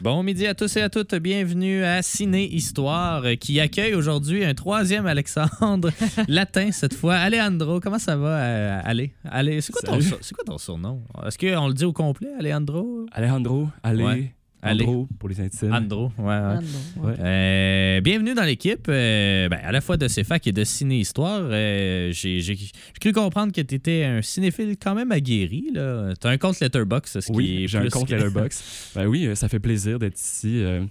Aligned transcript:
Bon 0.00 0.22
midi 0.22 0.46
à 0.46 0.54
tous 0.54 0.76
et 0.76 0.82
à 0.82 0.88
toutes. 0.88 1.16
Bienvenue 1.16 1.82
à 1.82 2.02
Ciné 2.02 2.44
Histoire 2.44 3.24
euh, 3.24 3.34
qui 3.34 3.58
accueille 3.58 3.96
aujourd'hui 3.96 4.44
un 4.44 4.54
troisième 4.54 5.06
Alexandre 5.06 5.90
latin 6.28 6.70
cette 6.70 6.94
fois. 6.94 7.16
Alejandro, 7.16 7.80
comment 7.80 7.98
ça 7.98 8.16
va 8.16 8.38
euh, 8.38 8.80
aller? 8.84 9.12
Allez, 9.24 9.60
c'est 9.60 9.72
quoi, 9.72 9.82
ton 9.82 9.98
quoi 9.98 10.58
surnom? 10.58 11.02
Est-ce 11.26 11.36
qu'on 11.36 11.66
le 11.66 11.74
dit 11.74 11.84
au 11.84 11.92
complet, 11.92 12.28
Alejandro? 12.38 13.06
Alejandro, 13.10 13.66
allez. 13.82 14.04
Ouais. 14.04 14.34
Allez. 14.60 14.84
Andro 14.84 15.08
pour 15.20 15.28
les 15.28 15.40
intimes. 15.40 15.72
Andro, 15.72 16.10
ouais, 16.18 16.24
ouais. 16.26 16.56
Ouais. 17.00 17.14
Euh, 17.20 18.00
bienvenue 18.00 18.34
dans 18.34 18.42
l'équipe, 18.42 18.86
euh, 18.88 19.48
ben, 19.48 19.60
à 19.62 19.70
la 19.70 19.80
fois 19.80 19.96
de 19.96 20.08
CFAC 20.08 20.48
et 20.48 20.52
de 20.52 20.64
Ciné 20.64 20.98
Histoire. 20.98 21.40
Euh, 21.44 22.10
J'ai 22.12 22.56
cru 23.00 23.12
comprendre 23.12 23.52
que 23.52 23.60
tu 23.60 23.76
étais 23.76 24.02
un 24.04 24.20
cinéphile 24.20 24.76
quand 24.80 24.96
même 24.96 25.12
aguerri. 25.12 25.70
Tu 25.72 25.78
as 25.78 26.28
un 26.30 26.38
compte 26.38 26.58
Letterboxd, 26.58 27.20
ce 27.20 27.26
qui 27.30 27.36
Oui, 27.36 27.64
est 27.64 27.68
j'ai 27.68 27.78
un 27.78 27.88
compte 27.88 28.08
que- 28.08 28.14
Letterboxd. 28.16 28.62
ben 28.96 29.06
oui, 29.06 29.28
ça 29.36 29.48
fait 29.48 29.60
plaisir 29.60 30.00
d'être 30.00 30.18
ici. 30.18 30.60
Euh, 30.60 30.84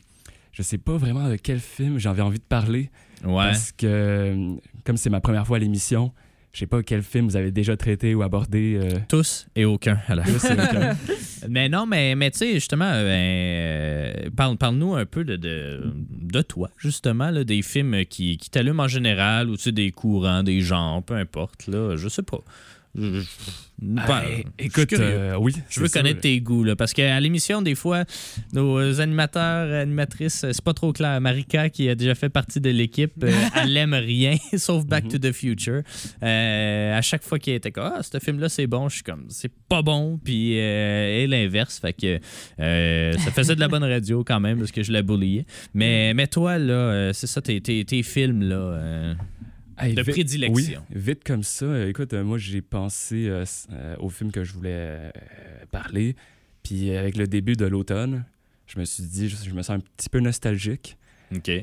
je 0.54 0.62
sais 0.62 0.78
pas 0.78 0.96
vraiment 0.96 1.28
de 1.30 1.36
quel 1.36 1.60
film 1.60 2.00
j'avais 2.00 2.22
envie 2.22 2.40
de 2.40 2.44
parler 2.44 2.90
Ouais. 3.26 3.46
parce 3.48 3.72
que 3.74 4.56
comme 4.86 4.96
c'est 4.96 5.10
ma 5.10 5.20
première 5.20 5.46
fois 5.46 5.58
à 5.58 5.60
l'émission, 5.60 6.14
je 6.58 6.62
sais 6.62 6.66
pas 6.68 6.82
quel 6.82 7.04
film 7.04 7.28
vous 7.28 7.36
avez 7.36 7.52
déjà 7.52 7.78
traité 7.78 8.16
ou 8.16 8.24
abordé. 8.24 8.80
euh, 8.82 8.98
Tous 9.08 9.46
et 9.56 9.64
aucun. 9.64 10.00
aucun. 10.10 10.98
Mais 11.50 11.70
non, 11.70 11.86
mais, 11.86 12.16
mais 12.16 12.32
tu 12.32 12.40
sais, 12.40 12.54
justement, 12.56 12.90
euh, 12.92 13.04
ben, 14.16 14.26
euh, 14.26 14.30
parle, 14.36 14.58
parle-nous 14.58 14.96
un 14.96 15.06
peu 15.06 15.24
de, 15.24 15.36
de, 15.36 15.94
de 16.10 16.42
toi, 16.42 16.72
justement, 16.80 17.30
là, 17.30 17.44
des 17.44 17.62
films 17.62 18.06
qui, 18.06 18.38
qui 18.38 18.50
t'allument 18.50 18.84
en 18.84 18.88
général, 18.88 19.52
ou 19.52 19.56
tu 19.56 19.62
sais, 19.64 19.72
des 19.72 19.92
courants, 19.92 20.42
des 20.42 20.62
genres, 20.62 21.04
peu 21.04 21.14
importe, 21.14 21.68
là, 21.68 21.96
je 21.96 22.08
sais 22.10 22.24
pas. 22.24 22.40
Je- 22.98 23.22
ben, 23.80 24.24
écoute, 24.58 24.92
euh, 24.94 25.36
oui. 25.40 25.54
Je 25.70 25.80
veux 25.82 25.88
connaître 25.88 26.22
tes 26.22 26.42
goûts, 26.42 26.64
là, 26.64 26.76
parce 26.76 26.94
qu'à 26.94 27.20
l'émission, 27.20 27.62
des 27.62 27.76
fois, 27.76 28.06
nos 28.52 29.00
animateurs, 29.00 29.72
animatrices, 29.72 30.46
c'est 30.52 30.64
pas 30.64 30.74
trop 30.74 30.94
clair. 30.94 31.22
Marika, 31.22 31.70
qui 31.70 31.88
a 31.88 31.94
déjà 31.94 32.16
fait 32.16 32.30
partie 32.30 32.60
de 32.60 32.72
l'équipe, 32.72 33.14
euh, 33.24 33.32
elle 33.56 33.78
aime 33.78 33.94
rien, 33.94 34.36
sauf 34.58 34.84
Back 34.86 35.04
Mhm. 35.06 35.12
to 35.12 35.18
the 35.20 35.32
Future. 35.32 35.82
Euh, 36.24 36.98
à 36.98 37.02
chaque 37.04 37.22
fois 37.24 37.38
qu'elle 37.38 37.54
était 37.56 37.72
comme, 37.72 37.92
ah, 37.96 38.02
ce 38.02 38.18
film-là, 38.20 38.50
c'est 38.50 38.66
bon, 38.66 38.90
je 38.90 38.96
suis 38.96 39.04
comme, 39.04 39.26
c'est 39.30 39.52
pas 39.70 39.84
bon, 39.84 40.20
puis 40.24 40.54
et 40.54 41.28
l'inverse. 41.28 41.80
Fait 41.80 41.94
que 41.94 42.20
ça 42.58 43.32
faisait 43.32 43.54
de 43.56 43.60
la 43.60 43.68
bonne 43.68 43.84
radio 43.84 44.24
quand 44.24 44.40
même, 44.40 44.58
parce 44.58 44.72
que 44.72 44.82
je 44.82 44.92
la 44.92 45.04
bulliais. 45.04 45.46
Mais, 45.76 46.16
mais 46.16 46.26
toi, 46.26 46.58
là, 46.58 47.14
c'est 47.14 47.28
ça, 47.28 47.42
tes, 47.42 47.62
tes, 47.62 47.86
tes 47.86 48.02
films, 48.02 48.42
là. 48.42 49.14
Hey, 49.80 49.94
de 49.94 50.02
vite- 50.02 50.12
prédilection. 50.16 50.84
Oui, 50.90 51.00
vite 51.00 51.24
comme 51.24 51.44
ça. 51.44 51.86
Écoute, 51.88 52.14
euh, 52.14 52.24
moi, 52.24 52.38
j'ai 52.38 52.62
pensé 52.62 53.28
euh, 53.28 53.46
euh, 53.72 53.96
au 54.00 54.10
film 54.10 54.32
que 54.32 54.44
je 54.44 54.54
voulais 54.54 54.72
euh, 54.74 55.12
parler. 55.72 56.16
Puis 56.64 56.96
avec 56.96 57.16
le 57.18 57.28
début 57.28 57.56
de 57.56 57.66
l'automne, 57.66 58.26
je 58.66 58.80
me 58.80 58.86
suis 58.86 59.04
dit, 59.04 59.30
je, 59.30 59.36
je 59.38 59.52
me 59.52 59.62
sens 59.62 59.78
un 59.78 59.80
petit 59.80 60.10
peu 60.10 60.20
nostalgique 60.20 60.98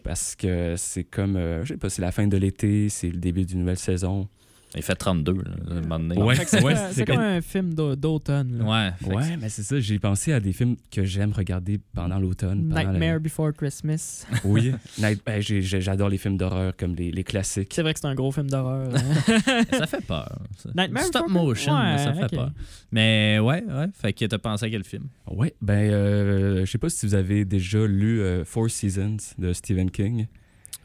parce 0.05 0.35
que 0.37 0.75
c'est 0.77 1.05
comme, 1.05 1.37
euh, 1.37 1.65
je 1.65 1.69
sais 1.73 1.77
pas, 1.79 1.91
c'est 1.91 2.03
la 2.03 2.13
fin 2.13 2.27
de 2.27 2.37
l'été, 2.37 2.89
c'est 2.89 3.11
le 3.11 3.19
début 3.19 3.45
d'une 3.45 3.61
nouvelle 3.61 3.79
saison. 3.79 4.29
Il 4.77 4.83
fait 4.83 4.95
32, 4.97 5.33
là, 5.35 5.41
à 5.71 5.73
un 5.75 5.81
moment 5.83 5.99
donné. 6.01 6.21
Ouais, 6.21 6.35
C'est 6.47 6.63
ouais, 6.63 6.75
comme- 7.07 7.19
un 7.19 7.41
film 7.41 7.75
d'au- 7.75 7.95
d'automne. 7.95 8.61
Ouais. 8.63 8.91
Ouais, 9.07 9.37
mais 9.41 9.49
c'est 9.49 9.63
ça, 9.63 9.79
j'ai 9.79 9.99
pensé 9.99 10.33
à 10.33 10.41
des 10.41 10.53
films 10.53 10.77
que 10.91 11.05
j'aime 11.05 11.33
regarder 11.33 11.79
pendant 11.95 12.19
l'automne. 12.19 12.73
la- 12.75 12.85
Nightmare 12.85 13.21
Before 13.21 13.53
Christmas. 13.53 14.27
Oui, 14.45 14.73
Night- 14.99 15.23
ben, 15.25 15.41
j'adore 15.41 16.09
les 16.09 16.19
films 16.19 16.37
d'horreur 16.37 16.75
comme 16.77 16.95
les, 16.97 17.11
les 17.13 17.25
classiques. 17.25 17.73
C'est 17.73 17.83
vrai 17.83 17.95
que 17.95 18.01
c'est 18.01 18.07
un 18.07 18.15
gros 18.15 18.33
film 18.33 18.51
d'horreur. 18.51 18.89
hein. 18.95 19.63
Ça 19.79 19.87
fait 19.87 20.05
peur. 20.05 20.39
ça. 20.57 20.71
Nightmare 20.77 21.05
Stop 21.05 21.27
Before 21.29 21.45
motion, 21.45 21.73
ça 21.99 22.13
fait 22.15 22.35
peur. 22.35 22.51
Mais 22.91 23.39
ouais, 23.41 23.63
ouais. 23.65 23.87
Fait 23.95 24.13
que 24.13 24.25
t'as 24.25 24.39
pensé 24.39 24.67
à 24.67 24.71
quel 24.71 24.85
film? 24.85 25.05
Ouais, 25.31 25.55
ben, 25.63 25.91
euh, 25.93 26.61
je 26.65 26.71
sais 26.71 26.79
pas 26.79 26.89
si 26.89 27.07
vous 27.07 27.15
avez 27.15 27.45
déjà 27.45 27.87
lu 27.87 28.21
euh, 28.21 28.45
Four 28.45 28.71
Seasons 28.71 29.17
de 29.39 29.53
Stephen 29.53 29.91
King. 29.91 30.27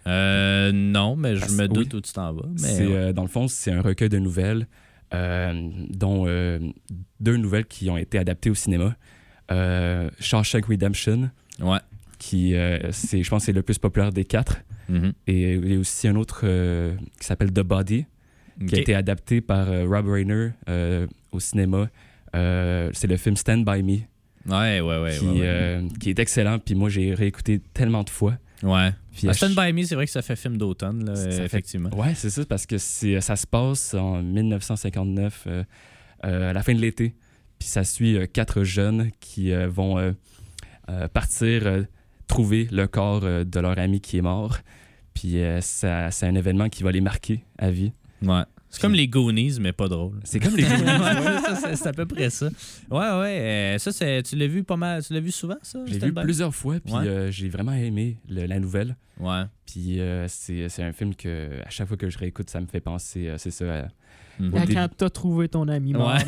Euh, 0.10 0.72
non, 0.74 1.16
mais 1.16 1.36
je 1.36 1.42
Parce- 1.42 1.54
me 1.56 1.68
doute 1.68 1.94
oui. 1.94 2.00
où 2.00 2.02
tu 2.02 2.12
t'en 2.14 2.34
vas. 2.34 2.44
Mais 2.52 2.58
C'est, 2.60 2.88
ouais. 2.88 2.96
euh, 2.96 3.14
dans 3.14 3.22
le 3.22 3.28
fond, 3.28 3.48
c'est 3.48 3.72
un 3.72 3.82
recueil 3.82 4.10
de 4.10 4.18
nouvelles, 4.20 4.68
euh, 5.14 5.70
dont 5.90 6.26
deux 7.20 7.38
nouvelles 7.38 7.66
qui 7.66 7.90
ont 7.90 7.98
été 7.98 8.18
adaptées 8.18 8.50
au 8.50 8.56
cinéma. 8.56 8.96
Shawshank 10.20 10.66
Redemption, 10.66 11.30
Ouais. 11.62 11.80
qui, 12.18 12.54
c'est, 12.92 13.24
je 13.24 13.30
pense, 13.30 13.44
c'est 13.46 13.52
le 13.54 13.62
plus 13.64 13.78
populaire 13.78 14.12
des 14.12 14.26
quatre. 14.26 14.58
Mhm. 14.90 15.14
Et 15.28 15.54
il 15.54 15.72
y 15.74 15.76
a 15.76 15.80
aussi 15.80 16.08
un 16.08 16.16
autre 16.16 16.42
qui 17.20 17.26
s'appelle 17.26 17.52
The 17.52 17.62
Body, 17.62 18.06
qui 18.68 18.76
a 18.76 18.80
été 18.80 18.96
adapté 18.96 19.42
par 19.42 19.68
Rob 19.88 20.08
Reiner 20.08 20.50
au 21.32 21.40
cinéma. 21.40 21.90
C'est 22.34 23.08
le 23.08 23.18
film 23.18 23.36
Stand 23.36 23.66
By 23.66 23.84
Me, 23.84 24.00
Ouais, 24.50 24.80
ouais, 24.82 25.02
ouais. 25.02 25.18
qui, 25.20 25.26
ouais, 25.28 25.40
ouais. 25.42 25.88
qui 26.00 26.10
est 26.10 26.20
excellent. 26.20 26.60
Puis 26.60 26.74
moi, 26.76 26.90
j'ai 26.90 27.14
réécouté 27.14 27.60
tellement 27.74 28.04
de 28.04 28.10
fois. 28.10 28.36
Ouais. 28.64 28.92
Puis 29.16 29.28
Ah, 29.28 29.32
à 29.32 29.34
Stand 29.34 29.56
By 29.56 29.72
Me, 29.74 29.84
c'est 29.84 29.96
vrai 29.96 30.06
que 30.06 30.12
ça 30.12 30.22
fait 30.22 30.36
film 30.36 30.58
d'automne, 30.58 31.06
là, 31.06 31.16
Ça 31.16 31.30
fait- 31.32 31.46
effectivement. 31.46 31.90
Ouais, 31.98 32.14
c'est 32.16 32.30
ça, 32.30 32.44
parce 32.46 32.66
que 32.66 32.78
c'est, 32.78 33.20
ça 33.22 33.36
se 33.36 33.48
passe 33.48 33.94
en 33.94 34.22
1959, 34.22 35.44
euh, 35.48 35.64
euh, 36.26 36.50
à 36.50 36.54
la 36.54 36.64
fin 36.64 36.74
de 36.74 36.80
l'été. 36.82 37.16
Puis 37.58 37.68
ça 37.70 37.84
suit 37.84 38.18
euh, 38.18 38.26
quatre 38.26 38.64
jeunes 38.64 39.12
qui 39.20 39.52
euh, 39.52 39.68
vont 39.68 39.98
euh, 39.98 40.12
euh, 40.90 41.08
partir 41.08 41.68
euh, 41.68 41.84
trouver 42.28 42.68
le 42.72 42.88
corps 42.88 43.22
euh, 43.24 43.44
de 43.44 43.60
leur 43.60 43.78
ami 43.80 44.02
qui 44.02 44.18
est 44.18 44.22
mort. 44.22 44.58
Puis 45.14 45.42
euh, 45.42 45.60
ça, 45.62 46.12
c'est 46.12 46.26
un 46.28 46.36
événement 46.36 46.70
qui 46.70 46.84
va 46.84 46.92
les 46.92 47.02
marquer 47.02 47.44
à 47.58 47.72
vie. 47.72 47.92
Ouais. 48.22 48.44
C'est 48.70 48.82
comme 48.82 48.94
les 48.94 49.08
Goonies, 49.08 49.58
mais 49.60 49.72
pas 49.74 49.88
drôle. 49.88 50.20
C'est 50.24 50.40
comme 50.40 50.56
les 50.56 50.64
Ouais, 50.64 50.70
ça, 51.56 51.76
c'est- 51.76 51.88
à 51.88 51.94
peu 51.94 52.06
près 52.06 52.30
ça. 52.30 52.48
Ouais, 52.92 52.98
ouais. 53.00 53.76
euh, 53.76 53.78
ça, 53.80 53.92
tu 54.22 54.36
l'as 54.36 54.48
vu 54.48 54.64
pas 54.64 54.78
mal. 54.78 55.04
Tu 55.04 55.14
l'as 55.14 55.20
vu 55.20 55.32
souvent, 55.32 55.58
ça? 55.64 55.80
J'ai 55.88 55.98
vu 56.00 56.14
plusieurs 56.14 56.54
fois, 56.54 56.80
puis 56.80 56.94
Ouais. 56.94 57.08
euh, 57.08 57.32
j'ai 57.32 57.50
vraiment 57.50 57.74
aimé 57.74 58.18
le- 58.30 58.46
la 58.46 58.60
nouvelle. 58.60 58.96
Ouais. 59.20 59.44
Puis 59.66 60.00
euh, 60.00 60.28
c'est, 60.28 60.68
un 60.84 60.94
film 60.94 61.16
que, 61.16 61.62
à 61.66 61.70
chaque 61.70 61.88
fois 61.88 61.98
que 61.98 62.10
je 62.10 62.18
réécoute, 62.18 62.50
ça 62.50 62.62
me 62.62 62.68
fait 62.68 62.80
penser, 62.80 63.34
c'est 63.38 63.52
ça, 63.52 63.88
Mhm. 64.40 64.52
Quand 64.52 64.60
début. 64.66 64.76
t'as 64.98 65.10
trouvé 65.10 65.50
ton 65.50 65.68
ami 65.68 65.94
mort. 65.94 66.08
Ouais, 66.14 66.24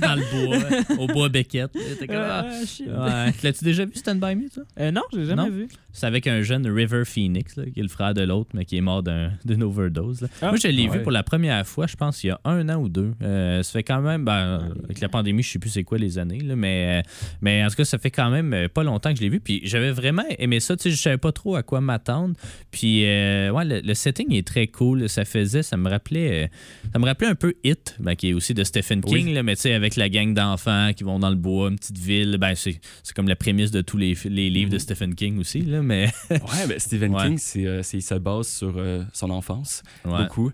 dans 0.00 0.14
le 0.14 0.46
bois, 0.46 0.96
au 0.98 1.06
bois 1.08 1.28
Beckett. 1.28 1.70
T'es 1.98 2.06
comme, 2.06 2.16
ah. 2.18 2.46
Ah. 2.48 3.26
Ouais. 3.26 3.34
L'as-tu 3.42 3.64
déjà 3.64 3.84
vu 3.84 3.92
Stand 3.94 4.20
By 4.20 4.34
Me, 4.36 4.48
toi? 4.48 4.62
Euh, 4.78 4.90
non, 4.90 5.02
j'ai 5.12 5.24
jamais 5.24 5.42
Non? 5.42 5.50
vu. 5.50 5.68
C'est 5.92 6.06
avec 6.06 6.26
un 6.28 6.42
jeune 6.42 6.66
River 6.70 7.02
Phoenix, 7.04 7.56
là, 7.56 7.64
qui 7.72 7.80
est 7.80 7.82
le 7.82 7.88
frère 7.88 8.14
de 8.14 8.20
l'autre, 8.22 8.50
mais 8.54 8.64
qui 8.64 8.76
est 8.76 8.80
mort 8.80 9.02
d'un- 9.02 9.32
d'une 9.44 9.62
overdose. 9.64 10.28
Ah, 10.40 10.48
Moi, 10.50 10.56
je 10.62 10.68
l'ai 10.68 10.86
vu 10.88 11.02
pour 11.02 11.10
la 11.10 11.24
première 11.24 11.66
fois, 11.66 11.86
je 11.88 11.96
pense, 11.96 12.22
il 12.22 12.28
y 12.28 12.30
a 12.30 12.40
un 12.44 12.68
an 12.68 12.76
ou 12.76 12.88
deux. 12.88 13.12
Euh, 13.22 13.62
ça 13.64 13.72
fait 13.72 13.82
quand 13.82 14.00
même, 14.00 14.24
ben, 14.24 14.70
avec 14.84 15.00
la 15.00 15.08
pandémie, 15.08 15.42
je 15.42 15.50
sais 15.50 15.58
plus 15.58 15.70
c'est 15.70 15.82
quoi 15.82 15.98
les 15.98 16.18
années, 16.18 16.38
là, 16.40 16.54
mais, 16.54 17.00
euh, 17.00 17.08
mais 17.40 17.64
en 17.64 17.68
tout 17.68 17.74
cas, 17.76 17.84
ça 17.84 17.98
fait 17.98 18.12
quand 18.12 18.30
même 18.30 18.52
euh, 18.54 18.68
pas 18.68 18.84
longtemps 18.84 19.10
que 19.10 19.16
je 19.16 19.22
l'ai 19.22 19.28
vu. 19.28 19.40
Puis 19.40 19.60
j'avais 19.64 19.90
vraiment 19.90 20.22
aimé 20.38 20.60
ça. 20.60 20.76
Tu 20.76 20.84
sais, 20.84 20.90
je 20.92 20.96
savais 21.02 21.18
pas 21.18 21.32
trop 21.32 21.56
à 21.56 21.62
quoi 21.64 21.80
m'attendre. 21.80 22.34
Puis, 22.70 23.04
euh, 23.06 23.50
ouais, 23.50 23.64
le, 23.64 23.80
le 23.80 23.94
setting 23.94 24.32
est 24.32 24.46
très 24.46 24.68
cool. 24.68 25.08
Ça 25.08 25.24
faisait, 25.24 25.64
ça 25.64 25.76
me 25.76 25.88
rappelait, 25.90 26.50
ça 26.92 26.98
me 27.00 27.04
rappelait 27.06 27.26
un 27.28 27.34
peu 27.40 27.54
It, 27.64 27.96
ben, 27.98 28.14
qui 28.14 28.28
est 28.28 28.32
aussi 28.34 28.54
de 28.54 28.62
Stephen 28.64 29.00
Oui. 29.06 29.24
King, 29.24 29.34
là, 29.34 29.42
mais 29.42 29.56
tu 29.56 29.62
sais, 29.62 29.72
avec 29.74 29.96
la 29.96 30.08
gang 30.08 30.32
d'enfants 30.34 30.90
qui 30.94 31.02
vont 31.04 31.18
dans 31.18 31.30
le 31.30 31.36
bois, 31.36 31.70
une 31.70 31.78
petite 31.78 31.98
ville. 31.98 32.36
Ben, 32.38 32.54
c'est 32.54 32.80
c'est 33.02 33.14
comme 33.16 33.26
la 33.28 33.34
prémisse 33.36 33.70
de 33.72 33.80
tous 33.80 33.96
les, 33.96 34.16
les 34.26 34.50
livres 34.50 34.70
de 34.70 34.76
Mhm. 34.76 34.80
Stephen 34.80 35.14
King 35.14 35.38
aussi, 35.38 35.62
là, 35.62 35.82
mais. 35.82 36.08
Ouais, 36.30 36.66
ben 36.68 36.78
Stephen 36.78 37.14
Ouais. 37.14 37.24
King, 37.26 37.38
c'est, 37.38 37.66
euh, 37.66 37.82
c'est- 37.82 37.96
il 37.98 38.02
se 38.02 38.14
base 38.14 38.46
sur 38.48 38.74
euh, 38.76 39.02
son 39.12 39.30
enfance, 39.30 39.82
Ouais. 40.04 40.22
beaucoup. 40.22 40.52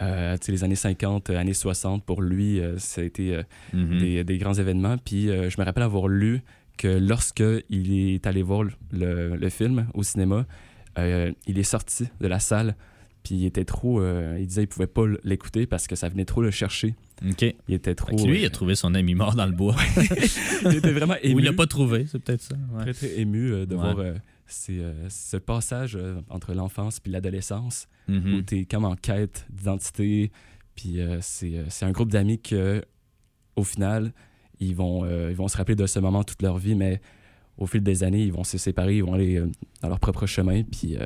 Euh, 0.00 0.36
tu 0.38 0.46
sais, 0.46 0.52
les 0.52 0.64
années 0.64 0.74
50, 0.74 1.30
euh, 1.30 1.36
années 1.38 1.54
60, 1.54 2.04
pour 2.04 2.22
lui, 2.22 2.58
euh, 2.58 2.76
ça 2.78 3.02
a 3.02 3.04
été 3.04 3.40
Mhm. 3.72 3.98
des, 3.98 4.24
des 4.24 4.38
grands 4.38 4.54
événements. 4.54 4.96
Puis 4.98 5.26
je 5.28 5.60
me 5.60 5.64
rappelle 5.64 5.84
avoir 5.84 6.08
lu 6.08 6.40
que 6.78 6.88
lorsque 6.88 7.44
il 7.68 7.92
est 8.14 8.26
allé 8.26 8.42
voir 8.42 8.64
le, 8.90 9.36
le 9.36 9.48
film 9.50 9.86
au 9.94 10.02
cinéma, 10.02 10.46
il 10.98 11.58
est 11.58 11.62
sorti 11.62 12.06
de 12.20 12.26
la 12.26 12.40
salle. 12.40 12.74
Puis 13.22 13.36
il 13.36 13.44
était 13.46 13.64
trop. 13.64 14.00
euh, 14.00 14.36
il 14.40 14.46
disait 14.46 14.62
qu'il 14.62 14.68
pouvait 14.70 14.86
pas 14.88 15.04
l'écouter 15.24 15.66
parce 15.66 15.86
que 15.86 15.94
ça 15.94 16.08
venait 16.08 16.24
trop 16.24 16.42
le 16.42 16.50
chercher. 16.50 16.94
OK. 17.28 17.44
Il 17.68 17.74
était 17.74 17.94
trop. 17.94 18.16
Lui, 18.26 18.40
il 18.40 18.44
a 18.44 18.46
euh, 18.48 18.50
trouvé 18.50 18.74
son 18.74 18.94
ami 18.94 19.14
mort 19.14 19.34
dans 19.36 19.46
le 19.46 19.52
bois. 19.52 19.76
il 20.64 20.76
était 20.76 20.92
vraiment 20.92 21.14
ému. 21.22 21.34
Ou 21.36 21.38
il 21.38 21.44
l'a 21.44 21.52
pas 21.52 21.66
trouvé, 21.66 22.06
c'est 22.06 22.18
peut-être 22.18 22.40
ça. 22.42 22.56
ouais. 22.74 22.82
Très, 22.82 22.94
très 22.94 23.20
ému 23.20 23.52
euh, 23.52 23.64
de 23.66 23.74
Ouais. 23.76 23.80
voir 23.80 23.98
euh, 24.00 24.14
ces, 24.46 24.80
euh, 24.80 25.08
ce 25.08 25.36
passage 25.36 25.96
entre 26.28 26.52
l'enfance 26.52 26.98
puis 27.00 27.12
l'adolescence 27.12 27.86
Mhm. 28.08 28.34
où 28.34 28.42
tu 28.42 28.58
es 28.58 28.64
comme 28.64 28.84
en 28.84 28.96
quête 28.96 29.46
d'identité, 29.50 30.32
Puis 30.74 30.98
c'est 31.20 31.84
un 31.84 31.92
groupe 31.92 32.10
d'amis 32.10 32.40
que, 32.40 32.82
au 33.54 33.62
final, 33.62 34.12
ils 34.58 34.74
vont, 34.74 35.04
ils 35.28 35.36
vont 35.36 35.46
se 35.46 35.56
rappeler 35.56 35.76
de 35.76 35.86
ce 35.86 35.98
moment 36.00 36.24
toute 36.24 36.42
leur 36.42 36.58
vie, 36.58 36.74
mais 36.74 37.00
au 37.58 37.66
fil 37.66 37.82
des 37.82 38.02
années, 38.02 38.24
ils 38.24 38.32
vont 38.32 38.42
se 38.42 38.58
séparer, 38.58 38.96
ils 38.96 39.04
vont 39.04 39.12
aller 39.14 39.40
dans 39.82 39.88
leur 39.88 40.00
propre 40.00 40.26
chemin. 40.26 40.62
Puis 40.64 40.96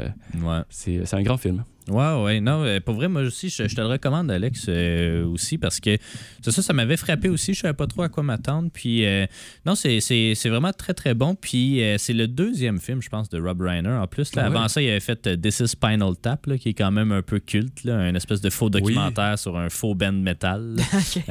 Ouais. 0.42 0.60
c'est 0.70 1.12
un 1.14 1.22
grand 1.22 1.36
film. 1.36 1.64
Ouais, 1.88 2.22
ouais. 2.24 2.40
Non, 2.40 2.64
euh, 2.64 2.80
pour 2.80 2.94
vrai, 2.94 3.08
moi 3.08 3.22
aussi, 3.22 3.48
je, 3.48 3.68
je 3.68 3.74
te 3.74 3.80
le 3.80 3.86
recommande, 3.86 4.30
Alex, 4.30 4.66
euh, 4.68 5.24
aussi, 5.26 5.56
parce 5.56 5.78
que 5.78 5.96
c'est 6.42 6.50
ça, 6.50 6.60
ça 6.62 6.72
m'avait 6.72 6.96
frappé 6.96 7.28
aussi. 7.28 7.54
Je 7.54 7.60
savais 7.60 7.74
pas 7.74 7.86
trop 7.86 8.02
à 8.02 8.08
quoi 8.08 8.24
m'attendre. 8.24 8.70
Puis, 8.72 9.04
euh, 9.06 9.26
non, 9.64 9.76
c'est, 9.76 10.00
c'est, 10.00 10.34
c'est 10.34 10.48
vraiment 10.48 10.72
très, 10.72 10.94
très 10.94 11.14
bon. 11.14 11.36
Puis, 11.36 11.82
euh, 11.82 11.96
c'est 11.98 12.12
le 12.12 12.26
deuxième 12.26 12.80
film, 12.80 13.00
je 13.02 13.08
pense, 13.08 13.28
de 13.28 13.40
Rob 13.40 13.60
Reiner. 13.60 13.90
En 13.90 14.06
plus, 14.08 14.34
là, 14.34 14.42
Ah 14.46 14.50
ouais? 14.50 14.56
avant 14.56 14.68
ça, 14.68 14.82
il 14.82 14.88
avait 14.90 15.00
fait 15.00 15.40
This 15.40 15.60
is 15.60 15.68
Spinal 15.68 16.16
Tap, 16.20 16.46
là, 16.46 16.58
qui 16.58 16.70
est 16.70 16.74
quand 16.74 16.90
même 16.90 17.12
un 17.12 17.22
peu 17.22 17.38
culte, 17.38 17.84
là, 17.84 17.96
un 17.96 18.14
espèce 18.16 18.40
de 18.40 18.50
faux 18.50 18.68
documentaire 18.68 19.38
sur 19.38 19.56
un 19.56 19.68
faux 19.68 19.94
band 19.94 20.12
metal. 20.12 20.76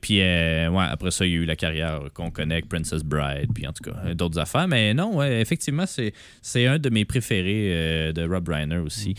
puis, 0.00 0.20
euh, 0.20 0.68
ouais, 0.70 0.84
après 0.90 1.12
ça, 1.12 1.24
il 1.24 1.32
y 1.32 1.34
a 1.34 1.38
eu 1.38 1.44
la 1.44 1.56
carrière 1.56 2.00
qu'on 2.14 2.30
connaît 2.30 2.56
avec 2.56 2.68
Princess 2.68 3.04
Bride, 3.04 3.50
puis 3.54 3.66
en 3.66 3.72
tout 3.72 3.88
cas, 3.90 4.12
d'autres 4.14 4.38
affaires. 4.40 4.66
Mais 4.66 4.92
non, 4.92 5.16
ouais, 5.16 5.40
effectivement, 5.40 5.86
c'est, 5.86 6.12
c'est 6.42 6.66
un 6.66 6.78
de 6.78 6.90
mes 6.90 7.04
préférés 7.04 8.12
de 8.12 8.28
Rob 8.28 8.48
Reiner 8.48 8.78
aussi. 8.78 9.14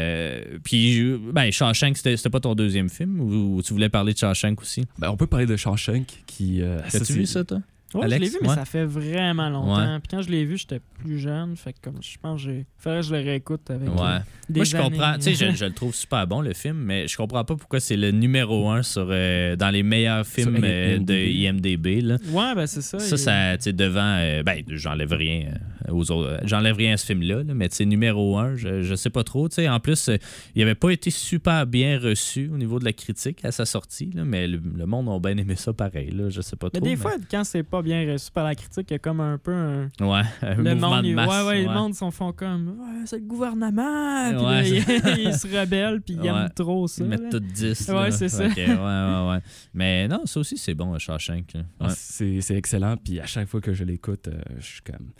Euh, 0.00 0.58
puis, 0.64 1.14
ben, 1.32 1.50
Shawshank, 1.50 1.96
c'était, 1.96 2.16
c'était 2.16 2.30
pas 2.30 2.40
ton 2.40 2.54
deuxième 2.54 2.88
film 2.88 3.20
ou, 3.20 3.56
ou 3.56 3.62
tu 3.62 3.72
voulais 3.72 3.88
parler 3.88 4.12
de 4.12 4.18
Shawshank 4.18 4.60
aussi? 4.60 4.84
Ben, 4.98 5.10
on 5.10 5.16
peut 5.16 5.26
parler 5.26 5.46
de 5.46 5.56
Shawshank 5.56 6.06
qui. 6.26 6.62
euh, 6.62 6.80
As-tu 6.84 7.04
c'est- 7.04 7.12
vu 7.14 7.26
ça, 7.26 7.44
toi? 7.44 7.60
Ouais, 7.92 8.04
Alex, 8.04 8.18
je 8.18 8.22
l'ai 8.22 8.28
vu, 8.30 8.36
mais 8.42 8.48
ouais. 8.50 8.54
ça 8.54 8.64
fait 8.64 8.84
vraiment 8.84 9.48
longtemps. 9.50 9.98
Puis 9.98 10.08
quand 10.16 10.22
je 10.22 10.30
l'ai 10.30 10.44
vu, 10.44 10.56
j'étais 10.56 10.78
plus 11.00 11.18
jeune. 11.18 11.56
Fait 11.56 11.72
que 11.72 11.78
comme 11.82 11.96
je 12.00 12.16
pense 12.22 12.40
que 12.40 12.48
j'ai. 12.48 12.64
Faudrait 12.78 13.00
que 13.00 13.06
je 13.06 13.14
le 13.16 13.20
réécoute 13.20 13.68
avec 13.68 13.88
euh, 13.88 13.92
Ouais. 13.92 14.20
des 14.48 14.60
Moi, 14.60 14.64
je 14.64 14.76
comprends. 14.76 15.14
Tu 15.16 15.22
sais, 15.22 15.34
je, 15.50 15.56
je 15.56 15.64
le 15.64 15.72
trouve 15.72 15.92
super 15.92 16.24
bon, 16.28 16.40
le 16.40 16.52
film, 16.54 16.76
mais 16.76 17.08
je 17.08 17.16
comprends 17.16 17.44
pas 17.44 17.56
pourquoi 17.56 17.80
c'est 17.80 17.96
le 17.96 18.12
numéro 18.12 18.70
un 18.70 18.84
sur, 18.84 19.08
euh, 19.10 19.56
dans 19.56 19.70
les 19.70 19.82
meilleurs 19.82 20.24
films 20.24 20.60
euh, 20.62 20.98
de 21.00 21.14
IMDB. 21.14 22.00
Là. 22.00 22.18
Ouais, 22.28 22.54
ben 22.54 22.68
c'est 22.68 22.80
ça. 22.80 23.00
Ça, 23.00 23.16
il- 23.16 23.18
ça, 23.18 23.56
tu 23.56 23.64
sais, 23.64 23.72
devant. 23.72 24.18
euh, 24.20 24.44
ben, 24.44 24.62
j'enlève 24.68 25.12
rien 25.12 25.46
euh, 25.48 25.56
aux 25.90 26.10
autres. 26.10 26.28
euh, 26.30 26.38
J'enlève 26.44 26.76
rien 26.76 26.94
à 26.94 26.96
ce 26.96 27.06
film-là, 27.06 27.42
là, 27.42 27.54
mais 27.54 27.68
sais, 27.70 27.84
numéro 27.84 28.38
un, 28.38 28.56
je, 28.56 28.82
je 28.82 28.94
sais 28.94 29.10
pas 29.10 29.24
trop. 29.24 29.48
Tu 29.48 29.56
sais, 29.56 29.68
en 29.68 29.80
plus, 29.80 30.08
euh, 30.08 30.16
il 30.54 30.62
avait 30.62 30.74
pas 30.74 30.90
été 30.90 31.10
super 31.10 31.66
bien 31.66 31.98
reçu 31.98 32.50
au 32.52 32.56
niveau 32.56 32.78
de 32.78 32.84
la 32.84 32.92
critique 32.92 33.44
à 33.44 33.52
sa 33.52 33.64
sortie, 33.64 34.10
là, 34.14 34.24
mais 34.24 34.46
le, 34.46 34.60
le 34.76 34.86
monde 34.86 35.08
a 35.08 35.18
bien 35.18 35.36
aimé 35.36 35.56
ça 35.56 35.72
pareil. 35.72 36.10
Là, 36.10 36.28
je 36.30 36.40
sais 36.40 36.56
pas 36.56 36.68
Mais 36.72 36.80
trop. 36.80 36.88
des 36.88 36.96
fois, 36.96 37.12
quand 37.30 37.44
c'est 37.44 37.62
pas 37.62 37.82
bien 37.82 38.10
reçu 38.12 38.30
par 38.30 38.44
la 38.44 38.54
critique, 38.54 38.86
il 38.90 38.94
y 38.94 38.96
a 38.96 38.98
comme 38.98 39.20
un 39.20 39.38
peu 39.38 39.52
un. 39.52 39.88
ouais, 40.00 40.22
un 40.42 40.54
le 40.54 40.74
mouvement 40.74 40.96
monde, 40.96 41.04
de 41.06 41.14
masse. 41.14 41.28
ouais, 41.28 41.46
ouais, 41.48 41.62
le 41.62 41.68
ouais. 41.68 41.74
monde 41.74 41.94
s'en 41.94 42.10
font 42.10 42.32
comme. 42.32 42.68
Ouais, 42.80 43.02
c'est 43.06 43.18
le 43.18 43.24
gouvernement. 43.26 44.30
Puis 44.30 44.38
Ouais, 44.38 44.80
là, 44.80 45.16
il, 45.16 45.26
il 45.28 45.34
se 45.34 45.46
rebelle, 45.46 46.00
puis 46.00 46.14
il 46.14 46.20
Ouais. 46.20 46.28
aime 46.28 46.48
trop 46.54 46.86
ça. 46.88 47.02
Ils 47.04 47.08
mettent 47.10 47.30
tout 47.30 47.40
10. 47.40 47.88
Ouais, 47.90 48.10
c'est 48.10 48.28
ça. 48.28 48.48
Que, 48.48 48.60
ouais, 48.60 49.24
ouais, 49.26 49.30
ouais. 49.34 49.40
Mais 49.74 50.08
non, 50.08 50.22
ça 50.26 50.40
aussi, 50.40 50.56
c'est 50.56 50.74
bon, 50.74 50.98
Shawshank. 50.98 51.54
Ah, 51.80 51.86
Ouais. 51.86 51.92
C'est 51.96 52.40
c'est 52.40 52.56
excellent. 52.56 52.96
Puis 53.02 53.20
à 53.20 53.26
chaque 53.26 53.48
fois 53.48 53.60
que 53.60 53.72
je 53.72 53.84
l'écoute, 53.84 54.28
euh, 54.28 54.40
je 54.58 54.66
suis 54.66 54.82
comme. 54.82 55.10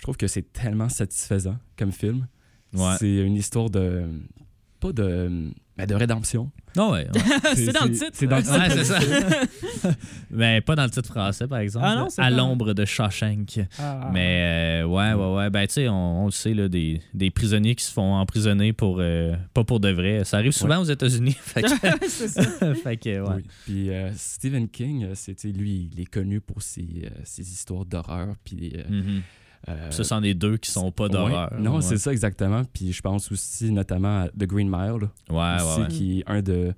Je 0.00 0.04
trouve 0.04 0.16
que 0.16 0.28
c'est 0.28 0.50
tellement 0.50 0.88
satisfaisant 0.88 1.58
comme 1.76 1.92
film. 1.92 2.26
Ouais. 2.72 2.94
C'est 2.98 3.16
une 3.18 3.34
histoire 3.34 3.68
de. 3.68 4.04
Pas 4.80 4.92
de. 4.94 5.50
Mais 5.76 5.86
de 5.86 5.94
rédemption. 5.94 6.50
Non, 6.74 6.92
ouais. 6.92 7.06
ouais. 7.14 7.54
C'est 7.54 7.70
dans 7.72 7.84
le 7.84 7.90
titre. 7.92 8.10
C'est 8.14 8.26
dans 8.26 8.36
le 8.38 8.42
titre. 8.42 8.58
Ouais, 8.58 8.70
c'est 8.70 8.84
ça. 8.84 8.98
Mais 10.30 10.60
pas 10.66 10.74
dans 10.76 10.84
le 10.84 10.90
titre 10.90 11.10
français, 11.12 11.46
par 11.46 11.58
exemple. 11.58 11.84
Ah 11.86 11.96
non, 11.96 12.08
c'est 12.08 12.22
à 12.22 12.30
l'ombre 12.30 12.72
de 12.72 12.86
Shawshank. 12.86 13.60
Ah. 13.78 14.08
Mais 14.10 14.82
euh, 14.82 14.86
ouais, 14.86 15.12
ouais, 15.12 15.34
ouais. 15.36 15.50
Ben, 15.50 15.66
tu 15.66 15.74
sais, 15.74 15.88
on, 15.90 16.22
on 16.22 16.24
le 16.26 16.30
sait, 16.30 16.54
là, 16.54 16.68
des, 16.70 17.02
des 17.12 17.30
prisonniers 17.30 17.74
qui 17.74 17.84
se 17.84 17.92
font 17.92 18.14
emprisonner 18.14 18.72
pour. 18.72 18.98
euh, 19.00 19.34
pas 19.52 19.64
pour 19.64 19.80
de 19.80 19.90
vrai. 19.90 20.24
Ça 20.24 20.38
arrive 20.38 20.52
souvent 20.52 20.78
aux 20.78 20.84
États-Unis. 20.84 21.36
fait 21.38 21.60
que, 21.62 21.68
ça. 22.08 22.74
fait 22.74 22.96
que, 22.96 23.20
ouais. 23.20 23.34
Oui. 23.36 23.42
Puis 23.66 23.90
euh, 23.90 24.10
Stephen 24.16 24.66
King, 24.68 25.04
euh, 25.04 25.14
sais, 25.14 25.34
lui, 25.48 25.90
il 25.92 26.00
est 26.00 26.06
connu 26.10 26.40
pour 26.40 26.62
ses, 26.62 27.02
euh, 27.04 27.10
ses 27.24 27.42
histoires 27.52 27.84
d'horreur. 27.84 28.34
Puis. 28.44 28.72
euh, 28.76 28.82
Mhm. 28.88 29.22
Euh, 29.68 29.90
Ce 29.90 30.02
sont 30.02 30.20
des 30.20 30.34
deux 30.34 30.56
qui 30.56 30.70
sont 30.70 30.90
pas 30.90 31.08
d'horreur. 31.08 31.52
ouais. 31.52 31.60
Non, 31.60 31.76
ouais. 31.76 31.82
c'est 31.82 31.98
ça 31.98 32.12
exactement. 32.12 32.62
Puis 32.72 32.92
je 32.92 33.00
pense 33.02 33.30
aussi 33.30 33.70
notamment 33.70 34.22
à 34.22 34.28
The 34.28 34.44
Green 34.46 34.68
Mile, 34.70 35.08
aussi, 35.30 35.86
qui 35.88 36.20
est 36.20 36.24
un 36.30 36.40
de, 36.42 36.72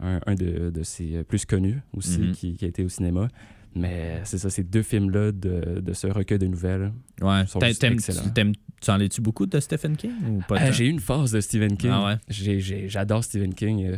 un, 0.00 0.20
un 0.26 0.34
de, 0.34 0.70
de 0.70 0.82
ses 0.82 1.16
euh, 1.16 1.22
plus 1.24 1.44
connus 1.44 1.80
aussi, 1.96 2.18
Mhm. 2.20 2.32
qui, 2.32 2.54
qui 2.56 2.64
a 2.64 2.68
été 2.68 2.84
au 2.84 2.88
cinéma. 2.88 3.28
Mais 3.74 4.20
c'est 4.24 4.36
ça, 4.36 4.50
ces 4.50 4.64
deux 4.64 4.82
films-là 4.82 5.32
de, 5.32 5.80
de 5.80 5.92
ce 5.94 6.06
recueil 6.06 6.38
de 6.38 6.46
nouvelles. 6.46 6.92
Ouais. 7.22 7.46
sont 7.46 7.58
T'aimes, 7.58 7.96
t'aimes- 8.34 8.52
tu 8.82 8.90
en 8.90 9.00
es-tu 9.00 9.20
beaucoup 9.22 9.46
de 9.46 9.60
Stephen 9.60 9.96
King 9.96 10.12
ou 10.28 10.40
pas 10.46 10.60
Euh, 10.60 10.72
j'ai 10.72 10.86
eu 10.86 10.90
une 10.90 11.00
phase 11.00 11.32
de 11.32 11.40
Stephen 11.40 11.76
King. 11.78 11.90
Ah 11.92 12.04
ouais? 12.04 12.58
J'adore 12.88 13.24
Stephen 13.24 13.54
King, 13.54 13.86
euh, 13.86 13.96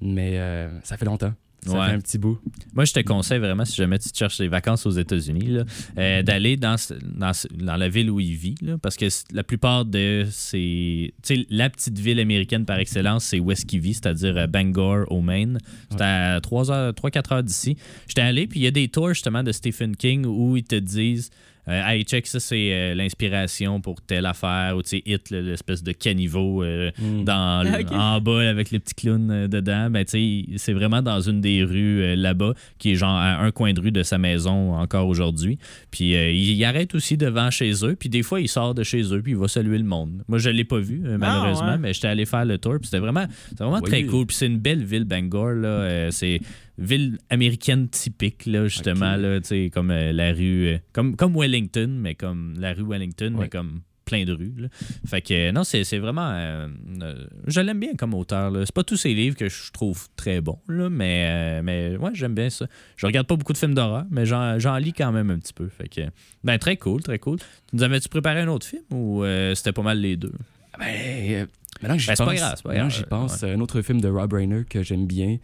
mais 0.00 0.38
euh, 0.38 0.68
ça 0.84 0.96
fait 0.96 1.06
longtemps. 1.06 1.32
Ça 1.66 1.72
Ouais. 1.72 1.86
fait 1.88 1.92
un 1.94 1.98
petit 2.00 2.18
bout. 2.18 2.38
Moi, 2.72 2.84
je 2.84 2.92
te 2.92 3.00
conseille 3.00 3.38
vraiment, 3.40 3.64
si 3.64 3.74
jamais 3.76 3.98
tu 3.98 4.10
te 4.10 4.16
cherches 4.16 4.38
des 4.38 4.48
vacances 4.48 4.86
aux 4.86 4.90
États-Unis, 4.90 5.58
euh, 5.98 6.22
d'aller 6.22 6.56
dans, 6.56 6.76
dans, 7.02 7.76
la 7.76 7.88
ville 7.88 8.10
où 8.10 8.20
il 8.20 8.34
vit. 8.34 8.54
là, 8.62 8.78
parce 8.78 8.96
que 8.96 9.06
la 9.32 9.42
plupart 9.42 9.84
de 9.84 10.26
ces. 10.30 11.12
Tu 11.22 11.34
sais, 11.36 11.46
la 11.50 11.68
petite 11.68 11.98
ville 11.98 12.20
américaine 12.20 12.64
par 12.64 12.78
excellence, 12.78 13.24
c'est 13.24 13.40
où 13.40 13.50
est-ce 13.50 13.66
qu'il 13.66 13.80
vit, 13.80 13.94
c'est-à-dire 13.94 14.36
euh, 14.36 14.46
Bangor, 14.46 15.04
au 15.10 15.20
Maine. 15.20 15.58
C'est 15.90 16.00
à 16.00 16.38
3-4 16.40 17.34
heures, 17.34 17.42
d'ici. 17.42 17.76
J'étais 18.06 18.22
allé, 18.22 18.46
puis 18.46 18.60
il 18.60 18.62
y 18.62 18.68
a 18.68 18.70
des 18.70 18.88
tours 18.88 19.08
justement 19.08 19.42
de 19.42 19.52
Stephen 19.52 19.96
King 19.96 20.24
où 20.26 20.56
ils 20.56 20.64
te 20.64 20.76
disent. 20.76 21.30
Euh, 21.68 21.82
hey, 21.86 22.02
check, 22.04 22.26
ça, 22.26 22.40
c'est 22.40 22.72
euh, 22.72 22.94
l'inspiration 22.94 23.80
pour 23.80 24.00
telle 24.02 24.26
affaire, 24.26 24.76
ou 24.76 24.82
tu 24.82 24.88
sais, 24.90 25.02
Hit, 25.06 25.30
l'espèce 25.30 25.82
de 25.82 25.92
caniveau 25.92 26.62
euh, 26.62 26.90
Mm. 26.98 27.24
dans 27.24 27.64
en 27.92 28.20
bas 28.20 28.48
avec 28.48 28.70
les 28.70 28.78
petits 28.78 28.94
clowns 28.94 29.30
euh, 29.30 29.48
dedans. 29.48 29.90
Ben, 29.90 30.04
tu 30.04 30.10
sais, 30.12 30.44
c'est 30.56 30.72
vraiment 30.72 31.02
dans 31.02 31.20
une 31.20 31.40
des 31.40 31.62
rues 31.64 32.02
euh, 32.02 32.16
là-bas, 32.16 32.54
qui 32.78 32.92
est 32.92 32.94
genre 32.96 33.10
à 33.16 33.38
un 33.42 33.50
coin 33.50 33.72
de 33.72 33.80
rue 33.80 33.92
de 33.92 34.02
sa 34.02 34.18
maison 34.18 34.74
encore 34.74 35.08
aujourd'hui. 35.08 35.58
Puis 35.90 36.14
euh, 36.14 36.30
il, 36.30 36.52
il 36.52 36.64
arrête 36.64 36.94
aussi 36.94 37.16
devant 37.16 37.50
chez 37.50 37.72
eux, 37.84 37.96
puis 37.98 38.08
des 38.08 38.22
fois, 38.22 38.40
il 38.40 38.48
sort 38.48 38.74
de 38.74 38.82
chez 38.82 39.02
eux, 39.14 39.20
puis 39.22 39.32
il 39.32 39.38
va 39.38 39.48
saluer 39.48 39.78
le 39.78 39.84
monde. 39.84 40.22
Moi, 40.28 40.38
je 40.38 40.50
l'ai 40.50 40.64
pas 40.64 40.78
vu, 40.78 41.02
euh, 41.04 41.18
malheureusement, 41.18 41.72
ouais. 41.72 41.78
mais 41.78 41.92
j'étais 41.92 42.08
allé 42.08 42.24
faire 42.26 42.44
le 42.44 42.58
tour, 42.58 42.74
puis 42.80 42.86
c'était 42.86 42.98
vraiment, 42.98 43.26
c'était 43.50 43.64
vraiment 43.64 43.80
Oui. 43.82 43.90
très 43.90 44.04
cool. 44.04 44.26
Puis 44.26 44.36
c'est 44.36 44.46
une 44.46 44.58
belle 44.58 44.84
ville, 44.84 45.04
Bangor, 45.04 45.50
là. 45.52 45.68
euh, 45.68 46.10
c'est 46.10 46.40
ville 46.78 47.18
américaine 47.28 47.88
typique, 47.88 48.46
là, 48.46 48.66
justement, 48.68 49.16
là, 49.16 49.40
tu 49.40 49.68
comme 49.70 49.90
euh, 49.90 50.12
la 50.12 50.32
rue, 50.32 50.68
euh, 50.68 50.78
comme, 50.92 51.16
comme 51.16 51.36
Wellington, 51.36 51.88
mais 52.00 52.14
comme 52.14 52.54
la 52.58 52.72
rue 52.72 52.84
Wellington, 52.88 53.34
mais 53.38 53.48
comme 53.48 53.80
plein 54.04 54.24
de 54.24 54.32
rues. 54.32 54.54
là. 54.56 54.68
Fait 55.06 55.20
que 55.20 55.34
euh, 55.34 55.52
non, 55.52 55.64
c'est 55.64 55.82
vraiment. 55.98 56.30
euh, 56.32 56.66
euh, 57.02 57.26
je 57.46 57.60
l'aime 57.60 57.78
bien 57.78 57.94
comme 57.94 58.14
auteur. 58.14 58.50
C'est 58.64 58.72
pas 58.74 58.82
tous 58.84 58.96
ses 58.96 59.12
livres 59.12 59.36
que 59.36 59.50
je 59.50 59.70
trouve 59.70 60.08
très 60.16 60.40
bons, 60.40 60.58
là, 60.66 60.88
mais, 60.88 61.60
mais 61.62 61.96
ouais, 61.98 62.12
j'aime 62.14 62.34
bien 62.34 62.48
ça. 62.48 62.66
Je 62.96 63.04
regarde 63.04 63.26
pas 63.26 63.36
beaucoup 63.36 63.52
de 63.52 63.58
films 63.58 63.74
d'horreur, 63.74 64.06
mais 64.10 64.24
j'en 64.24 64.76
lis 64.78 64.94
quand 64.94 65.12
même 65.12 65.28
un 65.30 65.38
petit 65.38 65.52
peu. 65.52 65.68
Fait 65.68 65.88
que, 65.88 66.00
ben, 66.42 66.56
très 66.58 66.76
cool, 66.78 67.02
très 67.02 67.18
cool. 67.18 67.38
Nous 67.74 67.82
avais-tu 67.82 68.08
préparé 68.08 68.40
un 68.40 68.48
autre 68.48 68.66
film 68.66 68.82
ou 68.92 69.24
c'était 69.54 69.72
pas 69.72 69.82
mal 69.82 70.00
les 70.00 70.16
deux? 70.16 70.32
Ben, 70.78 70.86
euh, 70.86 71.46
maintenant 71.82 71.96
que 71.96 72.00
j'y 72.02 72.06
Ben, 72.08 72.14
pense, 72.16 72.26
pas 72.26 72.34
grave, 72.34 72.62
pas 72.62 72.68
maintenant 72.70 72.88
grave, 72.88 72.98
j'y 72.98 73.04
pense, 73.04 73.42
un 73.42 73.60
autre 73.60 73.82
film 73.82 74.00
de 74.00 74.08
Rob 74.08 74.32
Reiner 74.32 74.62
que 74.64 74.82
j'aime 74.82 75.06
bien, 75.06 75.36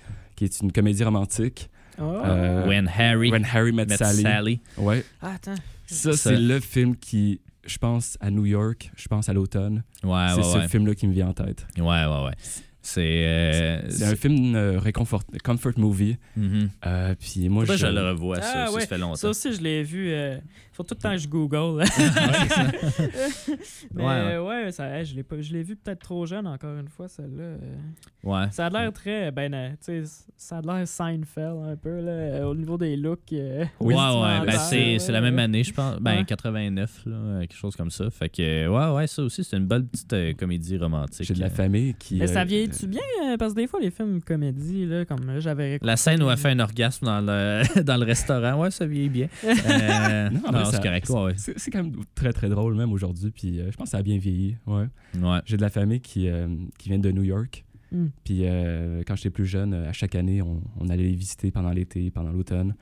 qui 0.49 0.57
est 0.57 0.63
une 0.63 0.73
comédie 0.73 1.05
romantique. 1.05 1.71
Ah. 1.99 2.03
Euh, 2.03 2.67
When 2.69 2.89
Harry 2.89 3.31
When 3.31 3.45
Harry 3.45 3.73
Met, 3.73 3.87
met 3.87 3.97
Sally. 3.97 4.23
Sally. 4.23 4.61
Ouais. 4.79 5.05
Ah, 5.23 5.35
attends. 5.35 5.55
Ça, 5.87 6.13
Ça. 6.13 6.17
c'est 6.31 6.37
le 6.37 6.59
film 6.61 6.97
qui, 6.97 7.41
je 7.67 7.79
pense, 7.79 8.17
à 8.21 8.31
New 8.31 8.47
York, 8.47 8.91
je 8.97 9.07
pense 9.07 9.29
à 9.29 9.33
l'automne. 9.33 9.85
Ouais, 10.03 10.27
c'est 10.31 10.37
ouais, 10.39 10.43
ce 10.43 10.59
ouais. 10.59 10.69
film-là 10.69 10.95
qui 10.95 11.07
me 11.07 11.13
vient 11.13 11.29
en 11.29 11.33
tête. 11.35 11.67
Ouais, 11.77 11.85
ouais, 11.85 12.25
ouais. 12.27 12.33
C'est. 12.83 13.01
euh, 13.27 13.81
C'est 13.91 14.05
un 14.05 14.17
film 14.17 14.55
euh, 14.57 14.79
réconfort, 14.79 15.23
comfort 15.43 15.73
movie. 15.79 16.17
Mhm. 16.37 16.69
Euh, 16.87 17.15
puis 17.19 17.49
moi, 17.49 17.65
je, 17.65 17.75
je 17.77 17.87
le 17.87 18.11
revois, 18.11 18.41
ça, 18.43 18.53
Ah, 18.55 18.67
ça, 18.67 18.73
ouais. 18.75 18.81
ça 18.83 18.87
fait 18.89 18.99
longtemps. 18.99 19.15
Ça 19.17 19.29
aussi, 19.31 19.55
je 19.55 19.61
l'ai 19.63 19.83
vu. 19.83 20.13
Faut 20.77 20.83
tout 20.83 20.95
le 20.97 21.01
temps 21.01 21.13
que 21.13 21.19
je 21.19 21.29
google. 21.29 21.85
Mais 23.95 24.03
Ouais, 24.05 24.13
euh, 24.35 24.43
ouais, 24.45 24.73
ça, 24.73 25.03
je 25.05 25.15
l'ai 25.15 25.23
pas- 25.23 25.41
je 25.41 25.53
l'ai 25.53 25.63
vu 25.63 25.77
peut-être 25.77 26.01
trop 26.01 26.27
jeune, 26.27 26.47
encore 26.47 26.77
une 26.79 26.89
fois, 26.89 27.09
celle-là. 27.09 27.57
Ouais. 28.23 28.47
Ça 28.51 28.67
a 28.67 28.71
l'air 28.71 28.93
très. 28.93 29.31
Ben, 29.31 29.53
euh, 29.55 29.71
tu 29.85 30.05
sais, 30.05 30.25
ça 30.37 30.59
a 30.59 30.61
l'air 30.63 30.87
Seinfeld 30.89 31.57
un 31.67 31.77
peu, 31.77 32.01
là, 32.01 32.11
euh, 32.13 32.45
au 32.45 32.55
niveau 32.55 32.77
des 32.79 32.97
looks. 32.97 33.33
euh, 33.33 33.65
Ouais, 33.81 33.95
ouais, 33.95 34.47
ben 34.47 34.59
c'est, 34.59 34.99
c'est 34.99 35.13
la 35.13 35.21
même 35.21 35.39
année, 35.39 35.63
je 35.65 35.73
pense. 35.73 35.99
Ben, 36.01 36.19
Ouais. 36.19 36.25
89, 36.25 37.03
là, 37.07 37.41
quelque 37.41 37.57
chose 37.57 37.77
comme 37.77 37.91
ça. 37.91 38.11
Fait 38.11 38.29
que, 38.29 38.69
ouais, 38.69 38.97
ouais, 38.97 39.07
ça 39.07 39.23
aussi, 39.23 39.45
c'est 39.45 39.57
une 39.57 39.67
belle 39.67 39.85
petite 39.85 40.13
euh, 40.13 40.33
comédie 40.35 40.77
romantique. 40.79 41.27
j'ai 41.27 41.35
de 41.35 41.41
la 41.41 41.51
famille 41.51 41.95
qui. 41.99 42.17
Mais 42.17 42.27
ça 42.27 42.45
vieillit-tu 42.45 42.87
bien? 42.87 43.01
euh, 43.27 43.37
Parce 43.37 43.53
que 43.55 43.61
des 43.61 43.67
fois, 43.67 43.81
les 43.81 43.91
films 43.91 44.21
comédies, 44.23 44.87
là, 44.87 45.05
comme 45.05 45.27
là, 45.27 45.41
j'avais. 45.41 45.79
La 45.83 45.97
scène 45.97 46.23
où 46.23 46.31
elle 46.31 46.37
fait 46.37 46.51
un 46.51 46.61
orgasme 46.61 47.07
dans 47.07 47.21
le, 47.21 47.83
dans 47.83 47.97
le 47.97 48.05
restaurant, 48.05 48.61
ouais, 48.61 48.71
ça 48.71 48.87
vieillit 48.87 49.09
bien. 49.09 49.29
Euh, 49.45 50.31
Non, 50.31 50.53
non, 50.53 50.64
mais 50.65 50.77
c'est 50.77 50.83
correct, 50.83 51.11
ouais, 51.11 51.25
ouais. 51.25 51.35
C'est 51.37 51.71
quand 51.71 51.83
même 51.83 51.97
très 52.15 52.33
très 52.33 52.49
drôle 52.49 52.75
même 52.75 52.93
aujourd'hui, 52.93 53.31
puis 53.31 53.61
euh, 53.61 53.71
je 53.71 53.77
pense 53.77 53.87
que 53.87 53.91
ça 53.91 53.99
a 53.99 54.03
bien 54.03 54.19
vieilli. 54.19 54.57
Ouais. 54.67 54.87
Ouais. 55.21 55.39
J'ai 55.45 55.57
de 55.57 55.63
la 55.63 55.71
famille 55.71 56.01
qui, 56.01 56.29
euh, 56.29 56.49
qui 56.79 56.89
vient 56.89 56.99
de 56.99 57.11
New 57.11 57.23
York. 57.23 57.65
Hmm. 57.93 58.09
Puis 58.25 58.41
euh, 58.43 59.03
quand 59.07 59.17
j'étais 59.17 59.31
plus 59.31 59.47
jeune, 59.47 59.75
à 59.75 59.93
chaque 59.93 60.15
année, 60.15 60.43
on, 60.43 60.63
on 60.81 60.89
allait 60.89 61.05
les 61.05 61.15
visiter 61.15 61.51
pendant 61.51 61.71
l'été, 61.71 62.11
pendant 62.11 62.33
l'automne. 62.33 62.75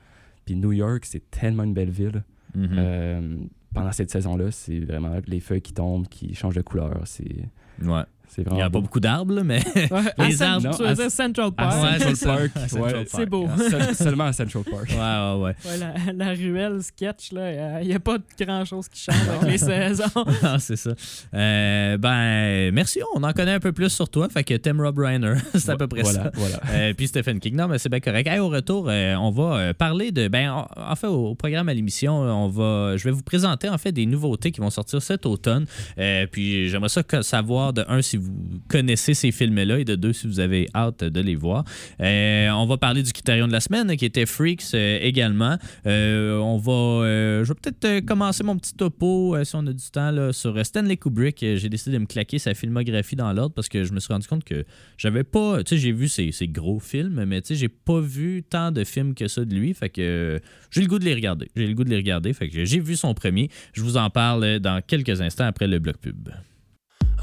Puis 0.45 0.55
New 0.55 0.71
York, 0.71 1.05
c'est 1.05 1.29
tellement 1.29 1.63
une 1.63 1.73
belle 1.73 1.91
ville. 1.91 2.23
Mhm. 2.55 2.69
Euh, 2.77 3.37
pendant 3.73 3.91
cette 3.91 4.11
saison-là, 4.11 4.51
c'est 4.51 4.79
vraiment 4.79 5.19
les 5.25 5.39
feuilles 5.39 5.61
qui 5.61 5.73
tombent, 5.73 6.07
qui 6.07 6.35
changent 6.35 6.55
de 6.55 6.61
couleur. 6.61 7.01
C'est 7.05 7.49
ouais. 7.81 8.03
C'est 8.35 8.43
Il 8.49 8.53
n'y 8.53 8.61
a 8.61 8.65
pas 8.65 8.69
beau. 8.69 8.81
beaucoup 8.81 8.99
d'arbres, 8.99 9.33
là, 9.35 9.43
mais 9.43 9.59
Ouais, 9.91 10.01
Les 10.27 10.41
arbres, 10.41 10.61
tu 10.75 10.81
non, 10.81 10.87
veux 10.87 10.87
à- 10.87 10.93
dire 10.95 11.11
Central 11.11 11.51
Park. 11.51 11.83
Ouais, 11.83 12.15
Central. 12.15 12.49
Park, 12.49 12.71
ouais. 12.73 13.05
C'est 13.07 13.25
beau. 13.25 13.47
Seul- 13.69 13.95
seulement 13.95 14.25
à 14.25 14.33
Central 14.33 14.63
Park. 14.63 14.89
Ouais, 14.89 14.95
ouais, 14.97 15.41
ouais. 15.43 15.55
Ouais, 15.65 15.77
la, 16.17 16.25
la 16.25 16.31
ruelle 16.33 16.81
sketch, 16.81 17.31
là, 17.31 17.81
il 17.81 17.87
n'y 17.87 17.93
a 17.93 17.99
pas 17.99 18.17
grand 18.39 18.65
chose 18.65 18.87
qui 18.89 19.01
change 19.01 19.15
avec 19.29 19.51
les 19.51 19.57
saisons. 19.93 20.25
Ah, 20.43 20.57
c'est 20.59 20.75
ça. 20.75 20.91
Euh, 21.33 21.97
ben, 21.97 22.71
merci. 22.73 22.99
On 23.15 23.23
en 23.23 23.33
connaît 23.33 23.53
un 23.53 23.59
peu 23.59 23.71
plus 23.71 23.89
sur 23.89 24.09
toi. 24.09 24.27
Fait 24.29 24.43
que 24.43 24.53
Tim 24.55 24.77
Rob 24.81 24.97
Reiner, 24.99 25.35
c'est 25.53 25.69
à 25.69 25.77
peu 25.77 25.87
près 25.87 26.01
voilà, 26.01 26.23
ça. 26.23 26.31
Voilà. 26.33 26.59
Euh, 26.71 26.93
puis 26.93 27.07
Stephen 27.07 27.39
King. 27.39 27.55
Non, 27.55 27.67
mais 27.67 27.77
c'est 27.77 27.89
bien 27.89 27.99
correct. 27.99 28.27
Hey, 28.27 28.39
au 28.39 28.49
retour, 28.49 28.87
euh, 28.89 29.15
on 29.15 29.31
va 29.31 29.73
parler 29.73 30.11
de. 30.11 30.27
Ben, 30.27 30.49
en, 30.51 30.67
en 30.75 30.95
fait, 30.95 31.07
au, 31.07 31.27
au 31.29 31.35
programme 31.35 31.69
à 31.69 31.73
l'émission, 31.73 32.15
on 32.15 32.47
va. 32.47 32.97
Je 32.97 33.03
vais 33.03 33.11
vous 33.11 33.23
présenter 33.23 33.69
en 33.69 33.77
fait 33.77 33.91
des 33.91 34.05
nouveautés 34.05 34.51
qui 34.51 34.59
vont 34.61 34.69
sortir 34.69 35.01
cet 35.01 35.25
automne. 35.25 35.65
Euh, 35.97 36.25
puis 36.31 36.69
j'aimerais 36.69 36.89
ça 36.89 37.03
savoir 37.21 37.73
de 37.73 37.83
un 37.87 38.01
si 38.01 38.17
vous 38.17 38.22
connaissez 38.67 39.13
ces 39.13 39.31
films-là 39.31 39.79
et 39.79 39.85
de 39.85 39.95
deux 39.95 40.13
si 40.13 40.27
vous 40.27 40.39
avez 40.39 40.67
hâte 40.73 41.03
de 41.03 41.21
les 41.21 41.35
voir. 41.35 41.63
Euh, 42.01 42.49
on 42.49 42.65
va 42.65 42.77
parler 42.77 43.03
du 43.03 43.11
critérium 43.11 43.47
de 43.47 43.53
la 43.53 43.59
semaine 43.59 43.95
qui 43.95 44.05
était 44.05 44.25
Freaks 44.25 44.73
euh, 44.73 44.99
également. 45.01 45.57
Euh, 45.85 46.37
on 46.37 46.57
va. 46.57 47.43
je 47.43 47.47
vais 47.47 47.71
peut-être 47.71 48.05
commencer 48.05 48.43
mon 48.43 48.57
petit 48.57 48.73
topo 48.73 49.35
si 49.43 49.55
on 49.55 49.65
a 49.67 49.73
du 49.73 49.91
temps 49.91 50.11
là, 50.11 50.33
sur 50.33 50.63
Stanley 50.65 50.97
Kubrick. 50.97 51.37
J'ai 51.39 51.69
décidé 51.69 51.93
de 51.93 51.99
me 51.99 52.05
claquer 52.05 52.39
sa 52.39 52.53
filmographie 52.53 53.15
dans 53.15 53.31
l'ordre 53.33 53.53
parce 53.53 53.69
que 53.69 53.83
je 53.83 53.93
me 53.93 53.99
suis 53.99 54.13
rendu 54.13 54.27
compte 54.27 54.43
que 54.43 54.65
j'avais 54.97 55.23
pas. 55.23 55.63
Tu 55.63 55.75
sais, 55.75 55.81
j'ai 55.81 55.91
vu 55.91 56.07
ses, 56.07 56.31
gros 56.47 56.79
films, 56.79 57.23
mais 57.25 57.41
tu 57.41 57.49
sais, 57.49 57.55
j'ai 57.55 57.69
pas 57.69 57.99
vu 57.99 58.43
tant 58.43 58.71
de 58.71 58.83
films 58.83 59.15
que 59.15 59.27
ça 59.27 59.45
de 59.45 59.53
lui. 59.53 59.73
Fait 59.73 59.89
que 59.89 60.39
j'ai 60.71 60.81
le 60.81 60.87
goût 60.87 60.99
de 60.99 61.05
les 61.05 61.13
regarder. 61.13 61.49
J'ai 61.55 61.67
le 61.67 61.73
goût 61.73 61.83
de 61.83 61.89
les 61.89 61.97
regarder. 61.97 62.33
Fait 62.33 62.49
que 62.49 62.65
j'ai 62.65 62.79
vu 62.79 62.95
son 62.95 63.13
premier. 63.13 63.49
Je 63.73 63.81
vous 63.81 63.97
en 63.97 64.09
parle 64.09 64.59
dans 64.59 64.81
quelques 64.85 65.21
instants 65.21 65.45
après 65.45 65.67
le 65.67 65.79
bloc 65.79 65.97
pub. 65.97 66.29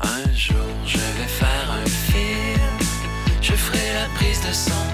Un 0.03 0.33
jour 0.35 0.57
je 0.87 0.97
vais 0.97 1.29
faire 1.29 1.71
un 1.71 1.87
film, 1.87 2.61
je 3.41 3.53
ferai 3.53 3.95
la 3.95 4.07
prise 4.15 4.41
de 4.41 4.53
son, 4.53 4.87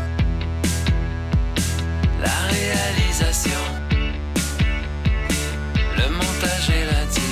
la 2.20 2.36
réalisation, 2.50 3.64
le 5.96 6.10
montage 6.10 6.70
et 6.70 6.84
la. 6.84 7.25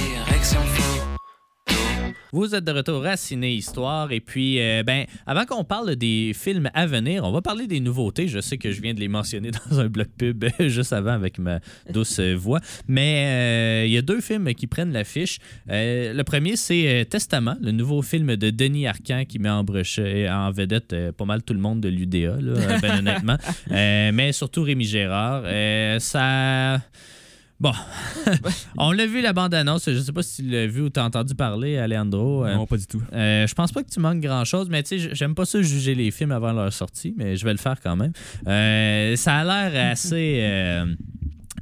Vous 2.35 2.53
êtes 2.53 2.65
de 2.65 2.73
retour 2.73 3.07
à 3.07 3.17
Ciné 3.17 3.55
Histoire 3.55 4.11
et 4.11 4.19
puis 4.19 4.59
euh, 4.61 4.83
ben 4.83 5.05
avant 5.25 5.45
qu'on 5.45 5.63
parle 5.63 5.95
des 5.95 6.33
films 6.35 6.69
à 6.75 6.85
venir, 6.85 7.23
on 7.23 7.31
va 7.31 7.41
parler 7.43 7.69
des 7.69 7.79
nouveautés. 7.79 8.27
Je 8.27 8.41
sais 8.41 8.59
que 8.59 8.73
je 8.73 8.81
viens 8.83 8.93
de 8.93 8.99
les 8.99 9.07
mentionner 9.07 9.53
dans 9.71 9.79
un 9.79 9.87
bloc 9.87 10.09
pub 10.19 10.45
juste 10.59 10.93
avant 10.93 11.13
avec 11.13 11.39
ma 11.39 11.61
douce 11.93 12.19
euh, 12.19 12.35
voix, 12.35 12.59
mais 12.89 13.83
euh, 13.85 13.87
il 13.87 13.93
y 13.93 13.99
a 13.99 14.03
deux 14.03 14.21
films 14.21 14.53
qui 14.55 14.67
prennent 14.67 14.93
l'affiche. 14.93 15.39
Euh, 15.71 16.13
le 16.13 16.25
premier 16.25 16.57
c'est 16.57 16.89
euh, 16.89 17.05
Testament, 17.05 17.55
le 17.63 17.71
nouveau 17.71 18.03
film 18.03 18.35
de 18.35 18.51
Denis 18.51 18.89
Arcand 18.89 19.23
qui 19.29 19.39
met 19.39 19.49
en, 19.51 19.63
brochet- 19.63 20.29
en 20.29 20.51
vedette 20.51 20.93
euh, 20.93 21.13
pas 21.13 21.27
mal 21.27 21.45
tout 21.45 21.55
le 21.55 21.61
monde 21.61 21.81
de 21.83 21.89
l'UDA, 21.89 22.37
là, 22.41 22.53
euh, 22.53 22.79
ben 22.81 22.99
honnêtement, 22.99 23.37
Euh, 23.71 24.11
mais 24.13 24.33
surtout 24.33 24.65
Rémi 24.65 24.85
Gérard. 24.87 25.43
Euh, 25.47 26.01
ça 26.01 26.81
Bon, 27.65 27.73
on 28.77 28.93
l'a 28.93 29.07
vu 29.07 29.23
la 29.23 29.33
bande-annonce. 29.33 29.89
Je 29.91 29.99
sais 29.99 30.13
pas 30.13 30.23
si 30.23 30.43
tu 30.43 30.51
l'as 30.51 30.67
vu 30.67 30.83
ou 30.83 30.91
t'as 30.91 31.03
entendu 31.03 31.35
parler, 31.35 31.79
Alejandro. 31.79 32.45
Euh, 32.45 32.55
Non, 32.57 32.67
pas 32.67 32.77
du 32.77 32.87
tout. 32.87 33.01
euh, 33.15 33.47
je 33.47 33.55
pense 33.55 33.73
pas 33.73 33.83
que 33.83 33.89
tu 33.89 34.01
manques 34.01 34.21
grand-chose, 34.21 34.69
mais 34.69 34.83
tu 34.83 35.01
sais, 35.01 35.15
j'aime 35.15 35.35
pas 35.35 35.47
ça 35.47 35.63
juger 35.63 35.95
les 35.95 36.11
films 36.11 36.33
avant 36.33 36.53
leur 36.53 36.71
sortie, 36.75 37.15
mais 37.17 37.37
je 37.37 37.45
vais 37.47 37.53
le 37.53 37.59
faire 37.59 37.81
quand 37.81 37.97
même. 37.97 38.13
Euh, 38.47 39.17
ça 39.17 39.37
a 39.39 39.45
l'air 39.71 39.91
assez... 39.93 40.43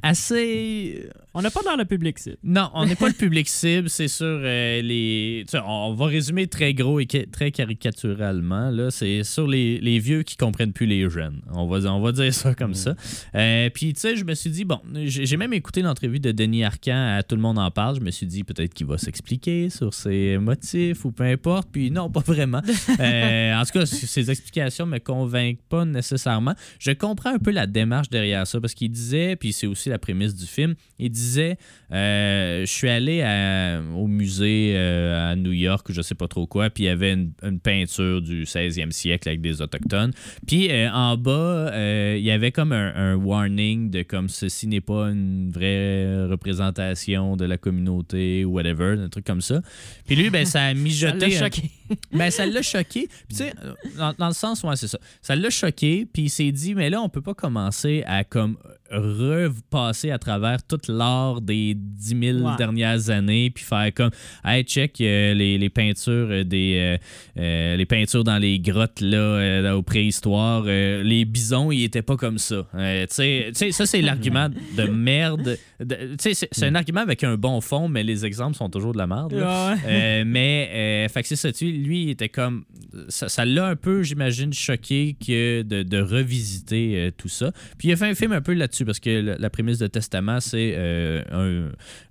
assez... 0.02 1.08
On 1.34 1.40
n'est 1.40 1.50
pas 1.50 1.62
dans 1.62 1.76
le 1.76 1.86
public 1.86 2.18
cible. 2.18 2.36
Non, 2.44 2.70
on 2.74 2.84
n'est 2.84 2.94
pas 2.94 3.08
le 3.08 3.14
public 3.18 3.48
cible, 3.48 3.88
c'est 3.88 4.08
sur 4.08 4.26
euh, 4.26 4.82
les. 4.82 5.46
on 5.64 5.94
va 5.94 6.06
résumer 6.06 6.46
très 6.46 6.74
gros 6.74 7.00
et 7.00 7.06
très 7.06 7.50
caricaturalement. 7.50 8.70
Là, 8.70 8.90
c'est 8.90 9.24
sur 9.24 9.46
les, 9.46 9.78
les 9.78 9.98
vieux 9.98 10.22
qui 10.24 10.36
comprennent 10.36 10.74
plus 10.74 10.86
les 10.86 11.08
jeunes. 11.08 11.40
On 11.52 11.66
va, 11.66 11.90
on 11.90 12.00
va 12.00 12.12
dire 12.12 12.34
ça 12.34 12.54
comme 12.54 12.74
ça. 12.74 12.94
Euh, 13.34 13.70
Puis, 13.70 13.94
tu 13.94 14.00
sais, 14.00 14.16
je 14.16 14.24
me 14.24 14.34
suis 14.34 14.50
dit, 14.50 14.64
bon, 14.64 14.80
j'ai 14.94 15.36
même 15.38 15.54
écouté 15.54 15.80
l'entrevue 15.80 16.20
de 16.20 16.32
Denis 16.32 16.64
Arcand 16.64 17.16
à 17.16 17.22
Tout 17.22 17.36
le 17.36 17.42
monde 17.42 17.58
en 17.58 17.70
parle. 17.70 17.96
Je 17.96 18.04
me 18.04 18.10
suis 18.10 18.26
dit, 18.26 18.44
peut-être 18.44 18.74
qu'il 18.74 18.86
va 18.86 18.98
s'expliquer 18.98 19.70
sur 19.70 19.94
ses 19.94 20.36
motifs 20.38 21.04
ou 21.06 21.12
peu 21.12 21.24
importe. 21.24 21.68
Puis, 21.72 21.90
non, 21.90 22.10
pas 22.10 22.20
vraiment. 22.20 22.62
Euh, 23.00 23.54
en 23.54 23.64
tout 23.64 23.72
cas, 23.72 23.86
ses 23.86 24.30
explications 24.30 24.86
me 24.86 24.98
convainquent 24.98 25.62
pas 25.68 25.84
nécessairement. 25.84 26.54
Je 26.78 26.92
comprends 26.92 27.34
un 27.34 27.38
peu 27.38 27.50
la 27.50 27.66
démarche 27.66 28.10
derrière 28.10 28.46
ça 28.46 28.60
parce 28.60 28.74
qu'il 28.74 28.90
disait, 28.90 29.34
puis 29.34 29.52
c'est 29.52 29.66
aussi 29.66 29.88
la 29.88 29.98
prémisse 29.98 30.34
du 30.34 30.46
film, 30.46 30.74
il 30.98 31.10
disait 31.10 31.21
euh, 31.92 32.60
Je 32.60 32.70
suis 32.70 32.88
allé 32.88 33.22
à- 33.22 33.80
au 33.94 34.06
musée 34.06 34.72
euh, 34.76 35.32
à 35.32 35.36
New 35.36 35.52
York, 35.52 35.88
ou 35.88 35.92
je 35.92 36.02
sais 36.02 36.14
pas 36.14 36.28
trop 36.28 36.46
quoi, 36.46 36.70
puis 36.70 36.84
il 36.84 36.86
y 36.86 36.90
avait 36.90 37.12
une, 37.12 37.32
une 37.42 37.60
peinture 37.60 38.20
du 38.22 38.44
16e 38.44 38.90
siècle 38.90 39.28
avec 39.28 39.40
des 39.40 39.60
Autochtones. 39.62 40.12
Puis 40.46 40.70
euh, 40.70 40.90
en 40.92 41.16
bas, 41.16 41.70
il 42.16 42.22
y 42.22 42.30
avait 42.30 42.52
comme 42.52 42.72
un, 42.72 42.94
un 42.94 43.14
warning 43.14 43.90
de 43.90 44.02
comme 44.02 44.28
ceci 44.28 44.66
n'est 44.66 44.80
pas 44.80 45.08
une 45.10 45.50
vraie 45.50 46.24
représentation 46.26 47.36
de 47.36 47.44
la 47.44 47.56
communauté 47.58 48.44
ou 48.44 48.52
whatever, 48.52 48.96
un 48.98 49.08
truc 49.08 49.24
comme 49.24 49.40
ça. 49.40 49.60
Puis 50.06 50.16
lui, 50.16 50.30
ben, 50.30 50.44
ça 50.46 50.62
a 50.64 50.74
Ça 50.74 50.80
mijoté. 50.80 51.18
l'a 51.18 51.26
un- 51.26 51.38
choqué. 51.50 51.70
ben, 52.12 52.30
ça 52.30 52.46
l'a 52.46 52.62
choqué. 52.62 53.08
Puis, 53.28 53.36
tu 53.36 53.36
sais, 53.36 53.52
dans, 53.96 54.14
dans 54.18 54.28
le 54.28 54.34
sens, 54.34 54.62
ouais, 54.62 54.76
c'est 54.76 54.88
ça. 54.88 54.98
Ça 55.20 55.36
l'a 55.36 55.50
choqué, 55.50 56.06
puis 56.10 56.22
il 56.24 56.30
s'est 56.30 56.52
dit, 56.52 56.74
mais 56.74 56.90
là, 56.90 57.00
on 57.02 57.08
peut 57.08 57.20
pas 57.20 57.34
commencer 57.34 58.02
à 58.06 58.24
comme 58.24 58.56
repasser 58.92 60.10
à 60.10 60.18
travers 60.18 60.62
toute 60.66 60.88
l'art 60.88 61.40
des 61.40 61.74
10 61.76 62.08
000 62.20 62.38
Ouais. 62.42 62.56
dernières 62.56 63.10
années, 63.10 63.50
puis 63.50 63.64
faire 63.64 63.92
comme, 63.94 64.10
hey, 64.44 64.64
check 64.64 65.00
euh, 65.00 65.34
les, 65.34 65.58
les 65.58 65.70
peintures 65.70 66.28
euh, 66.30 66.44
des 66.44 66.98
euh, 67.38 67.76
les 67.76 67.86
peintures 67.86 68.24
dans 68.24 68.38
les 68.38 68.58
grottes 68.58 69.00
là, 69.00 69.60
là, 69.60 69.76
au 69.76 69.82
préhistoire. 69.82 70.64
les 70.64 71.24
bisons, 71.24 71.70
ils 71.72 71.84
étaient 71.84 72.02
pas 72.02 72.16
comme 72.16 72.38
ça. 72.38 72.66
Tu 72.72 73.06
sais, 73.10 73.52
ça, 73.72 73.86
c'est 73.86 74.02
l'argument 74.02 74.48
de 74.76 74.84
merde. 74.84 75.56
De- 75.80 76.16
Tu 76.18 76.34
sais, 76.34 76.48
c'est 76.50 76.66
un 76.66 76.74
argument 76.74 77.00
avec 77.00 77.24
un 77.24 77.36
bon 77.36 77.60
fond, 77.60 77.88
mais 77.88 78.02
les 78.02 78.24
exemples 78.26 78.56
sont 78.56 78.68
toujours 78.68 78.92
de 78.92 78.98
la 78.98 79.06
merde. 79.06 79.32
Ouais. 79.34 80.24
Mais, 80.24 81.06
fait 81.12 81.22
que 81.22 81.28
c'est 81.28 81.36
ça, 81.36 81.48
lui, 81.64 82.04
il 82.04 82.10
était 82.10 82.28
comme. 82.28 82.64
Ça 83.08 83.44
l'a 83.44 83.66
un 83.66 83.76
peu, 83.76 84.02
j'imagine, 84.02 84.52
choqué 84.52 85.16
que 85.24 85.62
de, 85.62 85.82
de 85.82 86.00
revisiter 86.00 87.10
tout 87.16 87.28
ça. 87.28 87.52
Puis 87.78 87.88
il 87.88 87.92
a 87.92 87.96
fait 87.96 88.06
un 88.10 88.14
film 88.14 88.32
un 88.32 88.40
peu 88.42 88.52
là-dessus, 88.52 88.81
parce 88.84 89.00
que 89.00 89.36
la, 89.38 89.50
prémisse 89.50 89.78
de 89.78 89.86
Testament, 89.86 90.40
c'est 90.40 90.74
euh, 90.76 91.22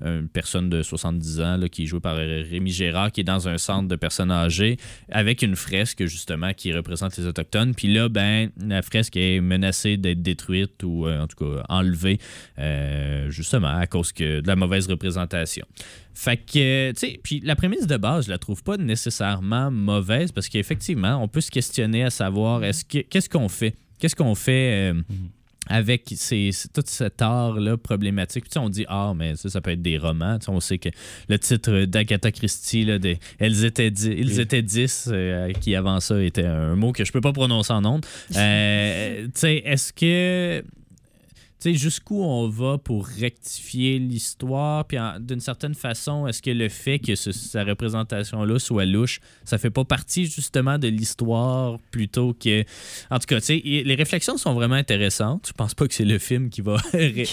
un- 0.01 0.11
une 0.19 0.27
personne 0.27 0.69
de 0.69 0.81
70 0.83 1.39
ans 1.41 1.59
qui 1.71 1.83
est 1.83 1.85
jouée 1.85 1.99
par 1.99 2.15
Rémi 2.15 2.71
Gérard, 2.71 3.11
qui 3.11 3.21
est 3.21 3.25
dans 3.25 3.47
un 3.47 3.57
centre 3.57 3.87
de 3.87 3.95
personnes 3.95 4.31
âgées, 4.31 4.77
avec 5.11 5.41
une 5.41 5.55
fresque, 5.55 6.05
justement, 6.05 6.53
qui 6.53 6.71
représente 6.73 7.17
les 7.17 7.25
Autochtones. 7.25 7.73
Puis 7.75 7.93
là, 7.93 8.09
ben, 8.09 8.49
la 8.63 8.81
fresque 8.81 9.17
est 9.17 9.41
menacée 9.41 9.97
d'être 9.97 10.21
détruite 10.21 10.83
ou, 10.83 11.07
euh, 11.07 11.21
en 11.21 11.27
tout 11.27 11.43
cas, 11.45 11.63
enlevée, 11.69 12.19
euh, 12.59 13.29
justement, 13.29 13.67
à 13.77 13.87
cause 13.87 14.11
que 14.11 14.41
de 14.41 14.47
la 14.47 14.55
mauvaise 14.55 14.87
représentation. 14.87 15.65
Fait 16.13 16.37
que, 16.37 16.91
tu 16.91 16.99
sais, 16.99 17.19
puis 17.23 17.41
la 17.43 17.55
prémisse 17.55 17.87
de 17.87 17.95
base, 17.97 18.25
je 18.25 18.31
la 18.31 18.37
trouve 18.37 18.63
pas 18.63 18.75
nécessairement 18.77 19.71
mauvaise 19.71 20.31
parce 20.33 20.49
qu'effectivement, 20.49 21.15
on 21.23 21.27
peut 21.29 21.39
se 21.41 21.49
questionner 21.49 22.03
à 22.03 22.09
savoir 22.09 22.63
est-ce 22.65 22.83
que 22.83 22.99
qu'est-ce 22.99 23.29
qu'on 23.29 23.47
fait? 23.47 23.75
Qu'est-ce 23.97 24.15
qu'on 24.15 24.35
fait 24.35 24.91
euh, 24.91 25.01
avec 25.67 26.11
ces, 26.15 26.49
tout 26.73 26.83
cet 26.85 27.21
art-là 27.21 27.77
problématique. 27.77 28.43
Puis, 28.43 28.49
tu 28.49 28.53
sais, 28.53 28.59
on 28.59 28.69
dit 28.69 28.85
art, 28.87 29.15
mais 29.15 29.35
ça, 29.35 29.49
ça 29.49 29.61
peut 29.61 29.71
être 29.71 29.81
des 29.81 29.97
romans. 29.97 30.39
Tu 30.39 30.45
sais, 30.45 30.51
on 30.51 30.59
sait 30.59 30.79
que 30.79 30.89
le 31.29 31.37
titre 31.37 31.85
d'Agatha 31.85 32.31
Christie, 32.31 32.85
là, 32.85 32.97
des, 32.97 33.19
Elles 33.39 33.63
étaient 33.63 33.91
dix, 33.91 34.07
Ils 34.07 34.39
étaient 34.39 34.63
dix, 34.63 35.07
euh, 35.11 35.51
qui 35.53 35.75
avant 35.75 35.99
ça 35.99 36.21
était 36.21 36.45
un 36.45 36.75
mot 36.75 36.91
que 36.91 37.05
je 37.05 37.11
peux 37.11 37.21
pas 37.21 37.33
prononcer 37.33 37.73
en 37.73 37.85
ondes. 37.85 38.05
Euh, 38.35 39.25
tu 39.25 39.31
sais, 39.35 39.61
est-ce 39.65 39.93
que 39.93 40.63
sais, 41.61 41.73
jusqu'où 41.75 42.21
on 42.23 42.47
va 42.49 42.77
pour 42.77 43.05
rectifier 43.07 43.99
l'histoire, 43.99 44.85
puis 44.85 44.97
en- 44.99 45.19
d'une 45.19 45.39
certaine 45.39 45.75
façon, 45.75 46.27
est-ce 46.27 46.41
que 46.41 46.49
le 46.51 46.69
fait 46.69 46.99
que 46.99 47.15
ce- 47.15 47.31
sa 47.31 47.63
représentation-là 47.63 48.59
soit 48.59 48.85
louche, 48.85 49.19
ça 49.45 49.57
fait 49.57 49.69
pas 49.69 49.83
partie 49.85 50.25
justement 50.25 50.77
de 50.77 50.87
l'histoire 50.87 51.77
plutôt 51.91 52.33
que... 52.33 52.63
En 53.09 53.19
tout 53.19 53.25
cas, 53.27 53.39
tu 53.39 53.45
sais, 53.47 53.61
les 53.63 53.95
réflexions 53.95 54.37
sont 54.37 54.53
vraiment 54.53 54.75
intéressantes. 54.75 55.45
Je 55.47 55.53
pense 55.53 55.73
pas 55.73 55.87
que 55.87 55.93
c'est 55.93 56.05
le 56.05 56.17
film 56.19 56.49
qui 56.49 56.61
va 56.61 56.77
donner 56.93 57.25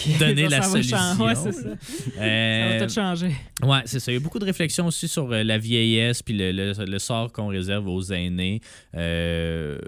Ça 0.44 0.48
la 0.48 0.60
va 0.60 0.62
solution. 0.68 0.96
changer. 0.96 1.22
Ouais, 1.24 1.34
c'est 1.34 1.52
ça. 1.52 1.62
Ça 1.62 2.22
Euh, 2.22 2.76
va 2.80 2.86
tout 2.86 2.92
changer. 2.94 3.30
Ouais, 3.62 3.80
c'est 3.86 4.00
ça. 4.00 4.10
Il 4.12 4.14
y 4.14 4.18
a 4.18 4.20
beaucoup 4.20 4.38
de 4.38 4.44
réflexions 4.44 4.86
aussi 4.86 5.08
sur 5.08 5.30
euh, 5.32 5.42
la 5.42 5.58
vieillesse 5.58 6.22
puis 6.22 6.34
le, 6.34 6.52
le- 6.52 6.84
le 6.84 6.98
sort 6.98 7.32
qu'on 7.32 7.48
réserve 7.48 7.88
aux 7.88 8.02
aînés. 8.12 8.60
Euh, 8.94 9.78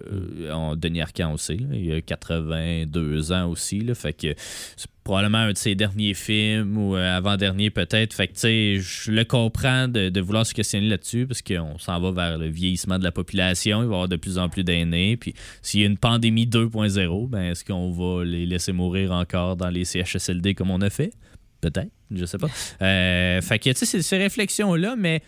on- 0.53 0.77
Denis 0.77 1.01
Arcand 1.03 1.33
aussi, 1.35 1.57
là, 1.59 1.67
il 1.77 1.93
a 1.93 2.01
82 2.01 3.33
ans 3.33 3.49
aussi. 3.51 3.81
Là, 3.81 3.95
fait 3.95 4.13
que 4.13 4.30
c'est 4.77 4.89
probablement 5.05 5.39
un 5.39 5.53
de 5.53 5.59
ses 5.59 5.75
derniers 5.75 6.15
films 6.15 6.77
ou 6.77 6.97
euh, 6.97 7.17
avant-dernier 7.17 7.71
peut-être. 7.71 8.13
Fait 8.13 8.29
que 8.29 8.35
tu 8.35 8.41
sais, 8.41 8.77
je 8.81 9.11
le 9.11 9.25
comprends 9.25 9.89
de, 9.89 10.21
vouloir 10.21 10.47
se 10.47 10.55
questionner 10.55 10.89
là-dessus 10.89 11.27
parce 11.27 11.43
qu'on 11.43 11.79
s'en 11.79 12.01
va 12.01 12.13
vers 12.13 12.39
le 12.39 12.49
vieillissement 12.49 12.99
de 12.99 13.05
la 13.05 13.13
population. 13.13 13.83
Il 13.83 13.87
va 13.87 13.93
y 13.93 13.95
avoir 13.95 14.09
de 14.09 14.17
plus 14.17 14.39
en 14.39 14.49
plus 14.49 14.65
d'aînés. 14.65 15.17
Puis 15.17 15.35
s'il 15.63 15.81
y 15.81 15.85
a 15.85 15.87
une 15.87 15.99
pandémie 15.99 16.47
2.0, 16.47 17.29
ben 17.29 17.43
est-ce 17.43 17.65
qu'on 17.65 17.91
va 17.91 18.25
les 18.25 18.47
laisser 18.47 18.73
mourir 18.73 19.13
encore 19.13 19.57
dans 19.57 19.71
les 19.71 19.85
CHSLD 19.85 20.55
comme 20.55 20.71
on 20.71 20.81
a 20.81 20.91
fait? 20.91 21.13
Peut-être, 21.61 21.91
je 22.11 22.25
sais 22.25 22.39
pas. 22.39 22.49
Euh, 22.81 23.43
fait 23.43 23.59
que, 23.59 23.71
tu 23.71 23.85
sais, 23.85 24.01
ces 24.01 24.17
réflexions-là, 24.17 24.97
mais 24.97 25.23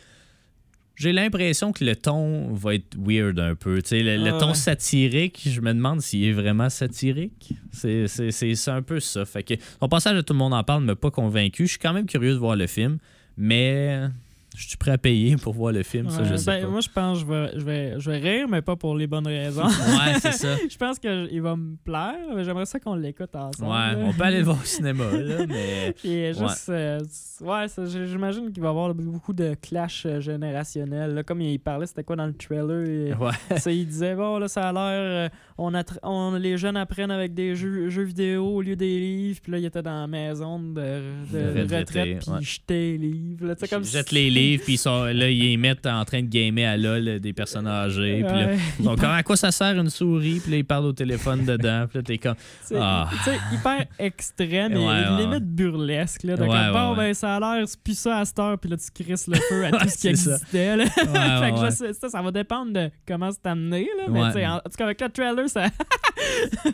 j'ai 0.94 1.12
l'impression 1.12 1.72
que 1.72 1.84
le 1.84 1.96
ton 1.96 2.52
va 2.52 2.74
être 2.74 2.96
weird 2.98 3.38
un 3.38 3.54
peu. 3.54 3.76
Le, 3.90 4.16
le 4.24 4.30
Ah 4.34 4.38
ton 4.38 4.48
ouais. 4.48 4.54
satirique, 4.54 5.42
je 5.46 5.60
me 5.60 5.72
demande 5.72 6.00
s'il 6.00 6.24
est 6.24 6.32
vraiment 6.32 6.68
satirique. 6.70 7.54
C'est 7.72 8.06
c'est- 8.08 8.30
c'est- 8.30 8.54
c'est 8.54 8.70
un 8.70 8.82
peu 8.82 9.00
ça. 9.00 9.24
Fait 9.24 9.42
que, 9.42 9.54
son 9.80 9.88
passage 9.88 10.16
à 10.16 10.22
tout 10.22 10.32
le 10.34 10.38
monde 10.38 10.54
en 10.54 10.62
parle 10.64 10.84
m'a 10.84 10.94
pas 10.96 11.10
convaincu. 11.10 11.64
Je 11.66 11.70
suis 11.72 11.78
quand 11.78 11.92
même 11.92 12.06
curieux 12.06 12.32
de 12.34 12.38
voir 12.38 12.56
le 12.56 12.66
film, 12.66 12.98
mais 13.36 14.00
je 14.54 14.68
suis 14.68 14.76
prêt 14.76 14.90
à 14.90 14.98
payer 14.98 15.36
pour 15.36 15.54
voir 15.54 15.72
le 15.72 15.82
film. 15.82 16.10
ça, 16.10 16.24
je 16.24 16.36
sais 16.36 16.50
ben, 16.60 16.64
pas. 16.66 16.70
Moi, 16.70 16.80
je 16.80 16.88
pense 16.88 17.18
que 17.18 17.24
je 17.24 17.30
vais, 17.32 17.50
je, 17.58 17.64
vais, 17.64 17.94
je 18.00 18.10
vais 18.10 18.18
rire, 18.18 18.48
mais 18.48 18.60
pas 18.60 18.76
pour 18.76 18.94
les 18.94 19.06
bonnes 19.06 19.26
raisons. 19.26 19.62
Ouais, 19.66 20.18
c'est 20.20 20.32
ça. 20.32 20.56
je 20.70 20.76
pense 20.76 20.98
qu'il 20.98 21.40
va 21.40 21.56
me 21.56 21.76
plaire. 21.84 22.14
mais 22.34 22.44
J'aimerais 22.44 22.66
ça 22.66 22.78
qu'on 22.78 22.94
l'écoute 22.94 23.34
ensemble. 23.34 23.70
Ouais, 23.70 23.94
là. 23.94 23.98
on 24.04 24.12
peut 24.12 24.24
aller 24.24 24.38
le 24.38 24.44
voir 24.44 24.58
au 24.60 24.64
cinéma, 24.64 25.04
là, 25.10 25.46
mais. 25.48 25.92
Puis 25.96 26.10
euh, 26.24 26.32
juste, 26.34 26.68
euh, 26.68 27.00
ouais, 27.40 27.66
j'imagine 28.06 28.52
qu'il 28.52 28.62
va 28.62 28.68
y 28.68 28.70
avoir 28.70 28.94
beaucoup 28.94 29.32
de 29.32 29.54
clash 29.54 30.04
euh, 30.06 30.20
générationnel. 30.20 31.14
là. 31.14 31.22
Comme 31.22 31.40
il 31.40 31.58
parlait, 31.58 31.86
c'était 31.86 32.04
quoi 32.04 32.16
dans 32.16 32.26
le 32.26 32.34
trailer 32.34 32.88
et- 32.88 33.14
Ouais. 33.14 33.58
ça, 33.58 33.70
Il 33.70 33.86
disait, 33.86 34.14
bon, 34.14 34.38
là, 34.38 34.48
ça 34.48 34.68
a 34.68 34.72
l'air, 34.72 35.30
on, 36.02 36.32
les 36.36 36.56
jeunes 36.58 36.76
apprennent 36.76 37.10
avec 37.10 37.34
des 37.34 37.54
jeux, 37.54 37.88
jeux 37.88 38.02
vidéo 38.04 38.44
au 38.46 38.62
lieu 38.62 38.76
des 38.76 38.98
livres. 38.98 39.40
Puis 39.42 39.52
là, 39.52 39.58
il 39.58 39.64
était 39.64 39.82
dans 39.82 40.00
la 40.02 40.06
maison 40.06 40.58
de, 40.58 40.74
de 40.74 41.52
De 41.54 41.60
retraité, 41.62 41.78
retraite, 41.78 42.18
puis 42.20 42.30
il 42.40 42.44
jetait 42.46 42.74
les 42.74 42.98
livres. 42.98 43.46
là. 43.46 43.54
Comme 43.70 43.82
les 44.12 44.30
livres, 44.30 44.41
puis 44.62 44.74
ils 44.74 44.78
sont, 44.78 45.04
là, 45.04 45.28
ils 45.30 45.40
les 45.42 45.56
mettent 45.56 45.86
en 45.86 46.04
train 46.04 46.22
de 46.22 46.28
gamer 46.28 46.66
à 46.68 46.76
LOL 46.76 47.20
des 47.20 47.32
personnes 47.32 47.66
âgées. 47.66 48.24
Puis 48.26 48.38
là, 48.40 48.48
sont 48.82 48.96
comme, 48.96 49.10
à 49.10 49.22
quoi 49.22 49.36
ça 49.36 49.50
sert 49.50 49.78
une 49.78 49.90
souris? 49.90 50.40
Puis 50.40 50.50
là, 50.52 50.56
ils 50.58 50.64
parlent 50.64 50.86
au 50.86 50.92
téléphone 50.92 51.44
dedans. 51.44 51.86
Puis 51.88 51.98
là, 51.98 52.02
t'es 52.02 52.18
comme, 52.18 52.34
C'est 52.62 52.76
Ah. 52.78 53.08
hyper 53.52 53.86
extrême 53.98 54.72
et 54.72 54.76
Ouais, 54.76 54.84
ouais, 54.86 55.20
limite 55.26 55.44
burlesque. 55.44 56.22
Là, 56.24 56.36
de 56.36 56.42
Ouais, 56.42 56.70
bon, 56.72 56.94
ben, 56.96 57.14
ça 57.14 57.36
a 57.36 57.40
l'air, 57.40 57.64
plus 57.84 57.98
ça 57.98 58.18
à 58.18 58.24
cette 58.24 58.38
heure, 58.38 58.58
puis 58.58 58.70
là, 58.70 58.76
tu 58.76 59.04
crisses 59.04 59.26
le 59.28 59.36
feu 59.36 59.64
à 59.66 59.70
tout 59.78 59.88
ce 59.88 59.98
qui 59.98 60.08
existait. 60.08 60.76
là. 60.76 60.86
fait 60.90 61.52
que 61.52 61.92
ça, 61.94 62.08
ça 62.08 62.22
va 62.22 62.30
dépendre 62.30 62.72
de 62.72 62.90
comment 63.06 63.30
c'est 63.30 63.46
amené. 63.48 63.88
Là, 63.98 64.04
mais 64.10 64.20
Ouais. 64.20 64.26
tu 64.28 64.32
sais, 64.34 64.46
en, 64.46 64.54
en 64.56 64.58
tout 64.60 64.70
cas, 64.76 64.84
avec 64.84 65.00
le 65.00 65.08
trailer, 65.08 65.48
ça, 65.48 65.66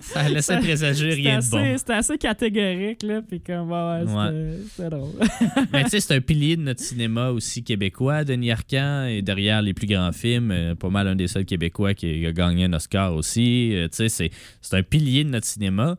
ça 0.00 0.28
laissait 0.28 0.58
présager 0.58 1.10
rien 1.10 1.38
de 1.38 1.50
bon. 1.50 1.76
c'était 1.78 1.92
assez 1.94 2.18
catégorique. 2.18 3.02
Là, 3.02 3.22
puis 3.22 3.40
comme, 3.40 3.70
ouais, 3.70 4.04
c'était 4.76 4.90
drôle. 4.90 5.12
Mais 5.72 5.84
tu 5.84 5.90
sais, 5.90 6.00
c'est 6.00 6.14
un 6.16 6.20
pilier 6.20 6.56
de 6.56 6.62
notre 6.62 6.80
cinéma 6.80 7.30
aussi 7.30 7.57
québécois. 7.62 8.24
Denis 8.24 8.50
Arcand 8.50 9.04
est 9.06 9.22
derrière 9.22 9.62
les 9.62 9.74
plus 9.74 9.86
grands 9.86 10.12
films, 10.12 10.50
euh, 10.50 10.74
pas 10.74 10.90
mal 10.90 11.08
un 11.08 11.16
des 11.16 11.28
seuls 11.28 11.44
québécois 11.44 11.94
qui 11.94 12.26
a 12.26 12.32
gagné 12.32 12.64
un 12.64 12.72
Oscar 12.72 13.14
aussi. 13.14 13.74
Euh, 13.74 13.88
tu 13.88 14.08
sais, 14.08 14.30
c'est 14.60 14.76
un 14.76 14.82
pilier 14.82 15.24
de 15.24 15.30
notre 15.30 15.46
cinéma. 15.46 15.96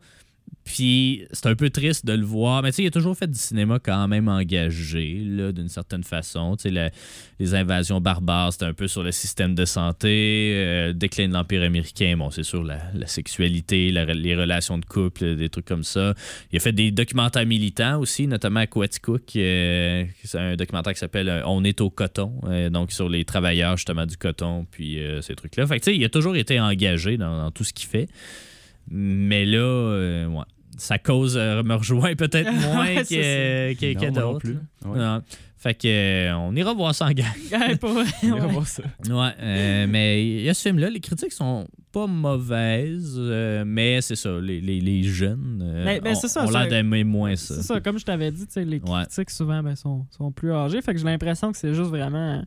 Puis 0.64 1.26
c'est 1.32 1.46
un 1.46 1.54
peu 1.54 1.70
triste 1.70 2.06
de 2.06 2.12
le 2.12 2.24
voir. 2.24 2.62
Mais 2.62 2.70
tu 2.70 2.76
sais, 2.76 2.82
il 2.84 2.86
a 2.86 2.90
toujours 2.90 3.16
fait 3.16 3.26
du 3.26 3.38
cinéma 3.38 3.78
quand 3.78 4.06
même 4.08 4.28
engagé, 4.28 5.20
là, 5.24 5.52
d'une 5.52 5.68
certaine 5.68 6.04
façon. 6.04 6.56
Tu 6.56 6.70
sais, 6.70 6.92
les 7.38 7.54
invasions 7.54 8.00
barbares, 8.00 8.52
c'était 8.52 8.66
un 8.66 8.74
peu 8.74 8.86
sur 8.86 9.02
le 9.02 9.12
système 9.12 9.54
de 9.54 9.64
santé. 9.64 10.52
euh, 10.54 10.92
déclin 10.92 11.28
de 11.28 11.32
l'Empire 11.32 11.62
américain, 11.62 12.16
bon, 12.16 12.30
c'est 12.30 12.42
sur 12.42 12.62
la, 12.62 12.78
sexualité, 13.06 13.90
les 13.90 14.36
relations 14.36 14.78
de 14.78 14.84
couple, 14.84 15.36
des 15.36 15.48
trucs 15.48 15.64
comme 15.64 15.84
ça. 15.84 16.14
Il 16.52 16.56
a 16.56 16.60
fait 16.60 16.72
des 16.72 16.90
documentaires 16.90 17.46
militants 17.46 17.98
aussi, 17.98 18.26
notamment 18.26 18.60
à 18.60 18.66
Quaticook. 18.66 19.36
euh, 19.36 20.04
c'est 20.24 20.38
un 20.38 20.56
documentaire 20.56 20.92
qui 20.92 20.98
s'appelle 20.98 21.28
euh, 21.28 21.42
On 21.46 21.64
est 21.64 21.80
au 21.80 21.90
coton, 21.90 22.32
euh, 22.44 22.70
donc 22.70 22.92
sur 22.92 23.08
les 23.08 23.24
travailleurs 23.24 23.76
justement 23.76 24.06
du 24.06 24.16
coton, 24.16 24.66
puis 24.70 24.98
euh, 24.98 25.20
ces 25.22 25.34
trucs-là. 25.34 25.66
Fait 25.66 25.78
que 25.78 25.84
tu 25.84 25.90
sais, 25.90 25.96
il 25.96 26.04
a 26.04 26.08
toujours 26.08 26.36
été 26.36 26.60
engagé 26.60 27.16
dans 27.16 27.50
tout 27.50 27.64
ce 27.64 27.72
qu'il 27.72 27.88
fait. 27.88 28.08
Mais 28.90 29.44
là, 29.46 29.58
euh, 29.58 30.26
ouais, 30.26 30.44
sa 30.76 30.98
cause 30.98 31.36
euh, 31.36 31.62
me 31.62 31.74
rejoint 31.74 32.14
peut-être 32.14 32.50
moins 32.72 32.86
Ouais, 32.86 33.02
que, 33.04 33.72
que, 33.74 33.94
que 33.94 34.06
Non, 34.06 34.12
moi 34.12 34.20
non 34.22 34.32
d'autres. 34.32 34.38
plus. 34.40 34.58
Ouais. 34.84 34.98
Non. 34.98 35.22
Fait 35.56 35.74
que 35.74 35.86
euh, 35.88 36.34
on 36.38 36.56
ira 36.56 36.72
voir 36.72 36.94
ça 36.94 37.04
en 37.06 37.10
gang. 37.12 37.26
Ouais, 37.52 37.76
pour 37.76 37.90
vrai, 37.90 38.04
On 38.24 38.32
ouais. 38.32 38.46
voir 38.48 38.66
ça. 38.66 38.82
Ouais, 39.08 39.30
euh, 39.40 39.86
mais 39.86 40.24
il 40.26 40.40
y 40.42 40.48
a 40.48 40.54
ce 40.54 40.62
film-là, 40.62 40.88
les 40.88 41.00
critiques 41.00 41.32
sont 41.32 41.68
pas 41.92 42.06
mauvaises, 42.06 43.16
euh, 43.18 43.62
mais 43.66 44.00
c'est 44.00 44.16
ça, 44.16 44.30
les, 44.40 44.60
les, 44.62 44.80
les 44.80 45.02
jeunes 45.02 45.60
euh, 45.62 45.84
Mais- 45.84 46.00
mais 46.02 46.12
ont- 46.12 46.14
c'est 46.14 46.28
ça, 46.28 46.46
ont 46.46 46.50
l'air 46.50 46.66
d'aimer 46.66 47.04
moins 47.04 47.36
ça. 47.36 47.56
C'est 47.56 47.62
ça, 47.62 47.80
comme 47.80 47.98
je 47.98 48.04
t'avais 48.06 48.30
dit, 48.30 48.46
tu 48.46 48.52
sais, 48.54 48.64
les 48.64 48.78
Ouais. 48.80 49.02
critiques 49.02 49.28
souvent 49.30 49.62
ben, 49.62 49.76
sont, 49.76 50.06
sont 50.16 50.32
plus 50.32 50.52
âgés. 50.52 50.80
Fait 50.80 50.92
que 50.94 50.98
j'ai 50.98 51.04
l'impression 51.04 51.52
que 51.52 51.58
c'est 51.58 51.74
juste 51.74 51.90
vraiment 51.90 52.42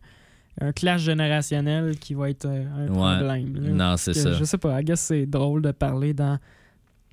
un, 0.62 0.72
clash 0.72 1.02
générationnel 1.02 1.98
qui 1.98 2.14
va 2.14 2.30
être 2.30 2.46
euh, 2.46 2.64
un 2.78 2.88
Ouais. 2.88 3.18
problème. 3.18 3.56
là. 3.78 3.90
Non, 3.92 3.98
c'est 3.98 4.14
ça. 4.14 4.34
Je 4.34 4.44
sais 4.44 4.58
pas, 4.58 4.80
I 4.82 4.84
guess 4.84 5.00
c'est 5.02 5.26
drôle 5.26 5.62
de 5.62 5.72
parler 5.72 6.14
dans 6.14 6.38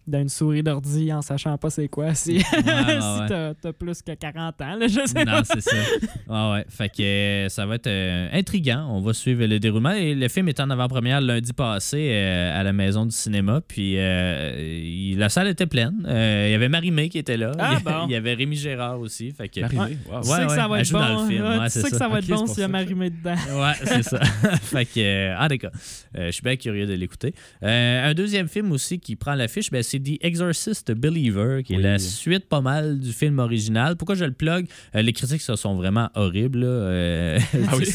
dans 0.06 0.20
une 0.20 0.28
souris 0.28 0.62
d'ordi 0.62 1.12
en 1.12 1.22
sachant 1.22 1.56
pas 1.58 1.70
c'est 1.70 1.88
quoi 1.88 2.14
si, 2.14 2.36
ouais, 2.36 2.40
si 2.50 3.32
ouais. 3.32 3.54
t'as 3.60 3.72
plus 3.72 4.02
que 4.02 4.12
40 4.12 4.60
ans. 4.62 4.74
Là, 4.76 4.86
je 4.88 5.06
sais 5.06 5.24
Non, 5.24 5.42
c'est 5.44 5.60
ça. 5.60 5.76
Ouais, 6.28 6.50
ouais. 6.52 6.64
Fait 6.68 6.88
que 6.88 7.02
euh, 7.02 7.48
ça 7.48 7.66
va 7.66 7.74
être 7.74 7.86
euh, 7.88 8.28
intriguant. 8.32 8.86
On 8.90 9.00
va 9.00 9.12
suivre 9.12 9.44
le 9.46 9.58
déroulement. 9.58 9.90
Et 9.92 10.14
le 10.14 10.28
film 10.28 10.48
est 10.48 10.60
en 10.60 10.70
avant-première 10.70 11.20
lundi 11.20 11.52
passé 11.52 12.10
euh, 12.12 12.58
à 12.58 12.62
la 12.62 12.72
Maison 12.72 13.04
du 13.04 13.10
cinéma. 13.14 13.60
Puis 13.66 13.94
euh, 13.98 14.80
il- 14.84 15.18
la 15.18 15.28
salle 15.28 15.48
était 15.48 15.66
pleine. 15.66 16.04
Euh, 16.08 16.44
il 16.48 16.52
y 16.52 16.54
avait 16.54 16.68
Marie-Mé 16.68 17.08
qui 17.08 17.18
était 17.18 17.36
là. 17.36 17.50
Ah, 17.58 17.70
il, 17.72 17.84
y 17.84 17.88
a- 17.88 17.92
bon. 17.98 18.06
il 18.06 18.12
y 18.12 18.14
avait 18.14 18.34
Rémi 18.34 18.54
Gérard 18.56 19.00
aussi. 19.00 19.32
Fait 19.32 19.48
que, 19.48 19.60
Marie-Mé, 19.60 19.80
Ouais. 19.82 19.96
wow. 20.12 20.20
Tu 20.22 20.28
sais 20.28 20.32
Ouais, 20.40 20.46
que 20.46 20.52
ça 20.54 20.68
va 20.68 20.80
être 20.80 20.92
bon. 20.92 21.26
tu 21.28 21.70
c'est 21.70 21.80
sais 21.80 21.82
que 21.82 21.88
ça. 21.90 21.98
ça 21.98 22.08
va 22.08 22.18
être 22.20 22.26
bon 22.28 22.46
s'il 22.46 22.60
y 22.60 22.62
a. 22.62 22.68
Marie-Mé 22.68 23.10
dedans. 23.10 23.34
Ouais, 23.60 23.72
c'est 23.84 24.02
ça. 24.04 24.20
fait 24.24 24.84
que, 24.86 25.48
d'accord. 25.48 25.70
Euh, 26.16 26.26
je 26.26 26.30
suis 26.30 26.42
bien 26.42 26.56
curieux 26.56 26.86
de 26.86 26.94
l'écouter. 26.94 27.34
Euh, 27.64 28.08
un 28.10 28.14
deuxième 28.14 28.48
film 28.48 28.70
aussi 28.72 28.98
qui 29.00 29.16
prend 29.16 29.34
l'affiche, 29.34 29.70
ben, 29.70 29.82
c'est 29.90 29.98
The 30.00 30.18
Exorcist 30.24 30.92
Believer, 30.92 31.62
qui 31.64 31.72
est 31.74 31.76
Oui. 31.76 31.82
la 31.82 31.98
suite 31.98 32.46
pas 32.48 32.60
mal 32.60 32.98
du 33.00 33.12
film 33.12 33.38
original. 33.40 33.96
Pourquoi 33.96 34.14
je 34.14 34.24
le 34.24 34.32
plug? 34.32 34.66
Euh, 34.94 35.02
Les 35.02 35.12
critiques, 35.12 35.40
ça 35.40 35.56
sont 35.56 35.74
vraiment 35.74 36.08
horribles. 36.14 36.62
Euh, 36.64 37.38
Ah 37.68 37.76
oui? 37.76 37.86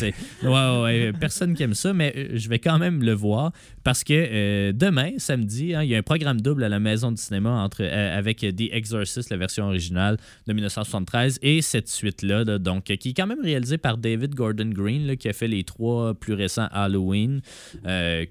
ouais, 0.43 0.81
ouais, 0.84 1.13
personne 1.19 1.53
qui 1.55 1.63
aime 1.63 1.73
ça, 1.73 1.93
mais 1.93 2.13
euh, 2.15 2.27
je 2.34 2.49
vais 2.49 2.60
quand 2.60 2.77
même 2.79 3.01
le 3.01 3.13
voir 3.13 3.51
parce 3.84 4.03
que 4.03 4.13
euh, 4.13 4.71
demain, 4.73 5.12
samedi, 5.17 5.73
hein, 5.73 5.84
il 5.84 5.89
y 5.89 5.95
a 5.95 5.97
un 5.97 6.03
programme 6.03 6.41
double 6.41 6.63
à 6.63 6.69
la 6.69 6.79
Maison 6.79 7.12
du 7.12 7.21
cinéma 7.21 7.51
entre, 7.51 7.84
avec 7.84 8.39
The 8.39 8.71
Exorcist, 8.71 9.29
la 9.29 9.38
version 9.38 9.65
originale 9.67 10.17
de 10.47 10.53
1973, 10.53 11.39
et 11.41 11.62
cette 11.62 11.88
suite-là, 11.88 12.43
là, 12.43 12.58
donc, 12.60 12.86
qui 12.86 13.10
est 13.10 13.13
quand 13.13 13.27
même 13.27 13.41
réalisée 13.43 13.77
par 13.77 13.97
David 13.97 14.36
Gordon 14.36 14.69
Green, 14.73 15.08
là, 15.08 15.15
qui 15.15 15.29
a 15.29 15.34
fait 15.34 15.47
les 15.47 15.63
trois 15.63 16.13
plus 16.13 16.34
récents 16.34 16.67
Halloween, 16.71 17.41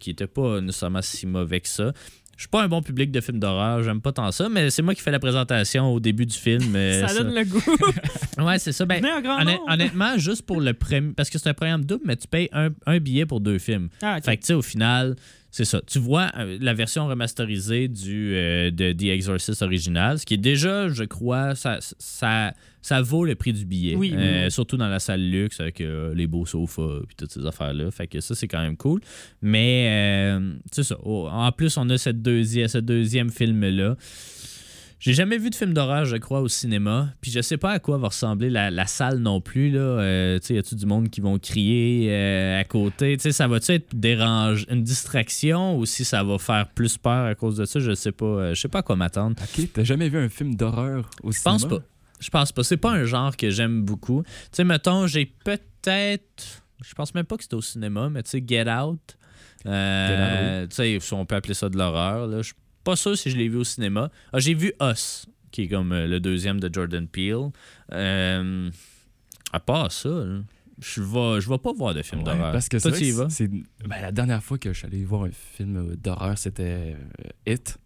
qui 0.00 0.10
n'étaient 0.10 0.26
pas 0.26 0.60
nécessairement 0.60 1.02
si 1.02 1.26
mauvais 1.26 1.60
que 1.60 1.68
ça. 1.68 1.92
Je 2.36 2.42
suis 2.42 2.48
pas 2.48 2.62
un 2.62 2.68
bon 2.68 2.82
public 2.82 3.10
de 3.12 3.20
films 3.20 3.38
d'horreur, 3.38 3.82
j'aime 3.82 4.00
pas 4.00 4.12
tant 4.12 4.30
ça, 4.32 4.48
mais 4.48 4.70
c'est 4.70 4.82
moi 4.82 4.94
qui 4.94 5.00
fais 5.02 5.10
la 5.10 5.18
présentation 5.18 5.92
au 5.92 6.00
début 6.00 6.26
du 6.26 6.36
film. 6.36 6.74
ça 7.06 7.14
donne 7.14 7.34
le 7.34 7.44
goût. 7.44 7.62
Ouais, 8.44 8.58
c'est 8.58 8.72
ça. 8.72 8.84
Ben, 8.84 9.00
honnêt- 9.04 9.60
honnêtement, 9.68 10.18
juste 10.18 10.42
pour 10.42 10.60
le 10.60 10.74
premier. 10.74 11.12
Parce 11.16 11.30
que 11.30 11.38
c'est 11.38 11.48
un 11.48 11.54
programme 11.54 11.84
double, 11.84 12.02
mais 12.04 12.16
tu 12.16 12.26
payes 12.26 12.48
un, 12.52 12.70
un 12.84 12.98
billet 12.98 13.26
pour 13.26 13.40
deux 13.40 13.58
films. 13.58 13.88
Ah. 14.02 14.18
Fait 14.20 14.36
que, 14.36 14.40
tu 14.42 14.48
sais, 14.48 14.54
au 14.54 14.62
final, 14.62 15.14
c'est 15.56 15.64
ça. 15.64 15.80
Tu 15.86 16.00
vois 16.00 16.32
euh, 16.36 16.58
la 16.60 16.74
version 16.74 17.06
remasterisée 17.06 17.86
du, 17.86 18.34
euh, 18.34 18.72
de 18.72 18.90
The 18.90 19.04
Exorcist 19.04 19.62
original, 19.62 20.18
ce 20.18 20.26
qui 20.26 20.34
est 20.34 20.36
déjà, 20.36 20.88
je 20.88 21.04
crois, 21.04 21.54
ça, 21.54 21.78
ça, 21.80 22.54
ça 22.82 23.00
vaut 23.02 23.24
le 23.24 23.36
prix 23.36 23.52
du 23.52 23.64
billet. 23.64 23.94
Oui, 23.94 24.12
oui, 24.12 24.20
Euh, 24.20 24.44
oui. 24.46 24.50
Surtout 24.50 24.76
dans 24.76 24.88
la 24.88 24.98
salle 24.98 25.20
luxe 25.30 25.60
avec 25.60 25.80
euh, 25.80 26.12
les 26.12 26.26
beaux 26.26 26.44
sofas 26.44 27.02
et 27.04 27.14
toutes 27.16 27.30
ces 27.30 27.46
affaires-là. 27.46 27.88
Fait 27.92 28.08
que 28.08 28.18
ça, 28.18 28.34
c'est 28.34 28.48
quand 28.48 28.62
même 28.62 28.76
cool. 28.76 29.00
Mais, 29.42 30.36
c'est 30.72 30.82
ça. 30.82 30.96
Oh, 31.04 31.28
en 31.30 31.52
plus, 31.52 31.76
on 31.76 31.88
a 31.88 31.98
cette 31.98 32.20
deuxième, 32.20 32.66
ce 32.66 32.78
deuxième 32.78 33.30
film-là. 33.30 33.96
J'ai 35.00 35.12
jamais 35.12 35.36
vu 35.36 35.50
de 35.50 35.54
film 35.54 35.74
d'horreur, 35.74 36.06
je 36.06 36.16
crois, 36.16 36.40
au 36.40 36.48
cinéma. 36.48 37.12
Puis 37.20 37.30
je 37.30 37.40
sais 37.42 37.58
pas 37.58 37.72
à 37.72 37.78
quoi 37.78 37.98
va 37.98 38.08
ressembler 38.08 38.48
la, 38.48 38.70
la 38.70 38.86
salle 38.86 39.18
non 39.18 39.40
plus. 39.40 39.70
Là. 39.70 39.80
Euh, 39.80 40.38
tu 40.38 40.46
sais, 40.46 40.54
y 40.54 40.58
a-tu 40.58 40.74
du 40.76 40.86
monde 40.86 41.10
qui 41.10 41.20
vont 41.20 41.38
crier 41.38 42.08
euh, 42.10 42.58
à 42.60 42.64
côté? 42.64 43.16
Tu 43.18 43.22
sais, 43.24 43.32
ça 43.32 43.46
va-tu 43.46 43.72
être 43.72 43.94
dérange, 43.94 44.64
une 44.70 44.82
distraction 44.82 45.76
ou 45.76 45.84
si 45.84 46.04
ça 46.04 46.22
va 46.24 46.38
faire 46.38 46.68
plus 46.68 46.96
peur 46.96 47.26
à 47.26 47.34
cause 47.34 47.56
de 47.56 47.64
ça? 47.66 47.80
Je 47.80 47.94
sais 47.94 48.12
pas. 48.12 48.24
Euh, 48.24 48.54
je 48.54 48.60
sais 48.62 48.68
pas 48.68 48.78
à 48.78 48.82
quoi 48.82 48.96
m'attendre. 48.96 49.36
Ok, 49.42 49.68
t'as 49.74 49.84
jamais 49.84 50.08
vu 50.08 50.18
un 50.18 50.28
film 50.30 50.54
d'horreur 50.54 51.10
au 51.22 51.32
Je 51.32 51.42
pense 51.42 51.66
pas. 51.66 51.80
Je 52.20 52.30
pense 52.30 52.52
pas. 52.52 52.62
C'est 52.62 52.78
pas 52.78 52.92
un 52.92 53.04
genre 53.04 53.36
que 53.36 53.50
j'aime 53.50 53.82
beaucoup. 53.82 54.22
Tu 54.24 54.30
sais, 54.52 54.64
mettons, 54.64 55.06
j'ai 55.06 55.26
peut-être. 55.26 56.62
Je 56.82 56.94
pense 56.94 57.14
même 57.14 57.24
pas 57.26 57.36
que 57.36 57.42
c'était 57.42 57.56
au 57.56 57.62
cinéma, 57.62 58.08
mais 58.10 58.22
tu 58.22 58.30
sais, 58.30 58.44
Get 58.46 58.70
Out. 58.70 59.16
Euh, 59.66 60.66
Tu 60.68 60.74
sais, 61.00 61.14
on 61.14 61.24
peut 61.26 61.34
appeler 61.34 61.54
ça 61.54 61.68
de 61.68 61.76
l'horreur. 61.76 62.26
là. 62.26 62.42
Je 62.42 62.52
pas 62.84 62.96
sûr 62.96 63.16
si 63.18 63.30
je 63.30 63.36
l'ai 63.36 63.48
vu 63.48 63.56
au 63.56 63.64
cinéma. 63.64 64.10
Ah, 64.32 64.38
j'ai 64.38 64.54
vu 64.54 64.72
Us, 64.80 65.26
qui 65.50 65.62
est 65.62 65.68
comme 65.68 65.92
euh, 65.92 66.06
le 66.06 66.20
deuxième 66.20 66.60
de 66.60 66.70
Jordan 66.72 67.06
Peele. 67.08 67.50
Euh, 67.92 68.70
à 69.52 69.60
part 69.60 69.90
ça, 69.92 70.08
là, 70.08 70.40
je 70.80 71.00
vais, 71.02 71.40
je 71.40 71.48
vais 71.48 71.58
pas 71.58 71.72
voir 71.72 71.94
de 71.94 72.02
film 72.02 72.20
Ouais, 72.22 72.26
d'horreur. 72.34 72.52
Parce 72.52 72.68
que 72.68 72.78
c'est 72.78 72.88
Toi, 72.90 72.98
tu 72.98 73.04
y 73.04 73.10
vas? 73.12 73.28
c'est 73.30 73.48
ben, 73.48 74.00
la 74.02 74.12
dernière 74.12 74.42
fois 74.42 74.58
que 74.58 74.72
je 74.72 74.78
suis 74.78 74.86
allé 74.86 75.04
voir 75.04 75.24
un 75.24 75.30
film 75.30 75.76
euh, 75.76 75.96
d'horreur, 75.96 76.36
c'était 76.36 76.96
euh, 77.46 77.52
It. 77.52 77.78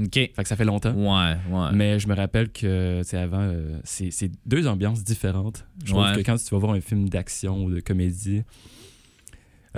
OK. 0.00 0.14
Fait 0.14 0.32
que 0.36 0.48
ça 0.48 0.56
fait 0.56 0.64
longtemps. 0.64 0.92
Ouais, 0.94 1.36
ouais. 1.50 1.68
Mais 1.74 1.98
je 2.00 2.08
me 2.08 2.14
rappelle 2.14 2.50
que, 2.50 3.02
sais, 3.04 3.18
avant, 3.18 3.42
euh, 3.42 3.78
c'est 3.84 4.10
c'est 4.10 4.30
deux 4.46 4.66
ambiances 4.66 5.04
différentes. 5.04 5.64
Je 5.84 5.92
trouve 5.92 6.02
Ouais. 6.04 6.16
que 6.16 6.20
quand 6.22 6.36
tu 6.36 6.50
vas 6.52 6.58
voir 6.58 6.72
un 6.72 6.80
film 6.80 7.08
d'action 7.08 7.64
ou 7.64 7.70
de 7.70 7.78
comédie. 7.80 8.42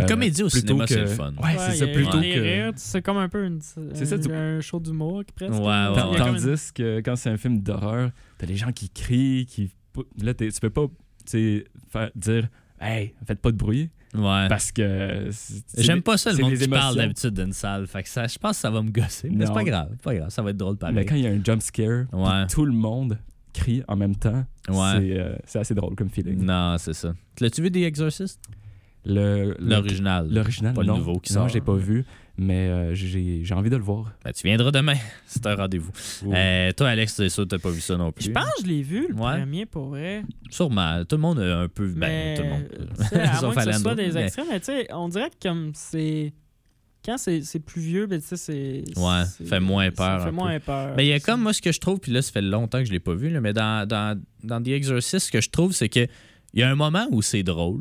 Euh, 0.02 0.06
comédie 0.06 0.42
au 0.42 0.48
plutôt 0.48 0.66
cinéma, 0.66 0.86
que- 0.86 0.94
c'est 0.94 1.00
le 1.00 1.06
fun. 1.06 1.32
Ouais, 1.42 1.56
c'est 1.58 1.74
ça, 1.76 1.86
plutôt 1.86 2.20
que. 2.20 2.72
C'est 2.76 3.02
comme 3.02 3.18
un 3.18 3.28
peu 3.28 3.44
une, 3.46 3.60
C'est 3.60 4.06
ça, 4.06 4.18
tu- 4.18 4.32
un 4.32 4.60
show 4.60 4.80
d'humour 4.80 5.22
presque. 5.34 5.52
Comme 5.52 5.62
une- 5.62 6.16
Tandis 6.16 6.72
que 6.74 7.00
quand 7.00 7.16
c'est 7.16 7.30
un 7.30 7.36
film 7.36 7.60
d'horreur, 7.60 8.10
t'as 8.38 8.46
les 8.46 8.56
gens 8.56 8.72
qui 8.72 8.88
crient, 8.90 9.46
qui. 9.46 9.70
Là, 10.20 10.34
t'es- 10.34 10.48
tu 10.50 10.60
peux 10.60 10.70
pas 10.70 10.86
faire, 11.88 12.10
dire 12.16 12.48
Hey, 12.80 13.14
faites 13.24 13.40
pas 13.40 13.50
de 13.52 13.56
bruit. 13.56 13.88
Ouais. 14.14 14.46
Parce 14.48 14.70
que. 14.72 15.30
J'aime 15.78 16.02
pas 16.02 16.16
ça, 16.18 16.32
le 16.32 16.38
monde 16.38 16.54
qui 16.54 16.68
parle 16.68 16.96
d'habitude 16.96 17.30
d'une 17.34 17.52
salle. 17.52 17.86
Fait 17.86 18.02
que 18.02 18.08
ça, 18.08 18.26
je 18.26 18.36
pense 18.38 18.56
que 18.56 18.60
ça 18.62 18.70
va 18.70 18.82
me 18.82 18.90
gosser. 18.90 19.30
Mais 19.30 19.46
c'est 19.46 19.52
pas 19.52 19.64
grave. 19.64 19.88
c'est 19.92 20.02
Pas 20.02 20.14
grave. 20.14 20.30
Ça 20.30 20.42
va 20.42 20.50
être 20.50 20.56
drôle 20.56 20.76
pareil. 20.76 20.94
Mais 20.94 21.04
quand 21.04 21.14
il 21.14 21.22
y 21.22 21.26
a 21.26 21.30
un 21.30 21.42
jump 21.42 21.62
scare, 21.62 22.06
Ouais. 22.12 22.46
tout 22.48 22.64
le 22.66 22.72
monde 22.72 23.18
crie 23.52 23.82
en 23.88 23.96
même 23.96 24.16
temps, 24.16 24.44
Ouais. 24.68 24.74
c'est 24.98 25.18
euh, 25.18 25.36
c'est 25.46 25.58
assez 25.60 25.74
drôle 25.74 25.94
comme 25.94 26.10
feeling. 26.10 26.44
Non, 26.44 26.76
c'est 26.78 26.92
ça. 26.92 27.14
L'as-tu 27.40 27.62
vu 27.62 27.70
The 27.70 27.76
Exorcist? 27.76 28.40
Le- 29.04 29.48
le- 29.50 29.56
L'original. 29.60 30.28
L'original, 30.30 30.74
Pas 30.74 30.80
le 30.82 30.86
non. 30.88 30.98
nouveau 30.98 31.18
qui 31.20 31.32
Non, 31.34 31.40
sort. 31.40 31.48
j'ai 31.50 31.60
pas 31.60 31.74
vu, 31.76 32.04
mais 32.38 32.68
euh, 32.68 32.94
j'ai 32.94 33.44
j'ai 33.44 33.54
envie 33.54 33.70
de 33.70 33.76
le 33.76 33.82
voir. 33.82 34.12
Ben, 34.24 34.32
tu 34.32 34.46
viendras 34.46 34.70
demain. 34.70 34.94
C'est 35.26 35.46
un 35.46 35.54
rendez-vous. 35.56 35.92
Euh, 36.32 36.72
toi, 36.72 36.88
Alex, 36.88 37.14
c'est 37.14 37.28
sûr 37.28 37.44
que 37.44 37.48
t'as 37.50 37.58
pas 37.58 37.70
vu 37.70 37.80
ça 37.80 37.96
non 37.96 38.12
plus. 38.12 38.24
Je 38.24 38.30
pense 38.30 38.44
que 38.58 38.62
je 38.64 38.66
l'ai 38.68 38.82
vu, 38.82 39.08
le 39.08 39.14
Ouais. 39.14 39.38
premier, 39.38 39.66
pour 39.66 39.86
vrai. 39.88 40.22
Sûrement. 40.50 41.04
Tout 41.04 41.16
le 41.16 41.22
monde 41.22 41.38
a 41.40 41.58
un 41.60 41.68
peu. 41.68 41.86
Ben, 41.88 41.98
mais, 42.00 42.34
tout 42.36 42.42
le 42.42 42.48
monde. 42.48 42.64
sais, 43.10 43.20
à 43.20 43.40
moins 43.42 43.54
que 43.54 43.72
ce 43.72 43.78
soit 43.80 43.94
des 43.94 44.12
mais- 44.12 44.22
extraits, 44.24 44.46
mais 44.50 44.58
tu 44.60 44.66
sais, 44.66 44.86
on 44.92 45.08
dirait 45.08 45.30
que 45.30 45.48
comme 45.48 45.72
c'est... 45.74 46.32
Quand 47.04 47.18
c'est 47.18 47.42
c'est 47.42 47.58
plus 47.60 47.82
vieux, 47.82 48.06
ben 48.06 48.18
tu 48.18 48.26
sais, 48.28 48.36
c'est... 48.38 48.82
Ouais, 48.98 49.24
fait 49.46 49.60
moins 49.60 49.90
peur 49.90 50.20
Ça 50.20 50.24
fait 50.24 50.32
moins 50.32 50.58
peur. 50.58 50.94
Mais 50.96 51.04
il 51.04 51.10
y 51.10 51.12
a 51.12 51.20
comme 51.20 51.42
moi 51.42 51.52
ce 51.52 51.60
que 51.60 51.70
je 51.70 51.78
trouve, 51.78 52.00
puis 52.00 52.10
là 52.10 52.22
ça 52.22 52.32
fait 52.32 52.40
longtemps 52.40 52.78
que 52.78 52.86
je 52.86 52.92
l'ai 52.92 52.98
pas 52.98 53.12
vu, 53.14 53.28
là, 53.28 53.42
mais 53.42 53.52
dans, 53.52 53.86
dans, 53.86 54.18
dans 54.42 54.62
The 54.62 54.68
Exorcist, 54.68 55.26
ce 55.26 55.30
que 55.30 55.42
je 55.42 55.50
trouve, 55.50 55.72
c'est 55.72 55.90
que 55.90 56.06
il 56.54 56.60
y 56.60 56.62
a 56.62 56.70
un 56.70 56.76
moment 56.76 57.06
où 57.10 57.20
c'est 57.20 57.42
drôle. 57.42 57.80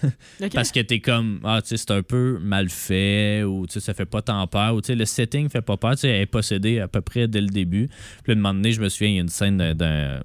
Parce 0.54 0.70
que 0.70 0.80
t'es 0.80 1.00
comme, 1.00 1.40
ah, 1.42 1.60
tu 1.62 1.68
sais, 1.68 1.76
c'est 1.78 1.90
un 1.90 2.02
peu 2.02 2.38
mal 2.38 2.68
fait, 2.68 3.42
ou 3.44 3.66
tu 3.66 3.72
sais, 3.72 3.80
ça 3.80 3.94
fait 3.94 4.04
pas 4.04 4.20
tant 4.20 4.46
peur, 4.46 4.74
ou 4.74 4.82
tu 4.82 4.88
sais, 4.88 4.94
le 4.94 5.06
setting 5.06 5.48
fait 5.48 5.62
pas 5.62 5.78
peur. 5.78 5.92
Tu 5.92 6.00
sais, 6.00 6.08
elle 6.10 6.20
est 6.22 6.26
possédée 6.26 6.80
à 6.80 6.88
peu 6.88 7.00
près 7.00 7.28
dès 7.28 7.40
le 7.40 7.46
début. 7.48 7.88
Puis 8.22 8.28
là, 8.28 8.32
un 8.34 8.36
moment 8.36 8.52
donné, 8.54 8.72
je 8.72 8.80
me 8.82 8.88
souviens, 8.90 9.08
il 9.08 9.14
y 9.14 9.18
a 9.18 9.22
une 9.22 9.28
scène 9.28 9.56
d'un- 9.72 10.20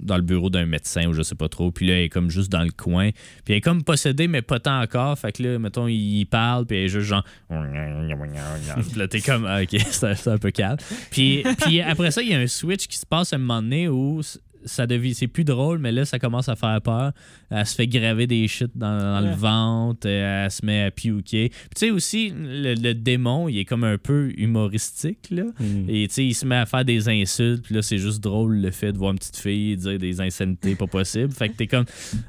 dans 0.00 0.16
le 0.16 0.22
bureau 0.22 0.50
d'un 0.50 0.66
médecin, 0.66 1.06
ou 1.08 1.14
je 1.14 1.22
sais 1.22 1.34
pas 1.34 1.48
trop. 1.48 1.70
Puis 1.70 1.86
là, 1.86 1.94
elle 1.94 2.02
est 2.04 2.08
comme 2.10 2.30
juste 2.30 2.50
dans 2.52 2.62
le 2.62 2.70
coin. 2.70 3.10
Puis 3.44 3.54
elle 3.54 3.56
est 3.56 3.60
comme 3.62 3.82
possédée, 3.82 4.28
mais 4.28 4.42
pas 4.42 4.60
tant 4.60 4.80
encore. 4.80 5.18
Fait 5.18 5.32
que 5.32 5.42
là, 5.42 5.58
mettons, 5.58 5.88
il 5.88 6.26
parle, 6.26 6.66
puis 6.66 6.76
elle 6.76 6.84
est 6.84 6.88
juste 6.88 7.06
genre. 7.06 7.24
Puis 8.82 8.98
là, 8.98 9.08
t'es 9.08 9.20
comme, 9.20 9.46
ah, 9.46 9.62
ok, 9.62 9.80
c'est 9.90 10.14
c'est 10.14 10.30
un 10.30 10.38
peu 10.38 10.50
calme. 10.50 10.76
Puis, 11.10 11.42
puis 11.64 11.80
après 11.80 12.10
ça, 12.10 12.20
il 12.22 12.28
y 12.28 12.34
a 12.34 12.38
un 12.38 12.46
switch 12.46 12.86
qui 12.86 12.98
se 12.98 13.06
passe 13.06 13.32
à 13.32 13.36
un 13.36 13.38
moment 13.38 13.62
donné 13.62 13.88
où 13.88 14.20
ça 14.64 14.86
devient 14.86 15.14
c'est 15.14 15.26
plus 15.26 15.44
drôle 15.44 15.78
mais 15.78 15.92
là 15.92 16.04
ça 16.04 16.18
commence 16.18 16.48
à 16.48 16.56
faire 16.56 16.80
peur. 16.82 17.12
Elle 17.50 17.66
se 17.66 17.74
fait 17.74 17.86
graver 17.88 18.26
des 18.26 18.46
shit 18.48 18.70
dans, 18.74 18.98
dans 18.98 19.20
Ouais. 19.24 19.30
le 19.30 19.34
ventre 19.36 20.06
euh, 20.06 20.44
elle 20.44 20.50
se 20.50 20.64
met 20.64 20.84
à 20.84 20.90
piouquer 20.90 21.48
Puis 21.50 21.68
tu 21.76 21.86
sais 21.86 21.90
aussi 21.90 22.32
le, 22.36 22.74
le 22.74 22.94
démon 22.94 23.48
il 23.48 23.58
est 23.58 23.64
comme 23.64 23.84
un 23.84 23.98
peu 23.98 24.32
humoristique 24.36 25.28
là. 25.30 25.44
Mm. 25.58 25.88
et 25.88 26.08
tu 26.08 26.14
sais 26.14 26.24
il 26.26 26.34
se 26.34 26.44
met 26.46 26.56
à 26.56 26.66
faire 26.66 26.84
des 26.84 27.08
insultes 27.08 27.62
puis 27.64 27.74
là 27.74 27.82
c'est 27.82 27.98
juste 27.98 28.22
drôle 28.22 28.56
le 28.56 28.70
fait 28.70 28.92
de 28.92 28.98
voir 28.98 29.12
une 29.12 29.18
petite 29.18 29.36
fille 29.36 29.76
dire 29.76 29.98
des 29.98 30.20
insanités 30.20 30.74
pas 30.74 30.86
possibles. 30.86 31.32
Fait 31.32 31.48
que 31.48 31.56
t'es 31.56 31.66
comme 31.66 31.84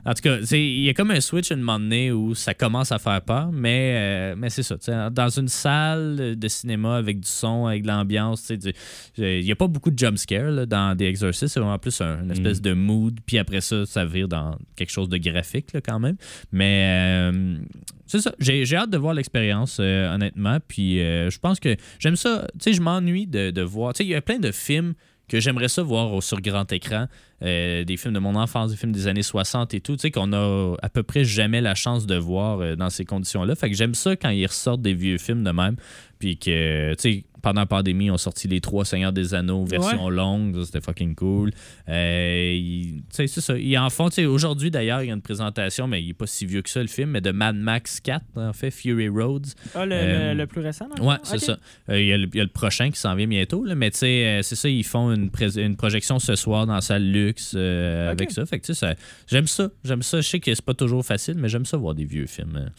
en 0.05 0.13
tout 0.13 0.21
cas 0.21 0.37
il 0.51 0.81
y 0.83 0.89
a 0.89 0.93
comme 0.93 1.11
un 1.11 1.21
switch 1.21 1.51
à 1.51 1.55
un 1.55 1.57
moment 1.57 1.79
donné 1.79 2.11
où 2.11 2.33
ça 2.35 2.53
commence 2.53 2.91
à 2.91 2.99
faire 2.99 3.21
peur 3.21 3.51
mais 3.51 3.93
euh, 3.95 4.35
mais 4.37 4.49
c'est 4.49 4.63
ça 4.63 5.09
dans 5.09 5.29
une 5.29 5.47
salle 5.47 6.35
de 6.37 6.47
cinéma 6.47 6.95
avec 6.95 7.19
du 7.19 7.27
son 7.27 7.65
avec 7.67 7.83
de 7.83 7.87
l'ambiance 7.87 8.41
tu 8.47 8.47
sais, 8.47 8.57
du- 8.57 8.73
il 9.17 9.43
n'y 9.45 9.51
a 9.51 9.55
pas 9.55 9.67
beaucoup 9.67 9.91
de 9.91 9.97
jump 9.99 10.17
scare 10.17 10.51
là, 10.51 10.65
dans 10.65 10.95
des 10.97 11.05
exorcistes 11.05 11.53
c'est 11.53 11.59
vraiment 11.59 11.77
plus 11.79 11.99
un- 12.01 12.20
une 12.21 12.31
espèce 12.31 12.59
Mm. 12.59 12.63
de 12.63 12.73
mood 12.73 13.19
puis 13.25 13.37
après 13.37 13.61
ça 13.61 13.85
ça 13.85 14.05
vire 14.05 14.27
dans 14.27 14.57
quelque 14.75 14.91
chose 14.91 15.09
de 15.09 15.17
graphique 15.17 15.73
là, 15.73 15.81
quand 15.81 15.99
même 15.99 16.15
mais 16.51 17.29
euh, 17.31 17.57
c'est 18.05 18.19
ça 18.19 18.33
j'ai 18.39 18.75
hâte 18.75 18.89
de 18.89 18.97
voir 18.97 19.13
l'expérience 19.13 19.77
euh, 19.79 20.13
honnêtement 20.13 20.57
puis 20.67 21.01
euh, 21.01 21.29
je 21.29 21.39
pense 21.39 21.59
que 21.59 21.75
j'aime 21.99 22.15
ça 22.15 22.47
tu 22.53 22.71
sais 22.71 22.73
je 22.73 22.81
m'ennuie 22.81 23.27
de, 23.27 23.51
de 23.51 23.61
voir 23.61 23.93
tu 23.93 23.99
sais 23.99 24.05
il 24.05 24.09
y 24.09 24.15
a 24.15 24.21
plein 24.21 24.39
de 24.39 24.51
films 24.51 24.93
que 25.27 25.39
j'aimerais 25.39 25.69
ça 25.69 25.81
voir 25.81 26.21
sur 26.21 26.41
grand 26.41 26.69
écran 26.73 27.07
euh, 27.43 27.85
des 27.85 27.95
films 27.95 28.13
de 28.13 28.19
mon 28.19 28.35
enfance, 28.35 28.71
des 28.71 28.77
films 28.77 28.91
des 28.91 29.07
années 29.07 29.23
60 29.23 29.73
et 29.73 29.79
tout, 29.79 29.95
tu 29.95 30.01
sais, 30.01 30.11
qu'on 30.11 30.33
a 30.33 30.75
à 30.81 30.89
peu 30.89 31.03
près 31.03 31.23
jamais 31.23 31.61
la 31.61 31.73
chance 31.73 32.05
de 32.05 32.15
voir 32.15 32.59
euh, 32.59 32.75
dans 32.75 32.89
ces 32.89 33.05
conditions-là. 33.05 33.55
Fait 33.55 33.69
que 33.69 33.75
j'aime 33.75 33.95
ça 33.95 34.15
quand 34.15 34.29
ils 34.29 34.45
ressortent 34.45 34.81
des 34.81 34.93
vieux 34.93 35.17
films 35.17 35.43
de 35.43 35.51
même, 35.51 35.75
puis 36.19 36.37
que, 36.37 36.93
tu 36.95 36.97
sais, 36.99 37.23
pendant 37.41 37.61
la 37.61 37.65
pandémie, 37.65 38.05
ils 38.05 38.11
ont 38.11 38.17
sorti 38.17 38.47
Les 38.47 38.61
Trois 38.61 38.85
Seigneurs 38.85 39.11
des 39.13 39.33
Anneaux, 39.33 39.65
version 39.65 40.09
longue, 40.09 40.63
c'était 40.63 40.81
fucking 40.81 41.15
cool. 41.15 41.51
Euh, 41.89 42.99
c'est 43.09 43.27
ça. 43.27 43.57
Ils 43.57 43.77
en 43.77 43.89
font, 43.89 44.09
aujourd'hui 44.27 44.71
d'ailleurs, 44.71 45.01
il 45.03 45.07
y 45.07 45.11
a 45.11 45.13
une 45.13 45.21
présentation, 45.21 45.87
mais 45.87 46.01
il 46.01 46.07
n'est 46.07 46.13
pas 46.13 46.27
si 46.27 46.45
vieux 46.45 46.61
que 46.61 46.69
ça, 46.69 46.81
le 46.81 46.87
film, 46.87 47.11
mais 47.11 47.21
de 47.21 47.31
Mad 47.31 47.55
Max 47.55 47.99
4, 47.99 48.23
en 48.35 48.53
fait, 48.53 48.71
Fury 48.71 49.09
Roads. 49.09 49.41
Ah, 49.75 49.85
le, 49.85 49.95
Euh, 49.95 50.33
le- 50.33 50.39
le 50.41 50.47
plus 50.47 50.61
récent, 50.61 50.87
Ouais, 50.99 51.15
fond? 51.15 51.21
c'est 51.23 51.39
ça. 51.39 51.57
Euh, 51.89 51.99
Il 52.01 52.07
y, 52.07 52.13
a 52.13 52.17
le- 52.17 52.27
il 52.33 52.37
y 52.37 52.41
a 52.41 52.43
le 52.43 52.49
prochain 52.49 52.89
qui 52.91 52.99
s'en 52.99 53.15
vient 53.15 53.27
bientôt, 53.27 53.63
là, 53.65 53.75
mais 53.75 53.91
tu 53.91 53.99
sais, 53.99 54.25
euh, 54.25 54.41
c'est 54.41 54.55
ça, 54.55 54.69
ils 54.69 54.83
font 54.83 55.11
une, 55.11 55.29
pré- 55.29 55.57
une 55.63 55.75
projection 55.75 56.19
ce 56.19 56.35
soir 56.35 56.65
dans 56.67 56.73
la 56.75 56.81
salle 56.81 57.03
luxe 57.11 57.53
euh, 57.55 58.09
avec 58.11 58.31
ça. 58.31 58.45
Fait 58.45 58.59
que 58.59 58.65
tu 58.65 58.73
sais, 58.73 58.79
ça- 58.79 58.95
j'aime 59.27 59.47
ça. 59.47 59.69
J'aime 59.83 60.01
ça. 60.03 60.21
Je 60.21 60.27
sais 60.27 60.39
que 60.39 60.53
c'est 60.53 60.65
pas 60.65 60.73
toujours 60.73 61.05
facile, 61.05 61.35
mais 61.37 61.49
j'aime 61.49 61.65
ça 61.65 61.77
voir 61.77 61.95
des 61.95 62.05
vieux 62.05 62.25
films 62.27 62.55
euh, 62.57 62.69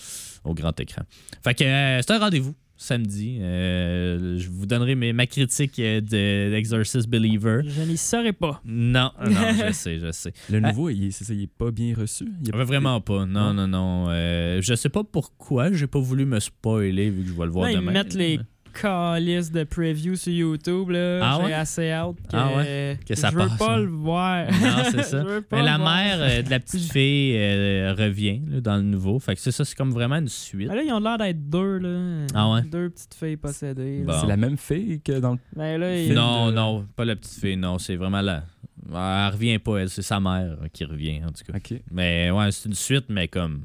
au 0.45 0.55
grand 0.55 0.79
écran. 0.81 1.03
Fait 1.45 1.55
que 1.55 1.65
euh, 1.65 2.01
c'est 2.03 2.13
un 2.13 2.19
rendez-vous 2.19 2.55
samedi. 2.83 3.39
Euh, 3.41 4.37
je 4.39 4.49
vous 4.51 4.67
donnerai 4.67 4.95
mes- 4.95 5.13
ma 5.13 5.27
critique 5.27 5.79
euh, 5.79 6.01
de 6.01 6.51
d'Exorcist 6.51 7.09
Believer. 7.09 7.61
Je 7.67 7.83
n'y 7.83 7.97
serais 7.97 8.33
pas. 8.33 8.61
Non, 8.65 9.11
non, 9.25 9.31
je 9.67 9.73
sais, 9.73 9.99
je 9.99 10.11
sais. 10.13 10.33
Le 10.51 10.61
nouveau, 10.61 10.91
il, 10.91 11.05
est- 11.07 11.11
c'est 11.11 11.25
ça, 11.25 11.33
il 11.35 11.43
est 11.43 11.47
pas 11.47 11.71
bien 11.71 11.95
reçu? 11.95 12.27
Il 12.45 12.55
Euh, 12.55 12.65
Vraiment 12.65 13.01
pas. 13.01 13.25
Non, 13.27 13.55
non, 13.55 13.67
non. 13.69 14.07
Euh, 14.11 14.61
je 14.63 14.75
sais 14.75 14.89
pas 14.89 15.05
pourquoi. 15.05 15.73
J'ai 15.73 15.87
pas 15.87 16.01
voulu 16.01 16.25
me 16.27 16.41
spoiler 16.41 17.11
vu 17.11 17.23
que 17.23 17.29
je 17.29 17.33
vais 17.35 17.45
le 17.45 17.51
voir 17.51 17.71
ils 17.71 17.77
demain. 17.77 17.93
mettent 17.93 18.15
les 18.15 18.41
calices 18.73 19.51
de 19.53 19.65
preview 19.65 20.17
sur 20.17 20.33
YouTube. 20.33 20.91
Là. 20.91 21.21
Ah 21.23 21.37
J'ai 21.41 21.47
ouais? 21.47 21.53
assez 21.53 21.91
hâte 21.91 22.17
que, 22.29 22.37
Ah 22.37 22.57
ouais? 22.57 22.99
Que 23.07 23.15
ça 23.15 23.31
je 23.31 23.37
veux 23.37 23.47
passe, 23.49 23.59
pas 23.59 23.75
hein? 23.75 23.79
le 23.79 23.87
voir. 23.89 24.47
Non, 24.51 24.85
c'est 24.91 25.03
ça. 25.05 25.25
Mais 25.53 25.63
la 25.63 25.77
voir. 25.79 25.95
mère 25.95 26.17
euh, 26.21 26.43
de 26.43 26.51
la 26.51 26.61
petite 26.61 26.93
fille 26.93 27.35
euh, 27.37 27.95
revient 27.97 28.41
là, 28.49 28.61
dans 28.61 28.77
le 28.77 28.83
nouveau. 28.83 29.19
Fait 29.19 29.35
que 29.35 29.41
c'est 29.41 29.53
ça, 29.53 29.65
c'est 29.65 29.77
comme 29.77 29.93
vraiment 29.93 30.17
une 30.17 30.29
suite. 30.29 30.69
Ah, 30.71 30.75
là, 30.77 30.83
ils 30.83 30.93
ont 30.93 31.01
l'air 31.01 31.19
d'être 31.19 31.49
deux. 31.49 31.79
Là. 31.79 32.27
Ah 32.35 32.51
ouais? 32.53 32.63
Deux 32.63 32.91
petites 32.91 33.15
filles 33.15 33.37
possédées. 33.37 34.03
Bon. 34.05 34.15
C'est 34.21 34.27
la 34.27 34.37
même 34.37 34.57
fille 34.57 35.01
que 35.01 35.19
dans 35.21 35.33
le. 35.33 35.39
Ben 35.55 35.79
là, 35.81 35.97
ils- 35.97 36.05
Film 36.07 36.17
non, 36.17 36.49
de- 36.49 36.53
non, 36.55 36.87
pas 36.97 37.05
la 37.05 37.17
petite 37.17 37.41
fille, 37.41 37.57
non, 37.57 37.79
c'est 37.79 37.97
vraiment 37.97 38.21
la. 38.21 38.45
Elle 38.89 39.33
revient 39.33 39.59
pas, 39.59 39.79
elle, 39.79 39.89
c'est 39.91 40.03
sa 40.03 40.19
mère 40.19 40.57
qui 40.73 40.85
revient, 40.85 41.21
en 41.25 41.29
tout 41.31 41.45
cas. 41.51 41.57
Ok. 41.57 41.79
Mais 41.93 42.31
ouais, 42.33 42.51
c'est 42.51 42.69
une 42.69 42.75
suite, 42.75 43.05
mais 43.09 43.29
comme. 43.29 43.65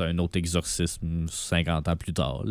Un 0.00 0.18
autre 0.18 0.38
exorcisme 0.38 1.26
50 1.28 1.88
ans 1.88 1.96
plus 1.96 2.12
tard. 2.12 2.44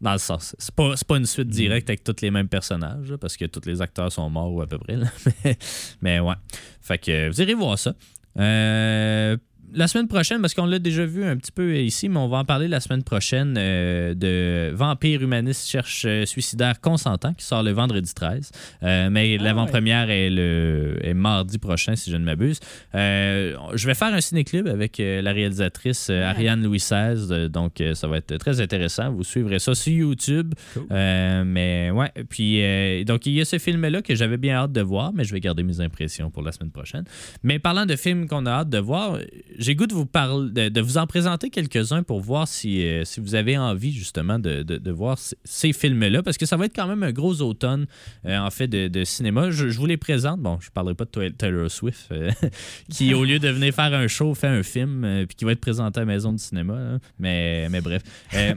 Dans 0.00 0.12
le 0.12 0.18
sens. 0.18 0.54
C'est 0.58 0.74
pas, 0.74 0.94
pas 1.06 1.16
une 1.16 1.26
suite 1.26 1.48
directe 1.48 1.88
avec 1.90 2.04
tous 2.04 2.20
les 2.22 2.30
mêmes 2.30 2.48
personnages, 2.48 3.14
parce 3.20 3.36
que 3.36 3.44
tous 3.44 3.66
les 3.66 3.80
acteurs 3.82 4.10
sont 4.12 4.28
morts 4.30 4.52
ou 4.52 4.60
à 4.62 4.66
peu 4.66 4.78
près. 4.78 4.96
Mais, 5.44 5.58
mais 6.00 6.20
ouais. 6.20 6.34
Fait 6.80 6.98
que 6.98 7.28
vous 7.28 7.40
irez 7.40 7.54
voir 7.54 7.78
ça. 7.78 7.94
Euh, 8.38 9.36
la 9.76 9.86
semaine 9.86 10.08
prochaine, 10.08 10.40
parce 10.40 10.54
qu'on 10.54 10.66
l'a 10.66 10.78
déjà 10.78 11.04
vu 11.04 11.24
un 11.24 11.36
petit 11.36 11.52
peu 11.52 11.76
ici, 11.76 12.08
mais 12.08 12.18
on 12.18 12.28
va 12.28 12.38
en 12.38 12.44
parler 12.44 12.66
la 12.66 12.80
semaine 12.80 13.02
prochaine 13.02 13.56
euh, 13.58 14.14
de 14.14 14.74
Vampire 14.74 15.22
humaniste 15.22 15.68
cherche 15.68 16.04
euh, 16.06 16.24
suicidaire 16.24 16.80
consentant 16.80 17.34
qui 17.34 17.44
sort 17.44 17.62
le 17.62 17.72
vendredi 17.72 18.12
13. 18.12 18.50
Euh, 18.82 19.10
mais 19.10 19.36
Ah 19.38 19.44
l'avant-première 19.44 20.10
est, 20.10 20.30
le, 20.30 20.98
est 21.02 21.14
mardi 21.14 21.58
prochain, 21.58 21.94
si 21.94 22.10
je 22.10 22.16
ne 22.16 22.24
m'abuse. 22.24 22.58
Je 22.94 23.86
vais 23.86 23.94
faire 23.94 24.12
un 24.12 24.20
ciné-club 24.20 24.66
avec 24.66 24.98
la 24.98 25.32
réalisatrice. 25.32 26.10
Ariane 26.10 26.62
Louis 26.62 26.78
XVI, 26.78 27.48
donc 27.48 27.82
ça 27.94 28.08
va 28.08 28.16
être 28.16 28.36
très 28.38 28.60
intéressant. 28.60 29.12
Vous 29.12 29.24
suivrez 29.24 29.58
ça 29.58 29.74
sur 29.74 29.92
YouTube. 29.92 30.54
Cool. 30.74 30.86
Mais 30.90 31.90
ouais, 31.90 32.10
puis 32.28 32.62
euh, 32.62 33.04
donc 33.04 33.26
il 33.26 33.32
y 33.32 33.40
a 33.40 33.44
ce 33.44 33.58
film-là 33.58 34.02
que 34.02 34.14
j'avais 34.14 34.36
bien 34.36 34.56
hâte 34.56 34.72
de 34.72 34.80
voir, 34.80 35.12
mais 35.14 35.24
je 35.24 35.32
vais 35.32 35.40
garder 35.40 35.62
mes 35.62 35.80
impressions 35.80 36.30
pour 36.30 36.42
la 36.42 36.52
semaine 36.52 36.70
prochaine. 36.70 37.04
Mais 37.42 37.58
parlant 37.58 37.86
de 37.86 37.96
films 37.96 38.28
qu'on 38.28 38.46
a 38.46 38.50
hâte 38.50 38.68
de 38.68 38.78
voir, 38.78 39.18
j'ai 39.66 39.74
goût 39.74 39.86
de 39.86 39.94
vous 39.94 40.06
parler, 40.06 40.50
de, 40.50 40.68
de 40.68 40.80
vous 40.80 40.96
en 40.98 41.06
présenter 41.06 41.50
quelques-uns 41.50 42.02
pour 42.04 42.20
voir 42.20 42.46
si, 42.46 42.86
euh, 42.86 43.04
si 43.04 43.18
vous 43.20 43.34
avez 43.34 43.58
envie 43.58 43.92
justement 43.92 44.38
de, 44.38 44.62
de- 44.62 44.78
de 44.78 44.90
voir 44.90 45.18
ces 45.44 45.72
films-là, 45.72 46.22
parce 46.22 46.38
que 46.38 46.46
ça 46.46 46.56
va 46.56 46.66
être 46.66 46.74
quand 46.76 46.86
même 46.86 47.02
un 47.02 47.10
gros 47.12 47.40
automne 47.42 47.86
euh, 48.26 48.38
en 48.38 48.50
fait 48.50 48.68
de, 48.68 48.88
de 48.88 49.04
cinéma. 49.04 49.50
Je, 49.50 49.68
je 49.68 49.78
vous 49.78 49.86
les 49.86 49.96
présente. 49.96 50.40
Bon, 50.40 50.58
je 50.60 50.70
parlerai 50.70 50.94
pas 50.94 51.04
de 51.04 51.10
Tay- 51.10 51.32
Taylor 51.32 51.70
Swift, 51.70 52.06
euh, 52.12 52.30
qui 52.90 53.12
au 53.14 53.24
lieu 53.24 53.38
de 53.38 53.48
venir 53.48 53.74
faire 53.74 53.92
un 53.92 54.06
show 54.06 54.34
fait 54.34 54.46
un 54.46 54.62
film, 54.62 55.24
puis 55.26 55.36
qui 55.36 55.44
va 55.44 55.52
être 55.52 55.60
présenté 55.60 55.98
à 55.98 56.02
la 56.02 56.06
maison 56.06 56.32
de 56.32 56.38
cinéma. 56.38 56.98
Mais, 57.18 57.68
mais 57.68 57.80
bref. 57.80 58.02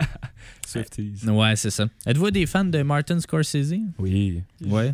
Swifties. 0.67 1.13
ouais, 1.27 1.55
c'est 1.55 1.71
ça. 1.71 1.87
Êtes-vous 2.05 2.29
des 2.31 2.45
fans 2.45 2.65
de 2.65 2.81
Martin 2.83 3.19
Scorsese? 3.19 3.73
Oui. 3.97 4.43
Ouais. 4.65 4.93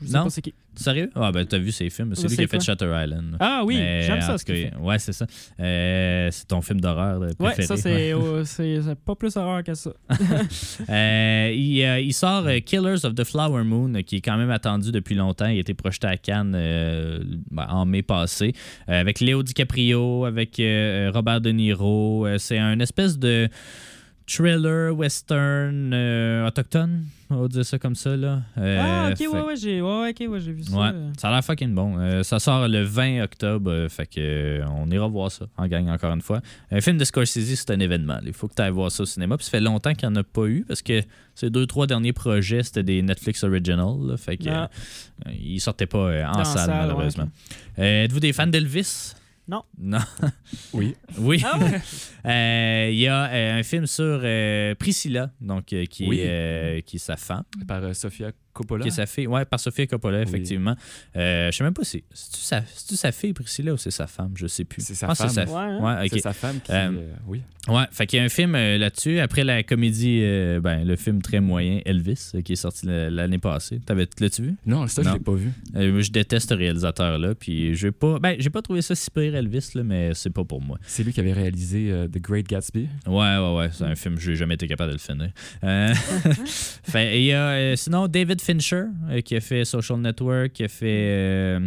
Je 0.00 0.06
sais 0.06 0.12
Non? 0.16 0.24
pas 0.24 0.30
c'est 0.30 0.40
qui. 0.42 0.54
Sérieux? 0.80 1.10
Ah, 1.14 1.30
ben, 1.30 1.44
t'as 1.44 1.58
vu 1.58 1.72
ses 1.72 1.90
films. 1.90 2.14
C'est 2.14 2.26
lui 2.26 2.36
qui 2.36 2.44
a 2.44 2.46
fait. 2.46 2.60
Shutter 2.60 2.86
Island. 2.86 3.36
Ah 3.38 3.62
oui, 3.66 3.76
j'aime 3.76 4.22
ça. 4.22 4.38
ce 4.38 4.44
fait. 4.44 4.72
Ouais, 4.80 4.98
c'est 4.98 5.12
ça. 5.12 5.26
Euh, 5.60 6.28
c'est 6.30 6.46
ton 6.48 6.62
film 6.62 6.80
d'horreur 6.80 7.20
euh, 7.20 7.28
Ouais, 7.38 7.52
préféré. 7.52 7.66
ça, 7.66 7.76
c'est 7.76 8.94
pas 9.04 9.14
plus 9.14 9.36
horreur 9.36 9.62
que 9.62 9.74
ça. 9.74 9.90
Euh, 10.88 11.52
il, 11.54 11.82
euh, 11.84 12.00
il 12.00 12.12
sort 12.12 12.46
Killers 12.64 13.04
of 13.04 13.14
the 13.14 13.24
Flower 13.24 13.62
Moon, 13.62 14.02
qui 14.02 14.16
est 14.16 14.20
quand 14.20 14.36
même 14.36 14.50
attendu 14.50 14.90
depuis 14.90 15.14
longtemps. 15.14 15.46
Il 15.46 15.56
a 15.56 15.60
été 15.60 15.74
projeté 15.74 16.06
à 16.06 16.16
Cannes 16.16 16.52
ben, 17.50 17.66
en 17.68 17.84
mai 17.84 18.02
passé, 18.02 18.54
avec 18.86 19.20
Léo 19.20 19.42
DiCaprio, 19.42 20.24
avec 20.24 20.56
Robert 21.12 21.40
De 21.40 21.50
Niro. 21.50 22.26
C'est 22.38 22.58
un 22.58 22.80
espèce 22.80 23.18
de 23.18 23.48
thriller, 24.26 24.96
western, 24.96 25.94
autochtone, 26.46 27.04
on 27.30 27.42
va 27.42 27.48
dire 27.48 27.64
ça 27.64 27.78
comme 27.78 27.94
ça. 27.94 28.16
Là. 28.16 28.42
Euh, 28.58 28.78
ah, 28.82 29.08
ok, 29.12 29.16
fait- 29.18 29.26
ouais, 29.28 29.40
ouais, 29.42 29.56
j'ai 29.56 29.80
ouais, 29.80 30.10
ok, 30.10 30.30
ouais, 30.32 30.40
j'ai 30.40 30.52
vu 30.52 30.62
ça. 30.64 30.76
Ouais, 30.76 30.90
ça 31.16 31.28
a 31.28 31.30
l'air 31.32 31.44
fucking 31.44 31.74
bon. 31.74 31.98
Euh, 31.98 32.22
ça 32.22 32.38
sort 32.38 32.66
le 32.68 32.82
20 32.82 33.22
octobre, 33.22 33.70
euh, 33.70 33.88
fait 33.88 34.06
que 34.06 34.20
euh, 34.20 34.64
on 34.68 34.90
ira 34.90 35.06
voir 35.08 35.30
ça 35.30 35.46
en 35.56 35.66
gang 35.68 35.88
encore 35.88 36.12
une 36.12 36.20
fois. 36.22 36.40
Un 36.70 36.80
film 36.80 36.98
de 36.98 37.04
Scorsese, 37.04 37.54
c'est 37.54 37.70
un 37.70 37.80
événement. 37.80 38.18
Il 38.26 38.32
faut 38.32 38.48
que 38.48 38.54
tu 38.54 38.62
ailles 38.62 38.70
voir 38.70 38.90
ça 38.90 39.02
au 39.04 39.06
cinéma. 39.06 39.36
Puis 39.36 39.44
ça 39.46 39.52
fait 39.52 39.60
longtemps 39.60 39.94
qu'il 39.94 40.08
n'y 40.08 40.14
en 40.16 40.20
a 40.20 40.24
pas 40.24 40.46
eu 40.46 40.64
parce 40.66 40.82
que 40.82 41.00
ces 41.34 41.48
deux, 41.50 41.66
trois 41.66 41.86
derniers 41.86 42.12
projets, 42.12 42.62
c'était 42.62 42.82
des 42.82 43.00
Netflix 43.02 43.44
original. 43.44 43.94
là. 44.06 44.16
fait 44.16 44.36
que 44.36 44.48
Ah. 44.48 44.68
euh, 45.26 45.30
ils 45.40 45.60
sortaient 45.60 45.86
pas 45.86 45.98
euh, 45.98 46.26
en 46.26 46.44
salle, 46.44 46.66
salle, 46.66 46.78
malheureusement. 46.86 47.28
Euh, 47.78 48.04
Êtes-vous 48.04 48.20
des 48.20 48.32
fans 48.32 48.46
d'Elvis? 48.46 49.14
Non. 49.50 49.64
Non. 49.78 49.98
Oui. 50.72 50.94
Oui. 51.18 51.42
Ah 51.44 51.58
ouais? 51.58 51.80
Euh, 52.26 52.88
Il 52.92 52.98
y 52.98 53.08
a 53.08 53.24
euh, 53.30 53.58
un 53.58 53.62
film 53.64 53.86
sur 53.86 54.20
euh, 54.22 54.74
Priscilla, 54.76 55.32
donc, 55.40 55.72
euh, 55.72 55.86
qui, 55.86 56.06
Oui. 56.06 56.20
est, 56.20 56.28
euh, 56.28 56.80
qui 56.82 56.96
est 56.96 57.00
sa 57.00 57.16
femme. 57.16 57.42
Par 57.66 57.82
euh, 57.82 57.92
Sofia 57.94 58.30
Coppola? 58.52 58.82
Qui 58.82 58.88
est 58.88 58.92
sa 58.92 59.06
fille. 59.06 59.26
Ouais, 59.26 59.44
par 59.44 59.60
Sophia 59.60 59.86
Coppola, 59.86 60.18
Oui. 60.18 60.24
effectivement. 60.28 60.74
Euh, 61.16 61.50
je 61.50 61.56
sais 61.56 61.64
même 61.64 61.74
pas 61.74 61.84
si. 61.84 62.02
C'est-tu 62.12 62.96
sa, 62.96 63.12
fille, 63.12 63.32
Priscilla, 63.32 63.72
ou 63.72 63.76
c'est 63.76 63.90
sa 63.90 64.06
femme? 64.06 64.32
Je 64.34 64.46
sais 64.46 64.64
plus. 64.64 64.82
C'est 64.84 64.94
sa 64.94 65.14
femme. 65.14 65.28
sa- 65.28 65.44
Ouais, 65.44 65.50
hein? 65.54 66.00
Ouais, 66.10 66.20
sa 66.20 66.32
femme 66.32 66.60
qui. 66.60 66.72
Euh, 66.72 66.90
euh, 66.92 67.12
oui. 67.26 67.42
Ouais, 67.68 67.84
fait 67.92 68.06
qu'il 68.06 68.18
y 68.18 68.22
a 68.22 68.24
un 68.24 68.28
film 68.30 68.54
euh, 68.54 68.78
là-dessus. 68.78 69.18
Après 69.20 69.44
la 69.44 69.62
comédie, 69.62 70.20
euh, 70.22 70.60
ben, 70.60 70.84
le 70.84 70.96
film 70.96 71.20
très 71.22 71.40
moyen, 71.40 71.80
Elvis, 71.84 72.30
euh, 72.34 72.40
qui 72.40 72.54
est 72.54 72.56
sorti 72.56 72.86
la- 72.86 73.10
l'année 73.10 73.38
passée. 73.38 73.80
T'avais- 73.84 74.08
L'as-tu 74.18 74.42
vu? 74.42 74.54
Non, 74.66 74.86
ça, 74.86 75.02
Non. 75.02 75.10
je 75.10 75.14
l'ai 75.14 75.20
pas 75.22 75.34
vu. 75.34 75.50
Euh, 75.76 76.00
Je 76.00 76.10
déteste 76.10 76.48
ce 76.48 76.54
réalisateur-là. 76.54 77.34
Puis 77.34 77.74
j'ai 77.74 77.92
pas. 77.92 78.18
Ben, 78.18 78.36
j'ai 78.38 78.50
pas 78.50 78.62
trouvé 78.62 78.82
ça 78.82 78.94
si 78.94 79.10
pire, 79.10 79.34
Elvis, 79.34 79.70
là, 79.74 79.82
mais 79.82 80.12
c'est 80.14 80.30
pas 80.30 80.44
pour 80.44 80.60
moi. 80.60 80.78
C'est 80.86 81.02
lui 81.04 81.12
qui 81.12 81.20
avait 81.20 81.32
réalisé 81.32 81.90
euh, 81.90 82.08
The 82.08 82.18
Great 82.20 82.48
Gatsby. 82.48 82.88
Ouais, 83.06 83.36
ouais, 83.36 83.54
ouais. 83.56 83.68
C'est 83.72 83.84
un 83.84 83.94
film, 83.94 84.18
j'ai 84.18 84.34
jamais 84.36 84.54
été 84.54 84.66
capable 84.66 84.92
de 84.92 84.96
le 84.96 84.98
finir. 85.00 85.30
Euh, 85.62 85.94
fait, 86.82 87.16
et 87.16 87.20
il 87.20 87.26
y 87.26 87.32
a 87.32 87.48
euh, 87.50 87.76
sinon 87.76 88.08
David 88.08 88.40
Fincher 88.40 88.49
euh, 88.58 89.20
qui 89.20 89.36
a 89.36 89.40
fait 89.40 89.64
Social 89.64 89.98
Network, 90.00 90.52
qui 90.52 90.64
a 90.64 90.68
fait 90.68 90.86
euh, 91.10 91.60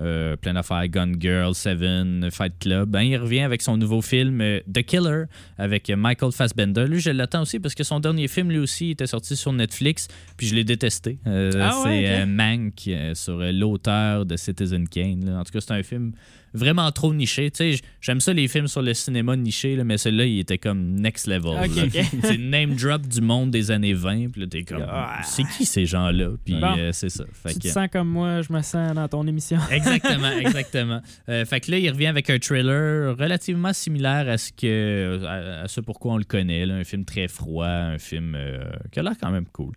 euh, 0.00 0.36
plein 0.36 0.54
d'affaires, 0.54 0.88
Gun 0.88 1.12
Girl, 1.20 1.54
Seven, 1.54 2.30
Fight 2.30 2.54
Club. 2.60 2.88
Ben, 2.90 3.02
il 3.02 3.16
revient 3.16 3.40
avec 3.40 3.60
son 3.62 3.76
nouveau 3.76 4.00
film 4.00 4.40
euh, 4.40 4.60
The 4.72 4.82
Killer 4.82 5.24
avec 5.58 5.90
Michael 5.90 6.32
Fassbender. 6.32 6.86
Lui, 6.86 7.00
je 7.00 7.10
l'attends 7.10 7.42
aussi 7.42 7.60
parce 7.60 7.74
que 7.74 7.84
son 7.84 8.00
dernier 8.00 8.28
film, 8.28 8.50
lui 8.50 8.58
aussi, 8.58 8.90
était 8.90 9.06
sorti 9.06 9.36
sur 9.36 9.52
Netflix, 9.52 10.08
puis 10.36 10.46
je 10.46 10.54
l'ai 10.54 10.64
détesté. 10.64 11.18
Euh, 11.26 11.50
Ah 11.60 11.80
c'est 11.82 11.88
ouais, 11.88 12.26
Mank 12.26 12.88
sur 13.14 13.38
l'auteur 13.38 14.24
de 14.24 14.36
Citizen 14.36 14.88
Kane. 14.88 15.26
là. 15.26 15.38
En 15.40 15.44
tout 15.44 15.52
cas, 15.52 15.60
c'est 15.60 15.72
un 15.74 15.82
film 15.82 16.12
vraiment 16.54 16.90
trop 16.92 17.12
niché. 17.14 17.50
Tu 17.50 17.74
sais, 17.76 17.80
j'aime 18.00 18.20
ça 18.20 18.32
les 18.32 18.48
films 18.48 18.68
sur 18.68 18.82
le 18.82 18.94
cinéma 18.94 19.36
niché, 19.36 19.76
là, 19.76 19.84
mais 19.84 19.98
celui-là, 19.98 20.26
il 20.26 20.38
était 20.40 20.58
comme 20.58 20.94
next 21.00 21.26
level. 21.26 21.52
C'est 22.22 22.38
name 22.38 22.74
drop 22.74 23.02
du 23.06 23.20
monde 23.20 23.50
des 23.50 23.70
années 23.70 23.94
20. 23.94 24.28
Puis 24.30 24.40
là, 24.42 24.46
t'es 24.48 24.62
comme, 24.64 24.84
Ah. 24.88 25.20
c'est 25.24 25.44
qui 25.44 25.64
ces 25.66 25.86
gens-là? 25.86 26.30
Puis 26.44 26.54
Bon. 26.60 26.74
euh, 26.78 26.90
c'est 26.92 27.08
ça. 27.08 27.24
Fait 27.32 27.52
Tu 27.54 27.60
te 27.60 27.68
sens 27.68 27.88
comme 27.92 28.08
moi, 28.08 28.42
je 28.42 28.52
me 28.52 28.60
sens 28.62 28.94
dans 28.94 29.08
ton 29.08 29.26
émission. 29.26 29.58
Exactement, 29.70 30.30
exactement. 30.38 31.00
Euh, 31.28 31.44
fait 31.44 31.60
que 31.60 31.70
là, 31.70 31.78
il 31.78 31.88
revient 31.90 32.06
avec 32.06 32.28
un 32.30 32.38
trailer 32.38 33.16
relativement 33.16 33.72
similaire 33.72 34.28
à 34.28 34.38
ce 34.38 34.52
que 34.52 35.24
à, 35.26 35.62
à 35.62 35.68
ce 35.68 35.80
pourquoi 35.80 36.14
on 36.14 36.18
le 36.18 36.24
connaît. 36.24 36.66
là. 36.66 36.74
Un 36.74 36.84
film 36.84 37.04
très 37.04 37.28
froid, 37.28 37.66
un 37.66 37.98
film 37.98 38.34
euh, 38.36 38.58
qui 38.90 38.98
a 39.00 39.02
l'air 39.02 39.14
quand 39.20 39.30
même 39.30 39.46
cool. 39.52 39.72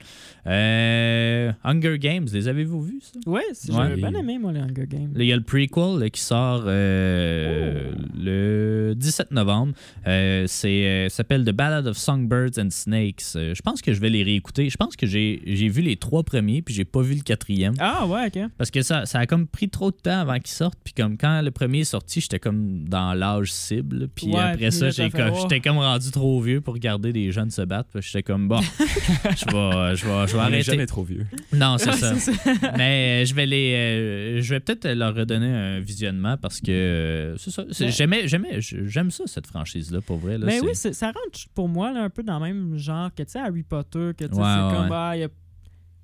Hunger 1.64 1.98
Games, 2.00 2.28
les 2.32 2.48
avez-vous 2.48 2.82
vus, 2.82 3.00
ça? 3.02 3.20
Ouais, 3.30 3.42
Ouais. 3.46 3.54
j'avais 3.70 3.96
bien 3.96 4.14
aimé, 4.14 4.38
moi, 4.40 4.52
les 4.52 4.60
Hunger 4.60 4.88
Games. 4.88 5.14
Il 5.16 5.24
y 5.26 5.34
a 5.34 5.36
le 5.36 5.44
prequel 5.44 6.00
là, 6.00 6.10
qui 6.10 6.22
sort 6.22 6.65
euh, 6.68 7.92
le 8.18 8.94
17 8.96 9.32
novembre. 9.32 9.74
Euh, 10.08 10.46
c'est 10.48 10.86
euh, 10.86 11.10
ça 11.10 11.18
s'appelle 11.18 11.44
The 11.44 11.52
Ballad 11.52 11.88
of 11.88 11.98
Songbirds 11.98 12.58
and 12.60 12.70
Snakes. 12.72 13.24
Euh, 13.36 13.54
je 13.56 13.62
pense 13.62 13.82
que 13.82 13.94
je 13.94 14.00
vais 14.00 14.10
les 14.10 14.24
réécouter. 14.24 14.70
Je 14.70 14.78
pense 14.78 14.96
que 14.96 15.06
j'ai 15.08 15.42
j'ai 15.46 15.68
vu 15.70 15.82
les 15.82 15.96
trois 15.98 16.24
premiers, 16.24 16.62
puis 16.62 16.74
j'ai 16.74 16.86
pas 16.86 17.02
vu 17.02 17.16
le 17.16 17.22
quatrième. 17.22 17.74
Ah, 17.80 18.06
ouais, 18.08 18.28
ok. 18.28 18.50
Parce 18.58 18.72
que 18.72 18.82
ça, 18.82 19.06
ça 19.06 19.20
a 19.20 19.26
comme 19.26 19.48
pris 19.48 19.70
trop 19.70 19.92
de 19.92 19.96
temps 19.98 20.20
avant 20.20 20.36
qu'il 20.40 20.48
sorte. 20.56 20.78
Puis 20.84 20.94
comme 20.94 21.18
quand 21.18 21.42
le 21.42 21.52
premier 21.52 21.80
est 21.80 21.84
sorti, 21.86 22.22
j'étais 22.22 22.40
comme 22.40 22.88
dans 22.88 23.14
l'âge 23.14 23.52
cible. 23.52 24.08
Puis 24.14 24.28
Ouais, 24.28 24.40
après 24.40 24.70
puis 24.70 24.72
ça, 24.72 24.90
comme- 25.10 25.32
oh. 25.34 25.40
j'étais 25.42 25.60
comme 25.62 25.78
rendu 25.78 26.12
trop 26.12 26.40
vieux 26.42 26.62
pour 26.62 26.74
regarder 26.74 27.12
des 27.14 27.32
jeunes 27.32 27.52
se 27.52 27.62
battre. 27.62 27.90
J'étais 28.02 28.24
comme, 28.24 28.48
bon, 28.48 28.60
je 28.80 29.46
vais, 29.46 29.96
je 29.96 30.06
vais, 30.06 30.28
je 30.28 30.34
vais 30.34 30.40
arrêter. 30.40 30.64
jamais 30.64 30.86
trop 30.86 31.04
vieux. 31.04 31.26
Non, 31.54 31.78
c'est 31.78 31.90
Ouais, 31.90 31.96
ça. 31.98 32.16
ça. 32.16 32.32
Mais 32.78 33.24
euh, 33.24 33.26
je 33.26 33.34
vais 33.36 33.46
les, 33.46 33.74
euh, 33.76 34.42
je 34.42 34.50
vais 34.54 34.60
peut-être 34.60 34.88
leur 34.88 35.16
redonner 35.16 35.48
un 35.48 35.80
visionnement 35.80 36.38
parce 36.38 36.55
que 36.62 36.72
euh, 36.72 37.38
c'est 37.38 37.52
ça. 37.52 37.64
c'est- 37.72 37.86
Ouais. 37.86 37.92
J'aimais, 37.92 38.28
j'aimais, 38.28 38.60
j'aime 38.60 39.12
ça 39.12 39.24
cette 39.28 39.48
franchise 39.48 39.92
là 39.92 40.02
pour 40.02 40.18
vrai. 40.18 40.38
Là, 40.38 40.46
Mais 40.46 40.60
c'est- 40.60 40.66
oui, 40.66 40.72
c'est- 40.74 40.94
ça 40.94 41.08
rentre 41.08 41.40
pour 41.54 41.68
moi 41.70 41.92
là, 41.94 42.04
un 42.04 42.10
peu 42.10 42.24
dans 42.24 42.40
le 42.40 42.46
même 42.46 42.78
genre 42.78 43.14
que 43.14 43.24
tu 43.24 43.38
Harry 43.38 43.64
Potter, 43.64 44.12
que 44.18 44.26
tu 44.26 44.32
Ouais, 44.34 44.44
c'est 44.44 44.76
comme, 44.78 44.92
ah, 44.92 45.12
il 45.16 45.22
y 45.22 45.24
a- 45.24 45.30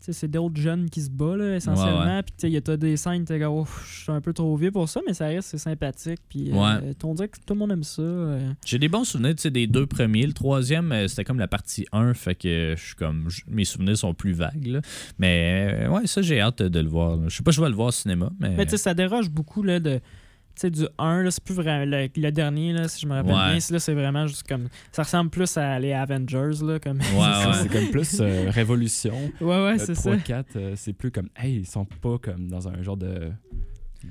tu 0.03 0.11
c'est 0.13 0.27
d'autres 0.27 0.59
jeunes 0.59 0.89
qui 0.89 0.99
se 0.99 1.11
battent 1.11 1.37
là, 1.37 1.55
essentiellement. 1.57 2.23
Puis 2.23 2.31
tu 2.31 2.37
sais, 2.39 2.47
il 2.49 2.53
y 2.53 2.57
a 2.57 2.75
des 2.75 2.97
scènes, 2.97 3.23
comme, 3.23 3.43
Ouf, 3.43 3.85
je 3.87 4.01
suis 4.01 4.11
un 4.11 4.19
peu 4.19 4.33
trop 4.33 4.55
vieux 4.57 4.71
pour 4.71 4.89
ça, 4.89 4.99
mais 5.05 5.13
ça 5.13 5.27
reste 5.27 5.49
c'est 5.49 5.59
sympathique. 5.59 6.19
Puis 6.27 6.49
euh, 6.51 6.55
Ouais. 6.55 6.95
on 7.03 7.13
dirait 7.13 7.27
que 7.27 7.37
tout 7.37 7.53
le 7.53 7.59
monde 7.59 7.71
aime 7.71 7.83
ça. 7.83 8.01
euh. 8.01 8.51
J'ai 8.65 8.79
des 8.79 8.89
bons 8.89 9.03
souvenirs 9.03 9.35
tu 9.35 9.43
sais, 9.43 9.51
des 9.51 9.67
deux 9.67 9.85
premiers. 9.85 10.25
Le 10.25 10.33
troisième, 10.33 10.91
euh, 10.91 11.07
c'était 11.07 11.23
comme 11.23 11.37
la 11.37 11.47
partie 11.47 11.85
1, 11.91 12.15
fait 12.15 12.33
que 12.33 12.73
je 12.75 12.83
suis 12.83 12.95
comme 12.95 13.27
mes 13.47 13.63
souvenirs 13.63 13.95
sont 13.95 14.15
plus 14.15 14.33
vagues. 14.33 14.65
là. 14.65 14.81
Mais 15.19 15.85
euh, 15.85 15.89
ouais, 15.89 16.07
ça, 16.07 16.23
j'ai 16.23 16.41
hâte 16.41 16.63
de 16.63 16.79
le 16.79 16.89
voir. 16.89 17.19
Je 17.29 17.35
sais 17.37 17.43
pas, 17.43 17.51
si 17.51 17.57
je 17.57 17.61
vais 17.61 17.69
le 17.69 17.75
voir 17.75 17.89
au 17.89 17.91
cinéma, 17.91 18.31
mais. 18.39 18.55
Mais 18.57 18.65
tu 18.65 18.71
sais, 18.71 18.77
ça 18.77 18.95
déroge 18.95 19.29
beaucoup 19.29 19.61
là, 19.61 19.79
de. 19.79 19.99
Tu 20.55 20.61
sais, 20.61 20.69
du 20.69 20.85
1, 20.97 21.23
là, 21.23 21.31
c'est 21.31 21.43
plus 21.43 21.53
vraiment. 21.55 21.85
Le, 21.85 22.07
le 22.15 22.31
dernier, 22.31 22.73
là, 22.73 22.87
si 22.87 23.01
je 23.01 23.07
me 23.07 23.13
rappelle 23.13 23.33
Ouais. 23.33 23.51
bien, 23.51 23.59
c'est- 23.59 23.73
là, 23.73 23.79
c'est 23.79 23.93
vraiment 23.93 24.27
juste 24.27 24.47
comme. 24.47 24.67
Ça 24.91 25.03
ressemble 25.03 25.29
plus 25.29 25.55
à 25.57 25.79
les 25.79 25.93
Avengers, 25.93 26.63
là. 26.63 26.79
Comme... 26.79 26.99
Ouais. 26.99 27.53
C'est 27.63 27.69
comme 27.71 27.89
plus 27.89 28.17
euh, 28.19 28.49
révolution. 28.49 29.13
ouais, 29.41 29.47
ouais, 29.63 29.73
Le 29.73 29.79
c'est 29.79 29.95
ça. 29.95 30.11
3-4, 30.15 30.43
euh, 30.55 30.73
c'est 30.75 30.93
plus 30.93 31.11
comme, 31.11 31.29
hey, 31.37 31.55
ils 31.57 31.65
sont 31.67 31.85
pas 31.85 32.17
comme 32.17 32.47
dans 32.49 32.67
un 32.67 32.81
genre 32.83 32.97
de, 32.97 33.31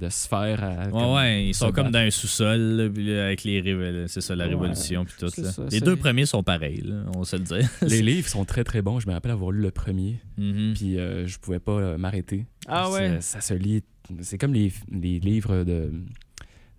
de 0.01 0.09
sphère. 0.09 0.63
À, 0.65 0.85
Ouais, 0.87 0.91
comme, 0.91 1.15
ouais, 1.15 1.47
ils 1.49 1.55
sont 1.55 1.73
comme 1.73 1.91
dans 1.91 1.99
un 1.99 2.11
sous-sol, 2.11 2.81
avec 3.21 3.45
les 3.45 4.07
c'est 4.09 4.21
ça, 4.21 4.35
la 4.35 4.45
Ouais, 4.47 4.51
révolution, 4.51 5.05
puis 5.05 5.15
tout. 5.19 5.27
là. 5.43 5.51
ça, 5.51 5.65
les 5.65 5.71
c'est- 5.79 5.85
deux 5.85 5.97
premiers 5.97 6.27
sont 6.27 6.43
pareils, 6.43 6.83
là, 6.85 7.03
on 7.15 7.21
va 7.21 7.25
se 7.25 7.37
le 7.37 7.43
dire. 7.43 7.69
Les 7.83 8.01
livres 8.03 8.29
sont 8.29 8.45
très 8.45 8.65
très 8.65 8.83
bons. 8.83 8.99
Je 9.01 9.07
me 9.09 9.13
rappelle 9.13 9.33
avoir 9.33 9.51
lu 9.51 9.61
le 9.61 9.71
premier, 9.71 10.21
Mhm. 10.39 10.75
puis 10.75 10.99
euh, 10.99 11.27
je 11.27 11.39
pouvais 11.39 11.61
pas 11.61 11.73
euh, 11.73 11.99
m'arrêter. 11.99 12.47
Ah 12.67 12.91
ouais. 12.91 13.21
Ça, 13.21 13.41
ça 13.41 13.41
se 13.41 13.55
lit. 13.55 13.83
C'est 14.23 14.39
comme 14.39 14.55
les, 14.55 14.73
les 14.91 15.21
livres 15.21 15.63
de 15.65 15.93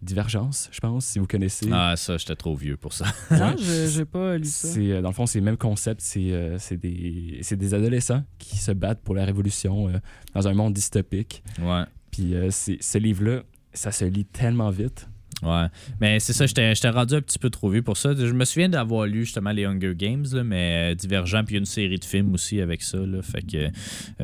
Divergence, 0.02 0.70
je 0.72 0.80
pense, 0.80 1.06
si 1.06 1.20
vous 1.20 1.28
connaissez. 1.28 1.70
Ah, 1.72 1.94
ça, 1.96 2.18
j'étais 2.18 2.36
trop 2.36 2.56
vieux 2.56 2.78
pour 2.78 2.94
ça. 2.94 3.06
Non, 3.32 3.56
j'ai 3.58 4.06
pas 4.06 4.38
lu 4.38 4.46
ça. 4.46 4.68
C'est, 4.68 4.92
euh, 4.92 5.02
dans 5.02 5.10
le 5.10 5.14
fond, 5.14 5.26
c'est 5.26 5.40
le 5.40 5.46
même 5.46 5.58
concept. 5.58 6.02
C'est, 6.02 6.32
euh, 6.32 6.58
c'est, 6.58 6.78
des, 6.78 7.40
c'est 7.42 7.56
des 7.56 7.74
adolescents 7.74 8.24
qui 8.40 8.58
se 8.58 8.72
battent 8.72 9.02
pour 9.02 9.16
la 9.16 9.26
révolution 9.26 9.90
euh, 9.90 10.00
dans 10.34 10.48
un 10.48 10.54
monde 10.54 10.74
dystopique. 10.74 11.44
Ouais. 11.62 11.84
Puis 12.12 12.36
euh, 12.36 12.50
c'est, 12.52 12.78
ce 12.82 12.98
livre-là, 12.98 13.44
ça 13.74 13.92
se 13.92 14.06
lit 14.06 14.26
tellement 14.26 14.70
vite. 14.70 15.08
Ouais. 15.42 15.68
Mais 16.00 16.20
c'est 16.20 16.34
ça, 16.34 16.46
j'étais 16.46 16.76
j'étais 16.76 16.90
rendu 16.90 17.16
un 17.16 17.22
petit 17.22 17.40
peu 17.40 17.50
trop 17.50 17.70
vieux 17.70 17.82
pour 17.82 17.98
ça. 17.98 18.14
Je 18.14 18.32
me 18.34 18.46
souviens 18.46 18.70
d'avoir 18.70 19.08
lu 19.08 19.26
justement 19.26 19.52
les 19.52 19.66
Hunger 19.66 19.96
Games, 19.96 20.26
là, 20.34 20.44
mais 20.44 20.92
euh, 20.92 20.96
Divergent, 20.96 21.44
puis 21.44 21.54
il 21.54 21.56
y 21.56 21.58
a 21.58 21.60
une 21.60 21.66
série 21.66 21.98
de 21.98 22.06
films 22.06 22.34
aussi 22.34 22.62
avec 22.62 22.84
ça. 22.84 22.98
Là, 23.00 23.22
fait 23.24 23.42
que 23.42 23.58
euh, 23.58 23.70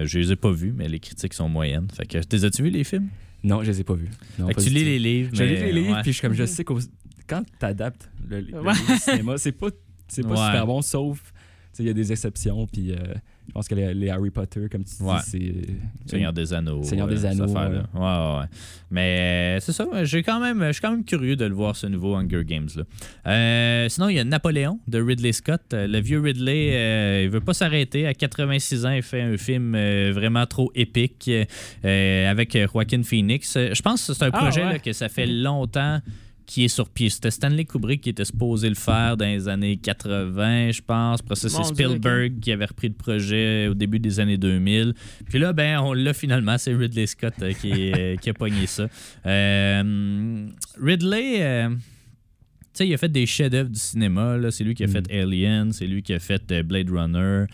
je 0.06 0.20
les 0.20 0.32
ai 0.32 0.36
pas 0.36 0.52
vus, 0.52 0.74
mais 0.76 0.88
les 0.88 1.00
critiques 1.00 1.34
sont 1.34 1.50
moyennes. 1.50 1.88
Fait 1.92 2.06
que 2.06 2.20
t'es 2.20 2.44
as-tu 2.46 2.64
vu 2.64 2.70
les 2.70 2.84
films? 2.84 3.10
Non, 3.48 3.64
je 3.64 3.72
les 3.72 3.80
ai 3.82 3.84
pas 3.84 3.94
vus. 3.96 4.10
Non, 4.40 4.48
pas 4.48 4.62
tu 4.62 4.70
lis 4.70 4.84
les 4.84 5.00
livres. 5.00 5.30
Je 5.34 5.44
lis 5.44 5.56
les 5.56 5.72
livres, 5.72 5.96
ouais. 5.96 6.02
puis 6.02 6.14
je, 6.14 6.22
comme 6.22 6.34
je 6.34 6.46
sais 6.46 6.64
que 6.64 6.74
quand 7.28 7.44
tu 7.60 7.66
adaptes 7.66 8.10
le, 8.30 8.42
le 8.42 8.60
Ouais. 8.62 8.74
livre 8.74 8.94
au 8.94 8.98
cinéma, 8.98 9.38
c'est 9.38 9.52
pas, 9.52 9.68
c'est 10.08 10.24
pas 10.24 10.30
Ouais. 10.30 10.46
super 10.48 10.66
bon, 10.68 10.82
sauf 10.82 11.22
tu 11.74 11.78
sais, 11.78 11.84
il 11.84 11.88
y 11.88 11.90
a 11.90 11.94
des 11.94 12.12
exceptions. 12.12 12.66
Puis 12.68 12.92
euh, 12.92 12.98
je 13.48 13.54
pense 13.54 13.68
que 13.68 13.76
les, 13.76 13.94
les 13.94 14.10
Harry 14.10 14.30
Potter, 14.30 14.68
comme 14.72 14.84
tu 14.84 14.96
dis, 14.98 15.04
Ouais. 15.04 15.16
c'est. 15.26 15.52
Seigneur 16.06 16.34
des 16.34 16.54
Anneaux. 16.54 16.84
Seigneur 16.84 17.08
des 17.08 17.26
euh, 17.26 17.32
cette 17.32 17.42
Anneaux. 17.42 17.54
Ouais, 17.54 17.78
ouais, 17.96 18.40
ouais. 18.40 18.46
Mais 18.92 19.58
euh, 19.58 19.60
c'est 19.60 19.72
ça, 19.72 19.86
j'ai 20.04 20.22
quand 20.24 20.40
même, 20.40 20.64
je 20.68 20.72
suis 20.74 20.82
quand 20.82 20.92
même 20.92 21.04
curieux 21.04 21.36
de 21.36 21.46
le 21.46 21.54
voir, 21.56 21.76
ce 21.76 21.88
nouveau 21.88 22.16
Hunger 22.16 22.44
Games. 22.46 22.70
Là. 22.76 22.84
Euh, 23.28 23.90
sinon, 23.90 24.10
il 24.10 24.16
y 24.16 24.20
a 24.20 24.24
Napoléon 24.24 24.80
de 24.88 25.02
Ridley 25.02 25.32
Scott. 25.32 25.62
Euh, 25.74 25.88
Le 25.88 26.00
vieux 26.00 26.20
Ridley, 26.20 26.72
euh, 26.74 27.24
il 27.24 27.30
veut 27.30 27.42
pas 27.42 27.54
s'arrêter. 27.54 28.06
À 28.08 28.14
86 28.14 28.86
ans, 28.86 28.92
il 28.92 29.02
fait 29.02 29.22
un 29.22 29.38
film 29.38 29.74
euh, 29.76 30.12
vraiment 30.14 30.46
trop 30.46 30.72
épique 30.76 31.30
euh, 31.86 32.30
avec 32.32 32.58
Joaquin 32.72 33.04
Phoenix. 33.04 33.56
Euh, 33.58 33.70
Je 33.74 33.82
pense 33.82 34.06
que 34.08 34.14
c'est 34.14 34.24
un 34.24 34.30
Ah, 34.34 34.38
projet 34.40 34.64
ouais. 34.64 34.74
là, 34.74 34.80
que 34.80 34.94
ça 34.94 35.10
fait 35.10 35.26
longtemps 35.26 36.00
qui 36.48 36.64
est 36.64 36.70
sur 36.70 36.90
pied. 36.90 37.10
C'était 37.10 37.30
Stanley 37.30 37.66
Kubrick 37.66 38.02
qui 38.02 38.10
était 38.10 38.26
supposé 38.26 38.70
le 38.70 38.76
faire 38.76 39.18
dans 39.18 39.26
les 39.26 39.48
années 39.50 39.76
80, 39.78 40.72
je 40.72 40.82
pense. 40.82 41.20
Après 41.20 41.36
ça, 41.36 41.50
c'est 41.50 41.64
Spielberg 41.64 42.40
qui 42.40 42.52
avait 42.54 42.66
repris 42.66 42.88
le 42.88 42.94
projet 42.94 43.68
au 43.68 43.74
début 43.74 44.00
des 44.00 44.20
années 44.20 44.38
2000. 44.38 44.94
Puis 45.30 45.40
là, 45.40 45.52
ben, 45.54 45.80
on 45.82 45.92
l'a 45.94 46.14
finalement. 46.14 46.58
C'est 46.58 46.74
Ridley 46.74 47.06
Scott 47.06 47.34
euh, 47.42 47.52
qui, 47.52 47.92
euh, 47.92 48.16
qui 48.22 48.30
a 48.30 48.34
pogné 48.34 48.66
ça. 48.66 48.88
Euh, 49.26 50.48
Ridley. 50.82 51.68
tu 51.70 51.78
sais, 52.74 52.88
il 52.88 52.94
a 52.94 52.98
fait 52.98 53.12
des 53.12 53.26
chefs-d'œuvre 53.26 53.70
du 53.70 53.80
cinéma. 53.80 54.38
C'est 54.50 54.64
lui 54.64 54.74
qui 54.74 54.86
a 54.86 54.88
Mm. 54.88 54.92
fait 54.92 55.12
Alien, 55.12 55.72
c'est 55.74 55.86
lui 55.86 56.02
qui 56.02 56.14
a 56.14 56.20
fait 56.20 56.64
Blade 56.64 56.90
Runner. 56.90 57.46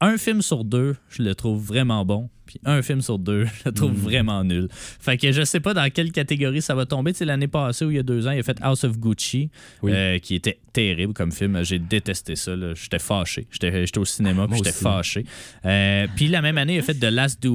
Un 0.00 0.16
film 0.16 0.42
sur 0.42 0.64
deux, 0.64 0.96
je 1.10 1.22
le 1.22 1.34
trouve 1.34 1.62
vraiment 1.62 2.04
bon. 2.04 2.30
Puis 2.48 2.58
un 2.64 2.80
film 2.80 3.02
sur 3.02 3.18
deux, 3.18 3.44
je 3.58 3.62
le 3.66 3.72
trouve 3.72 3.92
Mm. 3.92 3.94
vraiment 3.96 4.42
nul. 4.42 4.68
Fait 4.72 5.18
que 5.18 5.30
je 5.32 5.42
sais 5.42 5.60
pas 5.60 5.74
dans 5.74 5.88
quelle 5.90 6.10
catégorie 6.12 6.62
ça 6.62 6.74
va 6.74 6.86
tomber. 6.86 7.12
Tu 7.12 7.18
sais, 7.18 7.24
l'année 7.26 7.46
passée 7.46 7.84
ou 7.84 7.90
il 7.90 7.96
y 7.96 8.00
a 8.00 8.02
deux 8.02 8.26
ans, 8.26 8.30
il 8.30 8.38
a 8.38 8.42
fait 8.42 8.56
House 8.62 8.84
of 8.84 8.98
Gucci, 8.98 9.50
Oui. 9.82 9.92
euh, 9.94 10.18
qui 10.18 10.34
était 10.34 10.58
terrible 10.72 11.12
comme 11.12 11.30
film. 11.30 11.62
J'ai 11.62 11.78
détesté 11.78 12.36
ça. 12.36 12.56
là. 12.56 12.72
J'étais 12.74 12.98
fâché. 12.98 13.46
J'étais 13.50 13.84
j'étais 13.86 13.98
au 13.98 14.04
cinéma, 14.06 14.46
puis 14.46 14.56
moi 14.56 14.64
j'étais 14.64 14.72
fâché. 14.76 15.24
Euh, 15.66 16.06
puis 16.16 16.28
la 16.28 16.40
même 16.40 16.56
année, 16.56 16.76
il 16.76 16.78
a 16.78 16.82
fait 16.82 16.94
The 16.94 17.04
Last 17.04 17.42
Duel, 17.42 17.50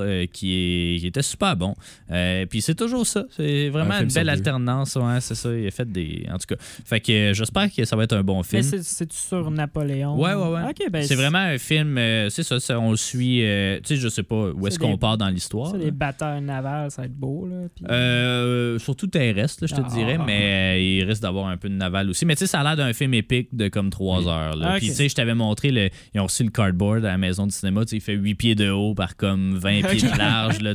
euh, 0.00 0.26
qui, 0.32 0.52
est- 0.54 1.00
qui 1.00 1.06
était 1.08 1.22
super 1.22 1.56
bon. 1.56 1.74
Euh, 2.10 2.46
puis 2.46 2.62
c'est 2.62 2.74
toujours 2.74 3.06
ça. 3.06 3.24
C'est 3.36 3.68
vraiment 3.68 3.94
Un 3.94 4.04
une 4.04 4.12
belle 4.12 4.28
alternance. 4.30 4.96
Ouais, 4.96 5.20
c'est 5.20 5.34
ça. 5.34 5.54
Il 5.54 5.66
a 5.66 5.70
fait 5.70 5.90
des. 5.90 6.26
En 6.32 6.38
tout 6.38 6.54
cas. 6.54 6.56
Fait 6.84 7.00
que 7.00 7.12
euh, 7.12 7.34
j'espère 7.34 7.68
que 7.74 7.84
ça 7.84 7.96
va 7.96 8.04
être 8.04 8.14
un 8.16 8.22
bon 8.22 8.38
Mais 8.52 8.62
film. 8.62 8.82
c'est- 8.82 9.12
sur 9.12 9.50
Napoléon? 9.50 10.16
Ouais, 10.18 10.34
ouais, 10.34 10.48
ouais. 10.48 10.88
Ben 10.90 11.02
c'est 11.02 11.14
vraiment 11.16 11.38
un 11.38 11.58
film, 11.58 11.98
euh, 11.98 12.28
c'est 12.30 12.42
ça, 12.42 12.60
ça, 12.60 12.78
on 12.78 12.92
le 12.92 12.96
suit, 12.96 13.42
euh, 13.44 13.78
tu 13.78 13.94
sais, 13.94 13.96
je 13.96 14.08
sais 14.08 14.22
pas 14.22 14.37
où 14.56 14.66
est-ce 14.66 14.78
qu'on 14.78 14.96
part 14.98 15.18
dans 15.18 15.28
l'histoire. 15.28 15.72
Des 15.74 15.90
batailles 15.90 16.42
navales, 16.42 16.90
ça 16.90 17.02
va 17.02 17.06
être 17.06 17.14
beau, 17.16 17.46
là. 17.46 17.68
puis- 17.74 17.84
Euh, 17.90 18.78
surtout 18.78 19.06
terrestre, 19.06 19.66
je 19.66 19.74
te 19.74 19.80
Ah. 19.84 19.88
dirais, 19.94 20.18
mais 20.18 20.76
euh, 20.76 20.78
il 20.80 21.04
risque 21.04 21.22
d'avoir 21.22 21.46
un 21.46 21.56
peu 21.56 21.68
de 21.68 21.74
naval 21.74 22.08
aussi. 22.10 22.24
Mais 22.26 22.34
tu 22.34 22.40
sais, 22.40 22.46
ça 22.46 22.60
a 22.60 22.64
l'air 22.64 22.76
d'un 22.76 22.92
film 22.92 23.14
épique 23.14 23.54
de 23.54 23.68
comme 23.68 23.90
3 23.90 24.26
heures. 24.28 24.56
là. 24.56 24.72
Ah. 24.74 24.78
Puis 24.78 24.88
tu 24.88 24.94
sais, 24.94 25.08
je 25.08 25.14
t'avais 25.14 25.34
montré, 25.34 25.70
le, 25.70 25.90
ils 26.14 26.20
ont 26.20 26.24
reçu 26.26 26.44
le 26.44 26.50
cardboard 26.50 27.04
à 27.04 27.08
la 27.08 27.18
maison 27.18 27.46
du 27.46 27.52
cinéma, 27.54 27.82
tu 27.84 27.90
sais, 27.90 27.96
il 27.96 28.00
fait 28.00 28.14
8 28.14 28.34
pieds 28.34 28.54
de 28.54 28.70
haut 28.70 28.94
par 28.94 29.16
comme 29.16 29.56
20 29.58 29.82
pieds 29.88 30.08
de 30.08 30.18
large. 30.18 30.60
Là, 30.60 30.72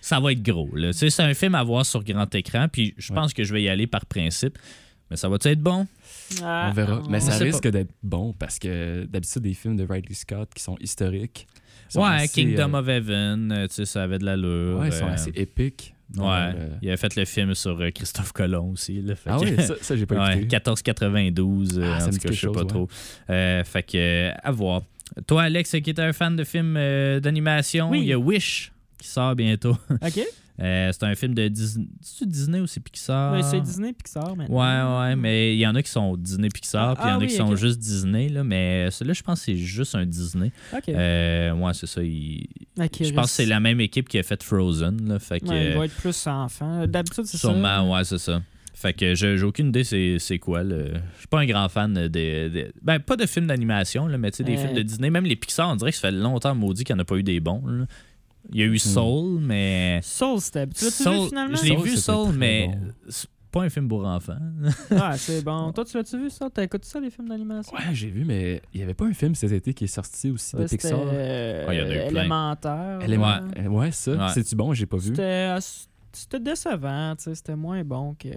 ça 0.00 0.20
va 0.20 0.32
être 0.32 0.42
gros. 0.42 0.68
là. 0.74 0.92
Tu 0.92 0.98
sais, 0.98 1.10
C'est 1.10 1.22
un 1.22 1.34
film 1.34 1.54
à 1.54 1.62
voir 1.64 1.84
sur 1.84 2.02
grand 2.04 2.32
écran, 2.34 2.66
puis 2.70 2.94
je 2.98 3.12
pense 3.12 3.32
que 3.34 3.44
je 3.44 3.52
vais 3.52 3.62
y 3.62 3.68
aller 3.68 3.86
par 3.86 4.06
principe. 4.06 4.58
Mais 5.10 5.16
ça 5.16 5.28
va-tu 5.28 5.48
être 5.48 5.60
bon? 5.60 5.86
Ah, 6.42 6.68
On 6.70 6.72
verra. 6.72 7.02
Mais 7.10 7.16
on- 7.16 7.20
ça 7.30 7.36
risque 7.42 7.66
d'être 7.68 7.90
bon 8.02 8.32
parce 8.38 8.60
que 8.60 9.04
d'habitude, 9.06 9.42
des 9.42 9.54
films 9.54 9.76
de 9.76 9.84
Ridley 9.84 10.14
Scott 10.14 10.48
qui 10.54 10.62
sont 10.62 10.76
historiques. 10.80 11.48
Ouais, 11.98 12.06
assez, 12.24 12.28
Kingdom 12.28 12.74
euh, 12.74 12.78
of 12.80 12.88
Heaven, 12.88 13.52
euh, 13.52 13.66
tu 13.66 13.74
sais, 13.74 13.84
ça 13.84 14.02
avait 14.04 14.18
de 14.18 14.24
l'allure. 14.24 14.78
Ouais, 14.78 14.88
ils 14.88 14.92
sont 14.92 15.06
euh, 15.06 15.12
assez 15.14 15.32
épiques. 15.34 15.94
Ouais, 16.16 16.52
le- 16.52 16.58
il 16.82 16.88
avait 16.88 16.96
fait 16.96 17.14
le 17.16 17.24
film 17.24 17.54
sur 17.54 17.80
euh, 17.80 17.90
Christophe 17.90 18.32
Colomb 18.32 18.72
aussi. 18.72 19.00
Là, 19.00 19.14
fait 19.14 19.30
Ah 19.32 19.36
que- 19.38 19.44
oui, 19.44 19.62
ça, 19.62 19.74
ça 19.80 19.96
j'ai 19.96 20.06
pas 20.06 20.14
Ouais, 20.24 20.30
écouté. 20.32 20.40
1492, 20.46 21.78
euh, 21.78 21.92
Ah, 21.94 22.00
ça 22.00 22.06
en 22.06 22.10
tout 22.10 22.16
cas, 22.18 22.28
je 22.30 22.34
sais 22.34 22.40
quelque 22.46 22.52
pas 22.52 22.60
chose, 22.60 22.68
trop. 22.68 22.88
Euh, 23.30 23.64
fait 23.64 23.82
que, 23.84 23.96
euh, 23.96 24.32
à 24.42 24.50
voir. 24.50 24.82
Toi, 25.26 25.42
Alex, 25.42 25.70
qui 25.82 25.90
est 25.90 25.98
un 25.98 26.12
fan 26.12 26.36
de 26.36 26.44
films 26.44 26.76
euh, 26.76 27.20
d'animation, 27.20 27.90
Oui. 27.90 28.00
il 28.00 28.06
y 28.06 28.12
a 28.12 28.18
Wish 28.18 28.72
qui 28.98 29.08
sort 29.08 29.34
bientôt. 29.34 29.76
Ok. 30.02 30.20
Euh, 30.60 30.90
c'est 30.92 31.04
un 31.04 31.14
film 31.14 31.34
de 31.34 31.48
Disney. 31.48 31.86
C'est 32.02 32.28
Disney 32.28 32.60
ou 32.60 32.66
c'est 32.66 32.80
Pixar? 32.80 33.32
Ben, 33.32 33.42
c'est 33.42 33.60
Disney 33.60 33.92
Pixar 33.94 34.36
maintenant. 34.36 34.58
Ouais, 34.58 35.08
ouais, 35.08 35.16
mais 35.16 35.54
il 35.54 35.58
y 35.58 35.66
en 35.66 35.74
a 35.74 35.82
qui 35.82 35.90
sont 35.90 36.16
Disney 36.16 36.48
Pixar, 36.48 36.90
Ah, 36.90 36.94
puis 36.96 37.04
il 37.04 37.08
y 37.08 37.10
en 37.10 37.14
ah 37.14 37.16
a 37.16 37.18
oui, 37.20 37.26
qui 37.28 37.34
sont 37.36 37.56
juste 37.56 37.78
Disney, 37.78 38.28
là, 38.28 38.44
mais 38.44 38.90
celui-là, 38.90 39.14
je 39.14 39.22
pense 39.22 39.38
que 39.40 39.44
c'est 39.46 39.56
juste 39.56 39.94
un 39.94 40.04
Disney. 40.04 40.52
Ok. 40.74 40.88
Euh, 40.90 41.52
ouais, 41.54 41.72
c'est 41.74 41.86
ça. 41.86 42.02
il- 42.02 42.46
Je 42.76 43.12
pense 43.12 43.26
que 43.26 43.32
c'est 43.32 43.46
la 43.46 43.60
même 43.60 43.80
équipe 43.80 44.08
qui 44.08 44.18
a 44.18 44.22
fait 44.22 44.42
Frozen. 44.42 45.08
Là, 45.08 45.18
fait 45.18 45.40
que, 45.40 45.46
Ouais, 45.48 45.70
il 45.72 45.78
va 45.78 45.84
être 45.86 45.94
plus 45.96 46.26
enfant. 46.26 46.86
D'habitude, 46.86 47.24
c'est 47.24 47.38
ça. 47.38 47.48
Sûrement, 47.48 47.92
ouais, 47.94 48.04
c'est 48.04 48.18
ça. 48.18 48.42
Fait 48.74 48.94
que 48.94 49.14
j'ai 49.14 49.36
j'ai 49.36 49.44
aucune 49.44 49.68
idée 49.68 49.84
c'est 49.84 50.38
quoi. 50.38 50.62
Je 50.64 50.96
suis 51.18 51.26
pas 51.28 51.40
un 51.40 51.46
grand 51.46 51.68
fan 51.68 51.92
de, 51.92 52.08
de- 52.08 52.72
Ben, 52.80 52.98
pas 52.98 53.16
de 53.16 53.26
films 53.26 53.46
d'animation, 53.46 54.06
mais 54.18 54.30
tu 54.30 54.38
sais, 54.38 54.44
des 54.44 54.56
Euh. 54.56 54.56
films 54.62 54.74
de 54.74 54.80
Disney. 54.82 55.10
Même 55.10 55.26
les 55.26 55.36
Pixar, 55.36 55.68
on 55.70 55.76
dirait 55.76 55.90
que 55.90 55.96
ça 55.98 56.08
fait 56.08 56.12
longtemps 56.16 56.54
maudit 56.54 56.84
qu'il 56.84 56.94
n'y 56.94 57.00
en 57.00 57.02
a 57.02 57.04
pas 57.04 57.16
eu 57.16 57.22
des 57.22 57.40
bons. 57.40 57.62
là. 57.66 57.84
Il 58.52 58.58
y 58.58 58.62
a 58.62 58.66
eu 58.66 58.74
Hmm. 58.74 58.78
Soul, 58.78 59.40
mais. 59.40 60.00
Soul, 60.02 60.40
c'était. 60.40 60.66
Tu 60.66 60.84
l'as-tu 60.84 61.02
Soul, 61.02 61.14
vu 61.22 61.28
finalement? 61.28 61.56
Je 61.56 61.62
l'ai 61.62 61.76
Soul, 61.76 61.84
vu, 61.88 61.96
Soul, 61.96 62.32
mais 62.36 62.68
bon. 62.68 62.92
c'est 63.08 63.28
pas 63.52 63.62
un 63.62 63.68
film 63.68 63.88
pour 63.88 64.06
enfants. 64.06 64.38
Ah, 64.90 65.16
c'est 65.18 65.42
bon. 65.44 65.72
Toi, 65.72 65.84
tu 65.84 65.96
l'as-tu 65.96 66.18
vu 66.18 66.30
ça? 66.30 66.48
T'écoutes 66.50 66.84
ça, 66.84 67.00
les 67.00 67.10
films 67.10 67.28
d'animation? 67.28 67.76
Ouais, 67.76 67.94
j'ai 67.94 68.08
vu, 68.10 68.24
mais 68.24 68.62
il 68.72 68.80
y 68.80 68.82
avait 68.82 68.94
pas 68.94 69.04
un 69.06 69.12
film 69.12 69.34
cet 69.34 69.52
été 69.52 69.74
qui 69.74 69.84
est 69.84 69.88
sorti 69.88 70.30
aussi 70.30 70.56
de 70.56 70.62
Ouais, 70.62 70.68
c'était, 70.68 70.88
Pixar? 70.88 71.00
euh, 71.04 71.66
Ouais, 71.68 71.76
il 71.76 71.80
y 71.80 71.82
en 71.82 71.86
a 71.86 72.06
eu 72.06 72.08
plein. 72.10 72.20
Élémentaire. 72.22 72.98
Élément- 73.02 73.26
ouais. 73.26 73.60
euh, 73.64 73.68
Ouais, 73.68 73.92
ça. 73.92 74.12
Ouais. 74.12 74.28
C'est-tu 74.34 74.54
bon? 74.56 74.72
J'ai 74.72 74.86
pas 74.86 74.96
vu. 74.96 75.08
C'était 75.10 75.22
euh, 75.22 75.58
c'était 76.12 76.40
décevant, 76.40 77.14
tu 77.16 77.24
sais, 77.24 77.34
c'était 77.34 77.56
moins 77.56 77.82
bon 77.84 78.14
que. 78.14 78.28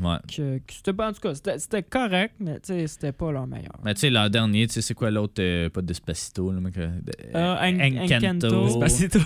Ouais. 0.00 0.16
que, 0.28 0.58
que 0.58 0.72
c'était 0.72 0.92
pas- 0.92 1.08
en 1.08 1.12
tout 1.12 1.20
cas, 1.20 1.34
c'était- 1.34 1.58
c'était 1.58 1.82
correct, 1.82 2.34
mais 2.38 2.58
c'était 2.62 3.12
pas 3.12 3.32
leur 3.32 3.46
meilleur. 3.46 3.72
Mais 3.84 3.94
tu 3.94 4.00
sais, 4.00 4.10
l'an 4.10 4.28
dernier, 4.28 4.66
tu 4.66 4.74
sais, 4.74 4.82
c'est 4.82 4.94
quoi 4.94 5.10
l'autre 5.10 5.34
euh, 5.40 5.68
Pas 5.68 5.82
Despacito, 5.82 6.52
là, 6.52 6.60
mec, 6.60 6.76
euh, 6.78 6.90
Euh, 7.34 7.56
En- 7.56 8.04
Encanto. 8.04 8.46
Encanto. 8.46 8.64
Despacito. 8.66 9.18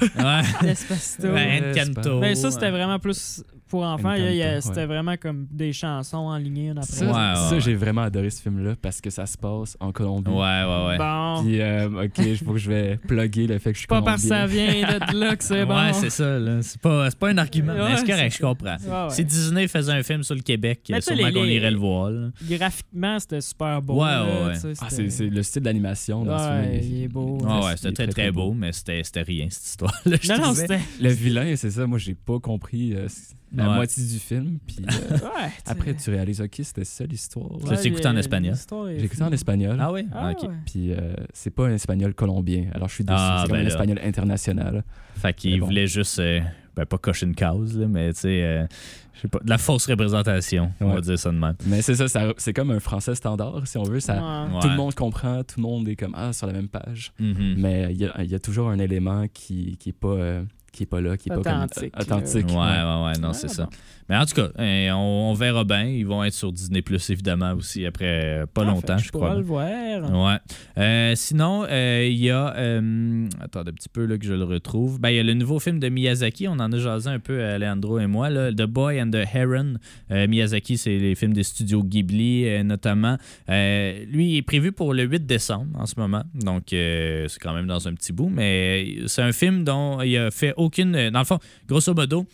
Ouais. 1.29 1.73
Encanto. 1.77 2.21
Mais 2.21 2.35
ça, 2.35 2.51
c'était 2.51 2.71
vraiment 2.71 2.99
plus 2.99 3.43
pour 3.75 3.83
enfants. 3.83 4.15
C'était 4.61 4.81
ouais. 4.81 4.87
vraiment 4.87 5.17
comme 5.17 5.47
des 5.51 5.73
chansons 5.73 6.19
en 6.19 6.37
ligne 6.37 6.67
une 6.71 6.79
après 6.79 6.87
Ça, 6.93 7.05
Ouais, 7.07 7.11
l'autre. 7.11 7.43
ouais, 7.43 7.49
ça, 7.51 7.59
j'ai 7.59 7.75
vraiment 7.75 8.03
adoré 8.03 8.31
ce 8.31 8.41
film-là 8.41 8.75
parce 8.81 9.01
que 9.01 9.11
ça 9.11 9.27
se 9.27 9.37
passe 9.37 9.77
en 9.81 9.91
Colombie. 9.91 10.31
Ouais, 10.31 10.37
ouais, 10.37 10.87
ouais. 10.87 10.99
Bon. 10.99 11.43
Puis, 11.43 11.61
euh, 11.61 12.05
ok, 12.05 12.45
faut 12.45 12.53
que 12.53 12.59
je 12.59 12.71
vais 12.71 12.97
plugger 12.99 13.49
le 13.49 13.59
fait 13.59 13.71
que 13.71 13.75
je 13.75 13.81
suis 13.81 13.87
Pas 13.89 14.01
parce 14.01 14.23
que 14.23 14.29
ça 14.29 14.47
vient 14.47 14.67
de 14.73 15.19
là 15.19 15.35
que 15.35 15.43
c'est 15.43 15.67
bon. 15.67 15.75
Ouais, 15.75 15.93
c'est 15.93 16.11
ça, 16.11 16.39
là. 16.39 16.63
C'est 16.63 16.81
pas, 16.81 17.11
c'est 17.11 17.19
pas 17.19 17.31
un 17.31 17.39
argument, 17.39 17.73
Ouais, 17.73 17.91
mais 17.91 17.97
c'est 17.97 18.07
correct, 18.07 18.37
je 18.37 18.41
comprends. 18.41 18.77
Ouais, 18.77 19.05
ouais. 19.09 19.11
Si 19.11 19.25
Disney 19.25 19.67
faisait 19.67 19.93
un 19.93 20.03
film 20.05 20.23
sur 20.23 20.37
le 20.37 20.43
Québec, 20.43 20.81
Mais 20.91 21.01
sûrement 21.01 21.33
qu'on 21.33 21.45
irait 21.45 21.71
le 21.73 21.79
voir. 21.79 22.11
là. 22.11 22.29
Graphiquement, 22.49 23.19
c'était 23.19 23.41
super 23.41 23.83
beau. 23.83 23.95
Ouais, 24.03 24.07
là, 24.09 24.25
ouais, 24.47 24.53
Ah, 24.81 24.87
c'est 24.89 25.11
c'est 25.11 25.27
le 25.27 25.43
style 25.43 25.63
d'animation 25.63 26.25
dans 26.25 26.39
ce 26.39 26.45
Ouais, 26.49 26.79
film. 26.81 26.93
il 26.95 27.03
est 27.03 27.09
beau. 27.09 27.39
Ah 27.49 27.65
Ouais, 27.65 27.77
c'était 27.77 27.93
très, 27.93 28.07
très, 28.07 28.31
beau, 28.31 28.53
mais 28.53 28.71
c'était 28.73 29.03
c'était 29.03 29.23
rien, 29.23 29.47
cette 29.51 29.67
histoire-là. 29.67 30.17
je 30.23 30.33
Non, 30.33 30.39
non, 30.39 30.55
c'était. 30.55 30.79
Le 31.01 31.09
vilain, 31.11 31.55
c'est 31.57 31.71
ça. 31.73 31.87
Moi, 31.89 31.99
j'ai 31.99 32.15
pas 32.15 32.39
compris 32.39 32.95
euh, 32.95 33.09
la 33.57 33.69
Ouais. 33.71 33.75
moitié 33.77 34.05
du 34.05 34.19
film. 34.19 34.59
Puis 34.67 34.79
euh, 34.81 35.17
Ouais, 35.19 35.51
après, 35.67 35.95
tu 35.95 36.11
réalises, 36.11 36.41
ok, 36.41 36.55
c'était 36.63 36.85
ça 36.85 37.05
l'histoire. 37.05 37.51
Tu 37.65 37.71
l'as 37.71 37.85
écouté 37.85 38.07
en 38.09 38.17
espagnol? 38.17 38.55
J'ai 38.97 39.05
écouté 39.05 39.23
en 39.23 39.33
espagnol. 39.33 39.77
Ah 39.81 39.93
oui? 39.93 40.07
Ah, 40.13 40.31
ok. 40.33 40.43
ouais. 40.49 40.55
Puis 40.67 40.93
euh, 40.93 41.15
c'est 41.33 41.51
pas 41.51 41.67
un 41.67 41.75
espagnol 41.75 42.15
colombien. 42.15 42.67
Alors 42.75 42.89
je 42.89 42.95
suis 42.95 43.05
déçu. 43.05 43.17
Ah, 43.19 43.39
c'est 43.43 43.49
comme 43.51 43.59
ben 43.59 43.65
un 43.65 43.69
espagnol 43.69 44.01
international. 44.03 44.85
Fait 45.17 45.33
qu'il 45.35 45.61
bon. 45.61 45.67
voulait 45.67 45.87
juste, 45.87 46.19
euh, 46.19 46.41
ben 46.77 46.85
pas 46.87 46.99
cocher 46.99 47.27
une 47.27 47.37
cause, 47.37 47.79
là, 47.79 47.87
mais 47.87 48.13
tu 48.13 48.21
sais, 48.21 48.43
euh, 48.43 48.67
je 49.15 49.21
sais 49.21 49.29
pas, 49.29 49.39
de 49.39 49.49
la 49.49 49.59
fausse 49.59 49.87
représentation, 49.87 50.73
on 50.81 50.89
va 50.89 50.95
Ouais. 50.97 51.01
dire 51.03 51.19
ça 51.19 51.31
de 51.31 51.37
même. 51.39 51.55
Mais 51.67 51.83
c'est 51.83 51.95
ça, 51.95 52.09
ça- 52.09 52.33
c'est 52.37 52.53
comme 52.53 52.73
un 52.73 52.81
français 52.81 53.15
standard, 53.15 53.65
si 53.67 53.79
on 53.79 53.85
veut. 53.85 54.01
Ça, 54.01 54.15
Ouais. 54.15 54.61
Tout 54.61 54.67
Ouais. 54.67 54.71
le 54.73 54.77
monde 54.77 54.95
comprend, 54.95 55.45
tout 55.45 55.61
le 55.61 55.63
monde 55.63 55.89
est 55.89 55.95
comme 55.97 56.15
ah 56.17 56.33
sur 56.33 56.49
la 56.49 56.53
même 56.53 56.69
page. 56.69 57.13
Mhm. 57.21 57.55
Mais 57.59 57.89
il 57.93 57.97
y 58.03 58.27
y 58.29 58.35
a 58.35 58.39
toujours 58.41 58.69
un 58.71 58.79
élément 58.81 59.27
qui, 59.33 59.77
qui 59.79 59.91
est 59.91 59.99
pas 59.99 60.09
euh, 60.09 60.43
qui 60.75 60.83
est 60.83 60.87
pas 60.87 61.01
là, 61.01 61.17
qui 61.17 61.29
est 61.29 61.33
pas 61.33 61.39
Authentique, 61.41 61.93
authentique. 61.99 62.47
Ouais, 62.49 62.55
ouais, 62.55 63.05
ouais, 63.07 63.19
non, 63.21 63.29
Ouais, 63.29 63.35
c'est 63.35 63.49
ça. 63.49 63.69
Mais 64.09 64.17
en 64.19 64.27
tout 64.27 64.35
cas, 64.35 64.49
euh, 64.59 64.91
on, 64.91 65.31
on 65.31 65.35
verra 65.35 65.65
bien. 65.65 65.85
Ils 65.85 66.07
vont 66.07 66.23
être 66.25 66.35
sur 66.35 66.53
Disney 66.53 66.83
Plus 66.83 67.09
évidemment 67.09 67.53
aussi 67.55 67.87
après 67.87 68.05
euh, 68.43 68.47
pas 68.47 68.61
Ah, 68.61 68.65
longtemps, 68.67 68.97
fait 68.99 69.01
que 69.03 69.07
je 69.07 69.13
crois. 69.13 69.29
pourrais 69.29 69.39
le 69.39 69.45
voir. 69.45 70.25
Ouais. 70.27 70.39
Euh, 70.77 71.15
sinon, 71.15 71.65
euh, 71.71 72.07
il 72.07 72.19
y 72.19 72.31
a. 72.31 72.55
Euh, 72.55 73.27
attends 73.41 73.61
un 73.61 73.65
petit 73.73 73.89
peu 73.89 74.05
là, 74.05 74.19
que 74.19 74.27
je 74.27 74.35
le 74.35 74.45
retrouve. 74.45 75.01
Ben, 75.01 75.09
il 75.09 75.17
y 75.17 75.21
a 75.21 75.23
le 75.23 75.33
nouveau 75.33 75.59
film 75.59 75.79
de 75.79 75.89
Miyazaki. 75.89 76.49
On 76.49 76.53
en 76.59 76.71
a 76.71 76.77
jasé 76.79 77.09
un 77.09 77.19
peu, 77.19 77.43
Alejandro 77.43 77.99
et 77.99 78.07
moi. 78.07 78.29
Là, 78.29 78.53
The 78.53 78.67
Boy 78.67 79.01
and 79.01 79.11
the 79.11 79.25
Heron. 79.35 79.75
Euh, 80.11 80.29
Miyazaki, 80.29 80.77
c'est 80.77 80.99
les 80.99 81.15
films 81.15 81.33
des 81.33 81.43
studios 81.45 81.83
Ghibli, 81.83 82.47
euh, 82.47 82.63
notamment. 82.63 83.17
Euh, 83.49 84.05
lui, 84.11 84.33
il 84.33 84.37
est 84.37 84.43
prévu 84.43 84.73
pour 84.73 84.93
le 84.93 85.05
8 85.05 85.25
décembre 85.25 85.79
en 85.81 85.87
ce 85.87 85.95
moment. 85.99 86.25
Donc, 86.35 86.75
euh, 86.75 87.27
c'est 87.29 87.41
quand 87.41 87.55
même 87.55 87.67
dans 87.69 87.89
un 87.89 87.95
petit 87.95 88.13
bout. 88.13 88.29
Mais 88.29 88.97
c'est 89.07 89.23
un 89.23 89.33
film 89.33 89.65
dont 89.65 90.03
il 90.03 90.15
a 90.19 90.31
fait 90.31 90.53
aucune. 90.65 91.11
Dans 91.11 91.19
le 91.21 91.25
fond, 91.25 91.39
grosso 91.69 91.95
modo. 91.95 92.27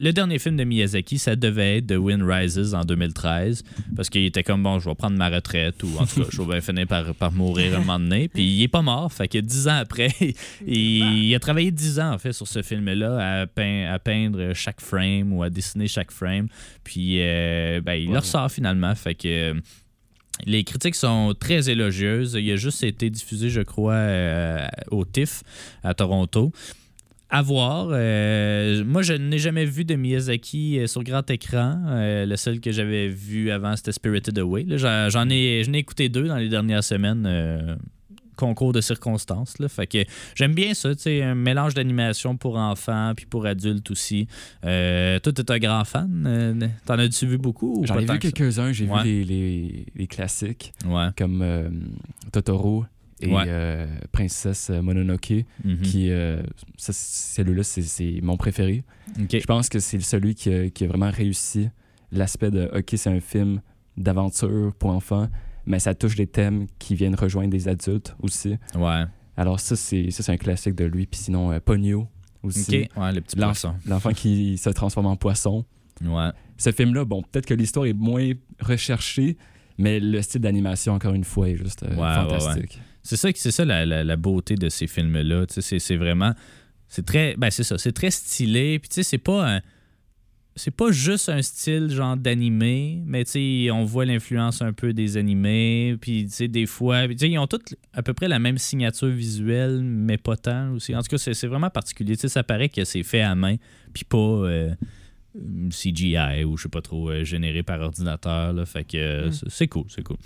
Le 0.00 0.10
dernier 0.12 0.40
film 0.40 0.56
de 0.56 0.64
Miyazaki, 0.64 1.18
ça 1.18 1.36
devait 1.36 1.76
être 1.78 1.86
The 1.86 1.98
Wind 1.98 2.24
Rises 2.24 2.74
en 2.74 2.84
2013, 2.84 3.62
parce 3.94 4.10
qu'il 4.10 4.24
était 4.24 4.42
comme, 4.42 4.60
bon, 4.64 4.80
je 4.80 4.88
vais 4.88 4.94
prendre 4.96 5.16
ma 5.16 5.28
retraite, 5.28 5.80
ou 5.84 5.88
en 6.00 6.04
tout 6.04 6.24
cas, 6.24 6.28
je 6.32 6.42
vais 6.42 6.60
finir 6.60 6.88
par, 6.88 7.14
par 7.14 7.30
mourir 7.30 7.76
un 7.76 7.78
moment 7.78 8.00
donné. 8.00 8.26
Puis 8.26 8.42
il 8.42 8.62
est 8.64 8.66
pas 8.66 8.82
mort, 8.82 9.12
fait 9.12 9.28
que 9.28 9.38
dix 9.38 9.68
ans 9.68 9.76
après, 9.76 10.08
il, 10.66 11.26
il 11.26 11.32
a 11.32 11.38
travaillé 11.38 11.70
dix 11.70 12.00
ans, 12.00 12.12
en 12.12 12.18
fait, 12.18 12.32
sur 12.32 12.48
ce 12.48 12.60
film-là, 12.60 13.42
à, 13.42 13.46
pein- 13.46 13.86
à 13.88 14.00
peindre 14.00 14.52
chaque 14.52 14.80
frame 14.80 15.32
ou 15.32 15.44
à 15.44 15.48
dessiner 15.48 15.86
chaque 15.86 16.10
frame. 16.10 16.48
Puis 16.82 17.18
euh, 17.20 17.80
ben, 17.80 17.94
il 17.94 18.10
le 18.10 18.18
ressort 18.18 18.50
finalement, 18.50 18.96
fait 18.96 19.14
que... 19.14 19.28
euh, 19.52 19.60
les 20.44 20.64
critiques 20.64 20.96
sont 20.96 21.34
très 21.38 21.70
élogieuses. 21.70 22.36
Il 22.40 22.50
a 22.50 22.56
juste 22.56 22.82
été 22.82 23.10
diffusé, 23.10 23.48
je 23.48 23.60
crois, 23.60 23.92
euh, 23.94 24.66
au 24.90 25.04
TIFF 25.04 25.42
à 25.84 25.94
Toronto. 25.94 26.52
À 27.30 27.42
voir. 27.42 27.88
Euh, 27.90 28.82
moi, 28.86 29.02
je 29.02 29.12
n'ai 29.12 29.38
jamais 29.38 29.66
vu 29.66 29.84
de 29.84 29.94
Miyazaki 29.96 30.78
euh, 30.78 30.86
sur 30.86 31.02
grand 31.02 31.28
écran. 31.30 31.78
Euh, 31.88 32.24
le 32.24 32.36
seul 32.36 32.58
que 32.60 32.72
j'avais 32.72 33.08
vu 33.08 33.50
avant, 33.50 33.76
c'était 33.76 33.92
Spirited 33.92 34.38
Away. 34.38 34.64
J'en, 34.78 35.28
ai, 35.28 35.60
écouté 35.74 36.08
deux 36.08 36.26
dans 36.26 36.36
les 36.38 36.48
dernières 36.48 36.84
semaines. 36.84 37.24
euh, 37.26 37.76
concours 38.36 38.72
de 38.72 38.80
circonstances. 38.80 39.58
Là. 39.58 39.68
Fait 39.68 39.88
que 39.88 39.98
j'aime 40.36 40.54
bien 40.54 40.72
ça, 40.72 40.90
un 41.06 41.34
mélange 41.34 41.74
d'animation 41.74 42.36
pour 42.36 42.56
enfants 42.56 43.12
puis 43.16 43.26
pour 43.26 43.44
adultes 43.46 43.90
aussi. 43.90 44.28
Euh, 44.64 45.18
toi, 45.18 45.32
t'es 45.32 45.50
un 45.50 45.58
grand 45.58 45.84
fan. 45.84 46.70
t'en 46.86 46.98
as-tu 47.00 47.26
vu 47.26 47.36
beaucoup? 47.36 47.80
ou 47.80 47.84
J'en 47.86 47.98
ai 47.98 48.06
vu 48.06 48.18
quelques-uns, 48.20 48.70
j'ai 48.70 48.86
Ouais. 48.86 49.02
vu 49.02 49.08
les, 49.08 49.24
les, 49.24 49.86
les 49.96 50.06
classiques 50.06 50.72
Ouais. 50.86 51.08
comme 51.18 51.44
Totoro 52.30 52.84
et 53.20 53.32
Ouais. 53.32 53.44
euh, 53.46 53.86
Princesse 54.12 54.70
Mononoke, 54.70 55.44
Mhm. 55.64 55.80
qui, 55.82 56.10
euh, 56.10 56.42
celui-là, 56.76 57.62
c'est- 57.62 58.20
mon 58.22 58.36
préféré. 58.36 58.84
Je 59.30 59.44
pense 59.46 59.68
que 59.68 59.78
c'est 59.80 60.00
celui 60.00 60.34
qui 60.34 60.52
a, 60.52 60.70
qui 60.70 60.84
a 60.84 60.88
vraiment 60.88 61.10
réussi 61.10 61.68
l'aspect 62.12 62.50
de 62.50 62.70
OK, 62.74 62.92
c'est 62.96 63.10
un 63.10 63.20
film 63.20 63.60
d'aventure 63.96 64.74
pour 64.78 64.90
enfants, 64.90 65.28
mais 65.66 65.78
ça 65.78 65.94
touche 65.94 66.16
des 66.16 66.26
thèmes 66.26 66.66
qui 66.78 66.94
viennent 66.94 67.14
rejoindre 67.16 67.50
des 67.50 67.68
adultes 67.68 68.14
aussi. 68.22 68.56
Ouais. 68.74 69.04
Alors 69.36 69.60
ça, 69.60 69.76
c'est 69.76 70.08
un 70.30 70.36
classique 70.36 70.74
de 70.74 70.84
lui. 70.84 71.06
Puis 71.06 71.20
sinon, 71.20 71.52
euh, 71.52 71.60
Pogno 71.60 72.08
aussi. 72.42 72.86
Ok, 72.94 73.02
ouais, 73.02 73.12
le 73.12 73.20
petit 73.20 73.36
poisson. 73.36 73.74
L'enfant 73.86 74.12
qui 74.12 74.56
se 74.58 74.70
transforme 74.70 75.06
en 75.06 75.16
poisson. 75.16 75.64
Ouais. 76.04 76.30
Ce 76.56 76.70
film-là, 76.72 77.04
bon, 77.04 77.22
peut-être 77.22 77.46
que 77.46 77.54
l'histoire 77.54 77.86
est 77.86 77.92
moins 77.92 78.32
recherchée, 78.60 79.36
mais 79.78 80.00
le 80.00 80.22
style 80.22 80.40
d'animation, 80.40 80.92
encore 80.94 81.14
une 81.14 81.24
fois, 81.24 81.48
est 81.50 81.56
juste 81.56 81.82
euh, 81.84 81.90
ouais, 81.90 82.14
fantastique. 82.14 82.80
C'est 83.08 83.16
ça, 83.16 83.30
c'est 83.34 83.50
ça 83.50 83.64
la, 83.64 83.86
la- 83.86 84.04
la 84.04 84.16
beauté 84.16 84.54
de 84.54 84.68
ces 84.68 84.86
films-là. 84.86 85.46
C'est, 85.48 85.96
vraiment. 85.96 86.34
C'est 86.88 87.06
très. 87.06 87.36
Ben, 87.38 87.50
c'est 87.50 87.64
ça. 87.64 87.78
C'est 87.78 87.92
très 87.92 88.10
stylé. 88.10 88.78
Puis, 88.78 88.90
tu 88.90 88.96
sais, 88.96 89.02
c'est 89.02 89.16
pas 89.16 89.60
C'est 90.56 90.70
pas 90.72 90.90
juste 90.90 91.30
un 91.30 91.40
style 91.40 91.88
genre 91.88 92.18
d'animé, 92.18 93.00
mais 93.06 93.24
on 93.72 93.84
voit 93.84 94.04
l'influence 94.04 94.60
un 94.60 94.74
peu 94.74 94.92
des 94.92 95.16
animés. 95.16 95.96
Puis, 95.98 96.28
des 96.48 96.66
fois. 96.66 97.04
ils 97.04 97.38
ont 97.38 97.46
toutes 97.46 97.76
à 97.94 98.02
peu 98.02 98.12
près 98.12 98.28
la 98.28 98.38
même 98.38 98.58
signature 98.58 99.08
visuelle, 99.08 99.80
mais 99.82 100.18
pas 100.18 100.36
tant 100.36 100.72
aussi. 100.72 100.94
En 100.94 101.00
tout 101.00 101.08
cas, 101.08 101.16
c'est, 101.18 101.46
vraiment 101.46 101.70
particulier. 101.70 102.14
Tu 102.14 102.22
sais, 102.22 102.28
ça 102.28 102.42
paraît 102.42 102.68
que 102.68 102.84
c'est 102.84 103.04
fait 103.04 103.22
à 103.22 103.34
main, 103.34 103.56
puis 103.94 104.04
pas. 104.04 104.18
euh, 104.18 104.74
CGI 105.70 106.44
ou 106.44 106.56
je 106.56 106.64
sais 106.64 106.68
pas 106.68 106.80
trop 106.82 107.10
euh, 107.10 107.24
généré 107.24 107.62
par 107.62 107.80
ordinateur 107.80 108.52
là. 108.52 108.64
fait 108.66 108.84
que 108.84 108.96
euh, 108.96 109.28
Mm. 109.28 109.32
c'est- 109.48 109.66
cool 109.68 109.84
c'est 109.88 110.02
cool 110.02 110.16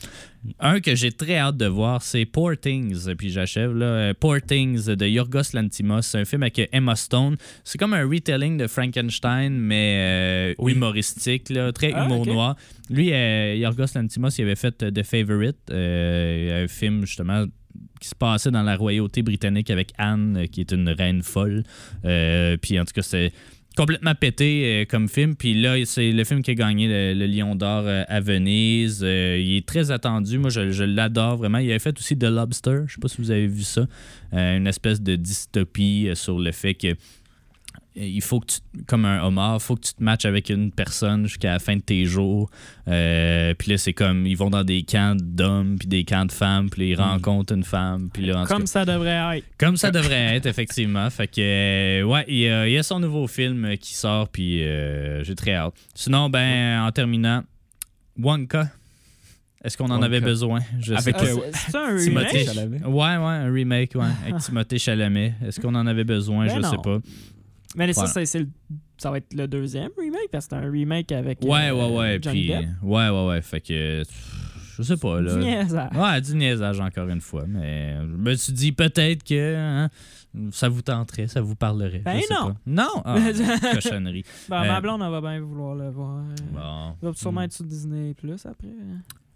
un 0.58 0.80
que 0.80 0.94
j'ai 0.96 1.12
très 1.12 1.36
hâte 1.38 1.56
de 1.56 1.66
voir, 1.66 2.02
c'est 2.02 2.24
Poor 2.24 2.56
Things. 2.60 3.14
Puis 3.16 3.30
j'achève 3.30 3.76
là. 3.76 3.86
Euh, 3.86 4.14
Poor 4.18 4.42
Things 4.42 4.86
de 4.86 5.06
Yorgos 5.06 5.54
Lantimos. 5.54 6.02
C'est 6.02 6.18
un 6.18 6.24
film 6.24 6.42
avec 6.42 6.68
Emma 6.72 6.96
Stone. 6.96 7.36
C'est 7.62 7.78
comme 7.78 7.94
un 7.94 8.04
retelling 8.08 8.56
de 8.58 8.66
Frankenstein, 8.66 9.52
mais 9.56 10.54
euh, 10.58 10.68
humoristique, 10.68 11.48
là, 11.50 11.70
très 11.72 11.92
Ah, 11.92 12.06
humour 12.06 12.22
ok. 12.22 12.26
noir. 12.26 12.56
Lui, 12.90 13.12
euh, 13.12 13.54
Yorgos 13.54 13.94
Lantimos, 13.94 14.30
il 14.36 14.42
avait 14.42 14.56
fait 14.56 14.82
euh, 14.82 14.90
The 14.90 15.04
Favorite, 15.04 15.58
euh, 15.70 16.64
un 16.64 16.66
film 16.68 17.02
justement 17.06 17.44
qui 18.00 18.08
se 18.08 18.14
passait 18.16 18.50
dans 18.50 18.64
la 18.64 18.74
royauté 18.76 19.22
britannique 19.22 19.70
avec 19.70 19.92
Anne, 19.96 20.36
euh, 20.36 20.46
qui 20.46 20.60
est 20.60 20.72
une 20.72 20.88
reine 20.88 21.22
folle. 21.22 21.62
Euh, 22.04 22.56
puis 22.56 22.80
en 22.80 22.84
tout 22.84 22.92
cas, 22.94 23.02
c'est 23.02 23.32
complètement 23.76 24.14
pété 24.14 24.64
euh, 24.64 24.84
comme 24.84 25.08
film. 25.08 25.34
Puis 25.34 25.60
là, 25.60 25.76
c'est 25.84 26.12
le 26.12 26.24
film 26.24 26.42
qui 26.42 26.50
a 26.50 26.54
gagné 26.54 27.14
le, 27.14 27.26
Lion 27.26 27.54
d'Or 27.54 27.84
euh, 27.86 28.04
à 28.08 28.20
Venise. 28.20 29.00
Euh, 29.02 29.38
il 29.38 29.56
est 29.56 29.66
très 29.66 29.90
attendu. 29.90 30.38
Moi, 30.38 30.50
je, 30.50 30.70
je 30.70 30.84
l'adore 30.84 31.36
vraiment. 31.36 31.58
Il 31.58 31.70
avait 31.70 31.78
fait 31.78 31.96
aussi 31.98 32.16
The 32.16 32.24
Lobster. 32.24 32.82
Je 32.86 32.94
sais 32.94 33.00
pas 33.00 33.08
si 33.08 33.18
vous 33.18 33.30
avez 33.30 33.46
vu 33.46 33.62
ça. 33.62 33.86
Une 34.32 34.66
espèce 34.66 35.02
de 35.02 35.14
dystopie 35.14 36.08
sur 36.14 36.38
le 36.38 36.52
fait 36.52 36.74
que 36.74 36.94
il 37.94 38.22
faut 38.22 38.40
que 38.40 38.46
tu, 38.46 38.58
comme 38.86 39.04
un 39.04 39.22
homard, 39.22 39.60
faut 39.60 39.74
que 39.76 39.82
tu 39.82 39.94
te 39.94 40.02
matches 40.02 40.24
avec 40.24 40.48
une 40.48 40.72
personne 40.72 41.26
jusqu'à 41.26 41.52
la 41.52 41.58
fin 41.58 41.76
de 41.76 41.82
tes 41.82 42.04
jours. 42.06 42.48
Euh, 42.88 43.52
puis 43.54 43.70
là, 43.70 43.78
c'est 43.78 43.92
comme, 43.92 44.26
ils 44.26 44.36
vont 44.36 44.50
dans 44.50 44.64
des 44.64 44.82
camps 44.82 45.14
d'hommes, 45.20 45.76
puis 45.78 45.88
des 45.88 46.04
camps 46.04 46.24
de 46.24 46.32
femmes, 46.32 46.70
puis 46.70 46.90
ils 46.90 46.94
rencontrent 47.00 47.52
une 47.52 47.64
femme. 47.64 48.08
Puis 48.12 48.24
là, 48.26 48.44
cas, 48.46 48.54
Comme 48.54 48.66
ça 48.66 48.84
devrait 48.84 49.38
être. 49.38 49.46
comme 49.58 49.76
ça 49.76 49.90
devrait 49.90 50.36
être, 50.36 50.46
effectivement. 50.46 51.08
Fait 51.10 51.26
que, 51.28 51.40
euh, 51.40 52.02
ouais, 52.04 52.24
il 52.28 52.38
y, 52.38 52.48
a, 52.48 52.66
il 52.66 52.72
y 52.72 52.78
a 52.78 52.82
son 52.82 52.98
nouveau 52.98 53.26
film 53.26 53.76
qui 53.78 53.94
sort, 53.94 54.28
puis 54.28 54.62
euh, 54.62 55.22
j'ai 55.24 55.34
très 55.34 55.54
hâte. 55.54 55.74
Sinon, 55.94 56.30
ben, 56.30 56.82
en 56.82 56.90
terminant, 56.92 57.42
Wonka. 58.18 58.68
Est-ce 59.64 59.76
qu'on 59.76 59.84
en 59.86 59.90
Wonka. 59.94 60.06
avait 60.06 60.20
besoin? 60.20 60.60
Je 60.80 60.94
sais 60.94 60.98
Avec, 60.98 61.16
pas. 61.16 61.22
Ah, 61.24 61.28
euh, 61.28 61.50
c'est 61.52 61.76
un 61.76 61.96
Timothée 61.96 62.38
remake? 62.38 62.46
Chalamet. 62.46 62.84
Ouais, 62.84 62.90
ouais, 63.16 63.46
un 63.46 63.52
remake, 63.52 63.94
ouais, 63.94 64.06
avec 64.26 64.36
Timothée 64.42 64.78
Chalamet. 64.78 65.34
Est-ce 65.46 65.60
qu'on 65.60 65.74
en 65.74 65.86
avait 65.86 66.02
besoin? 66.04 66.46
Ben 66.46 66.56
je 66.56 66.62
sais 66.68 66.76
pas. 66.82 66.98
Mais 67.76 67.92
ça, 67.92 68.02
Voilà. 68.02 68.12
c'est- 68.14 68.26
c'est 68.26 68.38
le- 68.40 68.48
ça 68.98 69.10
va 69.10 69.18
être 69.18 69.32
le 69.34 69.48
deuxième 69.48 69.90
remake 69.98 70.28
parce 70.30 70.46
que 70.46 70.56
c'est 70.56 70.62
un 70.64 70.70
remake 70.70 71.10
avec 71.12 71.40
Ouais, 71.42 71.68
euh, 71.70 71.74
ouais, 71.74 71.96
ouais. 71.96 72.18
Johnny 72.22 72.40
Puis, 72.40 72.48
Depp. 72.48 72.66
ouais, 72.82 73.08
ouais, 73.08 73.26
ouais. 73.28 73.42
Fait 73.42 73.60
que, 73.60 74.02
je 74.76 74.82
sais 74.82 74.96
pas, 74.96 75.20
là. 75.20 75.34
Du 75.34 75.40
niaisage. 75.40 75.90
Ouais, 75.96 76.20
du 76.20 76.34
niaisage 76.36 76.80
encore 76.80 77.08
une 77.08 77.20
fois. 77.20 77.44
Mais 77.48 77.96
je 78.00 78.16
me 78.16 78.34
suis 78.34 78.52
dit 78.52 78.72
peut-être 78.72 79.22
que 79.24 79.56
hein, 79.56 79.88
ça 80.50 80.68
vous 80.68 80.82
tenterait, 80.82 81.28
ça 81.28 81.40
vous 81.40 81.54
parlerait. 81.56 82.00
Ben 82.04 82.18
je 82.20 82.26
sais 82.26 82.34
non. 82.34 82.52
pas. 82.52 82.56
Non! 82.66 83.02
Ah, 83.04 83.16
cochonnerie. 83.74 84.24
Ben, 84.48 84.62
Euh, 84.62 84.66
ma 84.68 84.80
blonde, 84.80 85.02
elle 85.04 85.10
va 85.10 85.20
bien 85.20 85.40
vouloir 85.40 85.74
le 85.74 85.90
voir. 85.90 86.22
Bon, 86.52 86.94
Il 87.02 87.08
va 87.08 87.14
sûrement 87.14 87.40
Hmm. 87.40 87.44
être 87.44 87.52
sur 87.52 87.64
Disney 87.64 88.14
Plus 88.14 88.44
après. 88.46 88.68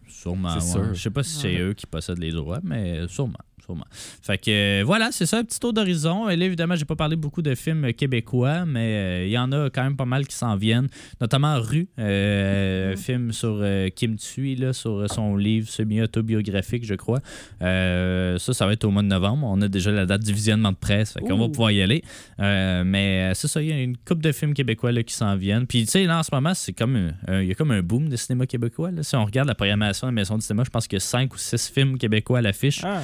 sûrement. 0.09 0.55
Ouais. 0.55 0.61
sûr. 0.61 0.95
Je 0.95 1.01
sais 1.01 1.11
pas 1.11 1.23
si 1.23 1.35
c'est 1.37 1.49
Ouais. 1.57 1.61
eux 1.63 1.75
qui 1.75 1.87
possèdent 1.87 2.19
les 2.21 2.33
droits, 2.33 2.61
mais 2.63 3.07
sûrement. 3.09 3.39
Sûrement. 3.67 3.87
Fait 4.23 4.39
que 4.39 4.51
euh, 4.51 4.85
voilà, 4.85 5.11
c'est 5.13 5.27
ça, 5.27 5.39
un 5.39 5.45
petit 5.45 5.59
tour 5.61 5.73
d'horizon. 5.73 6.29
Et 6.29 6.37
là, 6.37 6.47
évidemment, 6.47 6.77
j'ai 6.77 6.85
pas 6.85 6.97
parlé 6.97 7.17
beaucoup 7.17 7.43
de 7.43 7.55
films 7.55 7.93
québécois, 7.93 8.65
mais 8.65 8.95
euh, 8.95 9.27
il 9.27 9.31
y 9.31 9.39
en 9.39 9.51
a 9.53 9.71
quand 9.71 9.83
même 9.83 9.97
pas 9.97 10.05
mal 10.05 10.27
qui 10.27 10.37
s'en 10.37 10.57
viennent, 10.57 10.89
notamment 11.21 11.61
Rue, 11.61 11.89
euh, 11.99 12.93
un 12.93 12.97
film 12.97 13.33
sur 13.33 13.59
euh, 13.61 13.89
Kim 13.89 14.17
Thuy, 14.17 14.57
là, 14.57 14.73
sur 14.73 15.11
son 15.13 15.37
livre 15.37 15.69
semi-autobiographique, 15.69 16.85
je 16.85 16.95
crois. 16.95 17.21
Euh, 17.63 18.39
ça, 18.39 18.53
ça 18.55 18.67
va 18.67 18.73
être 18.73 18.85
au 18.85 18.91
mois 18.91 19.03
de 19.03 19.09
novembre. 19.09 19.47
On 19.51 19.61
a 19.63 19.69
déjà 19.69 19.91
la 19.91 20.07
date 20.07 20.23
du 20.23 20.33
visionnement 20.33 20.73
de 20.73 20.77
presse, 20.77 21.13
fait 21.13 21.21
qu'on 21.21 21.39
va 21.39 21.49
pouvoir 21.49 21.71
y 21.71 21.83
aller. 21.83 22.03
Euh, 22.41 22.85
mais 22.85 23.31
euh, 23.31 23.35
c'est 23.35 23.49
ça, 23.49 23.63
il 23.63 23.69
y 23.69 23.73
a 23.73 23.81
une 23.81 23.97
couple 23.97 24.23
de 24.23 24.33
films 24.33 24.55
québécois 24.55 24.93
là, 24.93 25.03
qui 25.03 25.15
s'en 25.15 25.37
viennent. 25.37 25.67
Puis, 25.67 25.85
tu 25.85 25.91
sais, 25.91 26.05
là, 26.05 26.19
en 26.19 26.23
ce 26.23 26.31
moment, 26.33 26.55
c'est 26.55 26.73
comme 26.73 27.13
il 27.29 27.45
y 27.45 27.51
a 27.51 27.55
comme 27.55 27.71
un 27.71 27.83
boom 27.83 28.09
de 28.09 28.17
cinéma 28.17 28.47
québécois. 28.47 28.91
Là. 28.91 29.03
Si 29.03 29.17
on 29.17 29.25
regarde 29.25 29.49
la 29.49 29.55
programmation 29.55 30.07
de 30.07 30.13
la 30.13 30.15
Maison 30.15 30.37
du 30.37 30.43
cinéma, 30.43 30.65
je 30.65 30.71
pense 30.71 30.87
qu'il 30.87 30.97
y 30.97 31.03
a 31.03 31.05
5 31.05 31.35
ou 31.35 31.39
6 31.39 31.71
films 31.73 31.99
québécois 31.99 32.39
à 32.39 32.43
l'affiche. 32.43 32.83
Ah, 32.85 33.01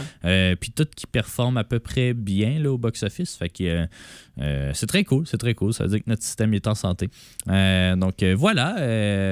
Euh, 0.52 0.56
puis 0.56 0.70
tout 0.70 0.86
qui 0.94 1.06
performe 1.06 1.56
à 1.56 1.64
peu 1.64 1.78
près 1.78 2.14
bien 2.14 2.58
là, 2.58 2.72
au 2.72 2.78
box-office. 2.78 3.36
Fait 3.36 3.48
que 3.48 3.64
euh, 3.64 3.86
euh, 4.40 4.70
c'est 4.74 4.86
très 4.86 5.04
cool, 5.04 5.26
c'est 5.26 5.38
très 5.38 5.54
cool. 5.54 5.72
Ça 5.72 5.84
veut 5.84 5.90
dire 5.90 5.98
que 5.98 6.10
notre 6.10 6.22
système 6.22 6.54
est 6.54 6.66
en 6.66 6.74
santé. 6.74 7.08
Donc 7.46 8.22
voilà. 8.22 8.74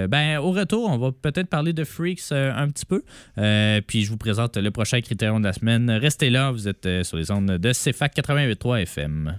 Ben, 0.09 0.39
au 0.39 0.51
retour, 0.53 0.91
on 0.91 0.99
va 0.99 1.13
peut-être 1.13 1.49
parler 1.49 1.73
de 1.73 1.85
Freaks 1.85 2.33
un 2.33 2.69
petit 2.69 2.87
peu. 2.87 3.03
Puis 3.87 4.05
je 4.05 4.11
vous 4.11 4.17
présente 4.17 4.57
le 4.57 4.71
prochain 4.71 5.01
critérium 5.01 5.41
de 5.41 5.47
la 5.47 5.53
semaine. 5.53 5.91
Restez 5.91 6.31
là, 6.31 6.51
vous 6.51 6.69
êtes 6.69 6.89
sur 7.05 7.17
les 7.17 7.31
ondes 7.31 7.47
de 7.47 7.73
CFAC 7.73 8.17
88.3 8.17 8.83
FM. 8.83 9.39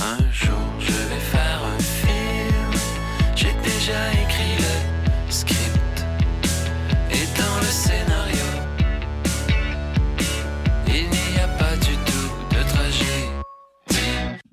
Un 0.00 0.32
jour 0.32 0.56
je 0.80 0.86
vais 0.86 1.20
faire 1.20 1.62
un 1.64 1.78
film. 1.78 2.80
J'ai 3.34 3.54
déjà 3.62 4.15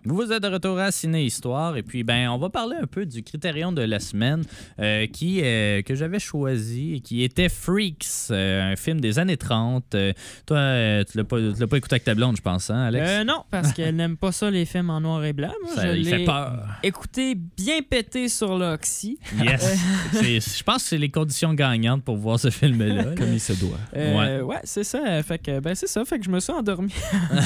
Vous 0.05 0.31
êtes 0.33 0.43
de 0.43 0.47
retour 0.49 0.77
à 0.79 0.91
Ciné 0.91 1.23
Histoire 1.23 1.77
et 1.77 1.83
puis 1.83 2.03
ben 2.03 2.27
on 2.29 2.37
va 2.37 2.49
parler 2.49 2.75
un 2.81 2.87
peu 2.87 3.05
du 3.05 3.23
critérium 3.23 3.73
de 3.73 3.81
la 3.83 3.99
semaine 3.99 4.43
euh, 4.79 5.07
qui 5.07 5.39
euh, 5.43 5.81
que 5.81 5.95
j'avais 5.95 6.19
choisi 6.19 6.95
et 6.95 6.99
qui 6.99 7.23
était 7.23 7.47
Freaks, 7.47 8.05
euh, 8.31 8.73
un 8.73 8.75
film 8.75 8.99
des 8.99 9.17
années 9.19 9.37
30. 9.37 9.95
Euh, 9.95 10.11
toi, 10.45 10.57
euh, 10.57 11.03
tu 11.09 11.17
l'as 11.17 11.23
pas, 11.23 11.37
tu 11.37 11.59
l'as 11.59 11.67
pas 11.67 11.77
écouté 11.77 11.93
avec 11.95 12.03
ta 12.03 12.15
blonde, 12.15 12.35
je 12.35 12.41
pense, 12.41 12.69
hein, 12.69 12.81
Alex? 12.83 13.09
Euh, 13.09 13.23
non, 13.23 13.43
parce 13.49 13.71
qu'elle 13.73 13.95
n'aime 13.95 14.17
pas 14.17 14.31
ça, 14.33 14.51
les 14.51 14.65
films 14.65 14.89
en 14.89 14.99
noir 14.99 15.23
et 15.23 15.31
blanc. 15.33 15.53
Moi, 15.63 15.73
Ça 15.75 15.87
je 15.93 15.97
lui 15.97 16.05
fait 16.05 16.25
peur. 16.25 16.67
écouté 16.83 17.35
bien 17.35 17.79
pété 17.81 18.27
sur 18.27 18.57
l'Oxy. 18.57 19.17
Yes. 19.41 19.77
Je 20.13 20.63
pense 20.63 20.83
que 20.83 20.89
c'est 20.89 20.97
les 20.97 21.09
conditions 21.09 21.53
gagnantes 21.53 22.03
pour 22.03 22.17
voir 22.17 22.39
ce 22.39 22.49
film-là. 22.49 22.87
là. 23.03 23.15
Comme 23.15 23.31
il 23.31 23.39
se 23.39 23.53
doit. 23.53 23.77
Euh, 23.95 24.41
ouais, 24.41 24.59
c'est 24.63 24.83
ça. 24.83 25.23
Fait 25.23 25.39
que, 25.39 25.59
ben, 25.59 25.75
c'est 25.75 25.87
ça. 25.87 26.03
Fait 26.05 26.19
que 26.19 26.25
je 26.25 26.29
me 26.29 26.39
suis 26.39 26.51
endormi. 26.51 26.93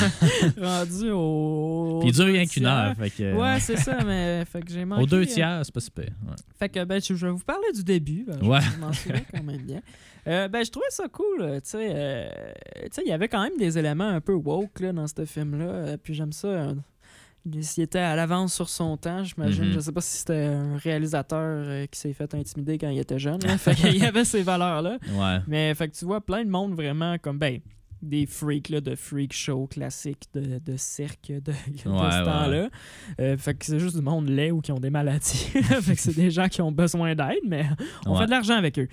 rendu 0.61 1.11
au. 1.11 1.99
Puis 2.01 2.09
il 2.09 2.46
qu'une 2.47 2.65
heure. 2.65 2.95
Fait 2.95 3.09
que, 3.09 3.33
Ouais, 3.35 3.59
c'est 3.59 3.77
ça, 3.77 3.97
mais 4.05 4.43
fait 4.45 4.61
que 4.61 4.71
j'ai 4.71 4.85
manqué. 4.85 5.03
Aux 5.03 5.05
deux 5.05 5.21
euh, 5.21 5.25
tiers, 5.25 5.61
c'est 5.63 5.73
pas 5.73 5.79
super. 5.79 6.05
Ouais. 6.05 6.35
Fait 6.57 6.69
que 6.69 6.83
ben, 6.83 6.99
je 7.01 7.13
vais 7.13 7.31
vous 7.31 7.43
parler 7.43 7.71
du 7.73 7.83
début. 7.83 8.25
Ben, 8.27 8.37
je 8.41 8.47
Ouais. 8.47 8.59
m'en 8.79 8.91
souviens 8.93 9.21
quand 9.33 9.43
même 9.43 9.61
bien. 9.61 9.81
Euh, 10.27 10.47
ben, 10.47 10.65
je 10.65 10.71
trouvais 10.71 10.85
ça 10.89 11.05
cool. 11.11 11.41
euh, 11.41 11.55
Tu 11.61 11.69
sais, 11.69 11.89
euh, 11.95 12.29
il 13.05 13.09
y 13.09 13.13
avait 13.13 13.27
quand 13.29 13.41
même 13.43 13.57
des 13.57 13.77
éléments 13.77 14.09
un 14.09 14.19
peu 14.21 14.33
woke 14.33 14.79
là, 14.81 14.91
dans 14.91 15.07
ce 15.07 15.25
film-là. 15.25 15.65
euh, 15.65 15.97
puis 16.01 16.13
j'aime 16.13 16.33
ça. 16.33 16.47
euh, 16.47 16.73
s'il 17.61 17.83
était 17.83 17.99
à 17.99 18.13
l'avance 18.17 18.53
sur 18.53 18.67
son 18.67 18.97
temps, 18.97 19.23
j'imagine. 19.23 19.65
Mhm. 19.67 19.71
Je 19.71 19.79
sais 19.79 19.91
pas 19.93 20.01
si 20.01 20.17
c'était 20.17 20.43
un 20.47 20.75
réalisateur 20.75 21.39
euh, 21.65 21.85
qui 21.85 21.97
s'est 21.97 22.11
fait 22.11 22.33
intimider 22.33 22.77
quand 22.77 22.89
il 22.89 22.99
était 22.99 23.19
jeune. 23.19 23.39
là. 23.41 23.57
fait 23.57 23.73
qu'il 23.73 23.95
y 23.95 24.03
avait 24.05 24.25
ces 24.25 24.43
valeurs-là. 24.43 24.97
Ouais. 25.13 25.37
Mais 25.47 25.73
fait 25.75 25.87
que 25.87 25.95
tu 25.95 26.03
vois 26.03 26.19
plein 26.19 26.43
de 26.43 26.49
monde 26.49 26.73
vraiment 26.75 27.17
comme 27.17 27.37
ben 27.39 27.59
des 28.01 28.25
freaks 28.25 28.69
là, 28.69 28.79
de 28.81 28.95
freak 28.95 29.33
show 29.33 29.67
classiques 29.67 30.25
de, 30.33 30.59
de 30.59 30.77
cirque 30.77 31.29
de, 31.31 31.39
de 31.51 31.53
ce 31.83 31.89
ouais, 31.89 32.23
temps-là. 32.23 32.69
Euh, 33.19 33.37
fait 33.37 33.53
que 33.55 33.65
c'est 33.65 33.79
juste 33.79 33.95
du 33.95 34.01
monde 34.01 34.29
laid 34.29 34.51
ou 34.51 34.61
qui 34.61 34.71
ont 34.71 34.79
des 34.79 34.89
maladies. 34.89 35.37
fait 35.81 35.95
que 35.95 36.01
c'est 36.01 36.15
des 36.15 36.29
gens 36.31 36.47
qui 36.47 36.61
ont 36.61 36.71
besoin 36.71 37.15
d'aide, 37.15 37.39
mais 37.47 37.65
on 38.05 38.13
Ouais. 38.13 38.19
fait 38.19 38.25
de 38.25 38.31
l'argent 38.31 38.55
avec 38.55 38.77
eux. 38.79 38.87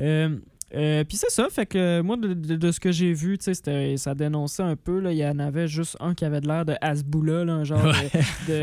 Euh, 0.00 0.36
euh, 0.74 1.02
puis 1.04 1.16
c'est 1.16 1.30
ça, 1.30 1.46
fait 1.50 1.64
que 1.64 2.02
moi, 2.02 2.16
de, 2.18 2.34
de- 2.34 2.70
ce 2.70 2.78
que 2.78 2.92
j'ai 2.92 3.14
vu, 3.14 3.38
tu 3.38 3.44
sais, 3.44 3.54
c'était- 3.54 3.96
ça 3.96 4.14
dénonçait 4.14 4.62
un 4.62 4.76
peu. 4.76 5.00
là, 5.00 5.12
Il 5.12 5.18
y 5.18 5.24
en 5.26 5.38
avait 5.38 5.66
juste 5.66 5.96
un 6.00 6.12
qui 6.14 6.26
avait 6.26 6.42
de 6.42 6.46
l'air 6.46 6.66
de 6.66 6.74
Hasboula, 6.82 7.44
là, 7.44 7.54
un 7.54 7.64
genre 7.64 7.82
de, 7.82 7.88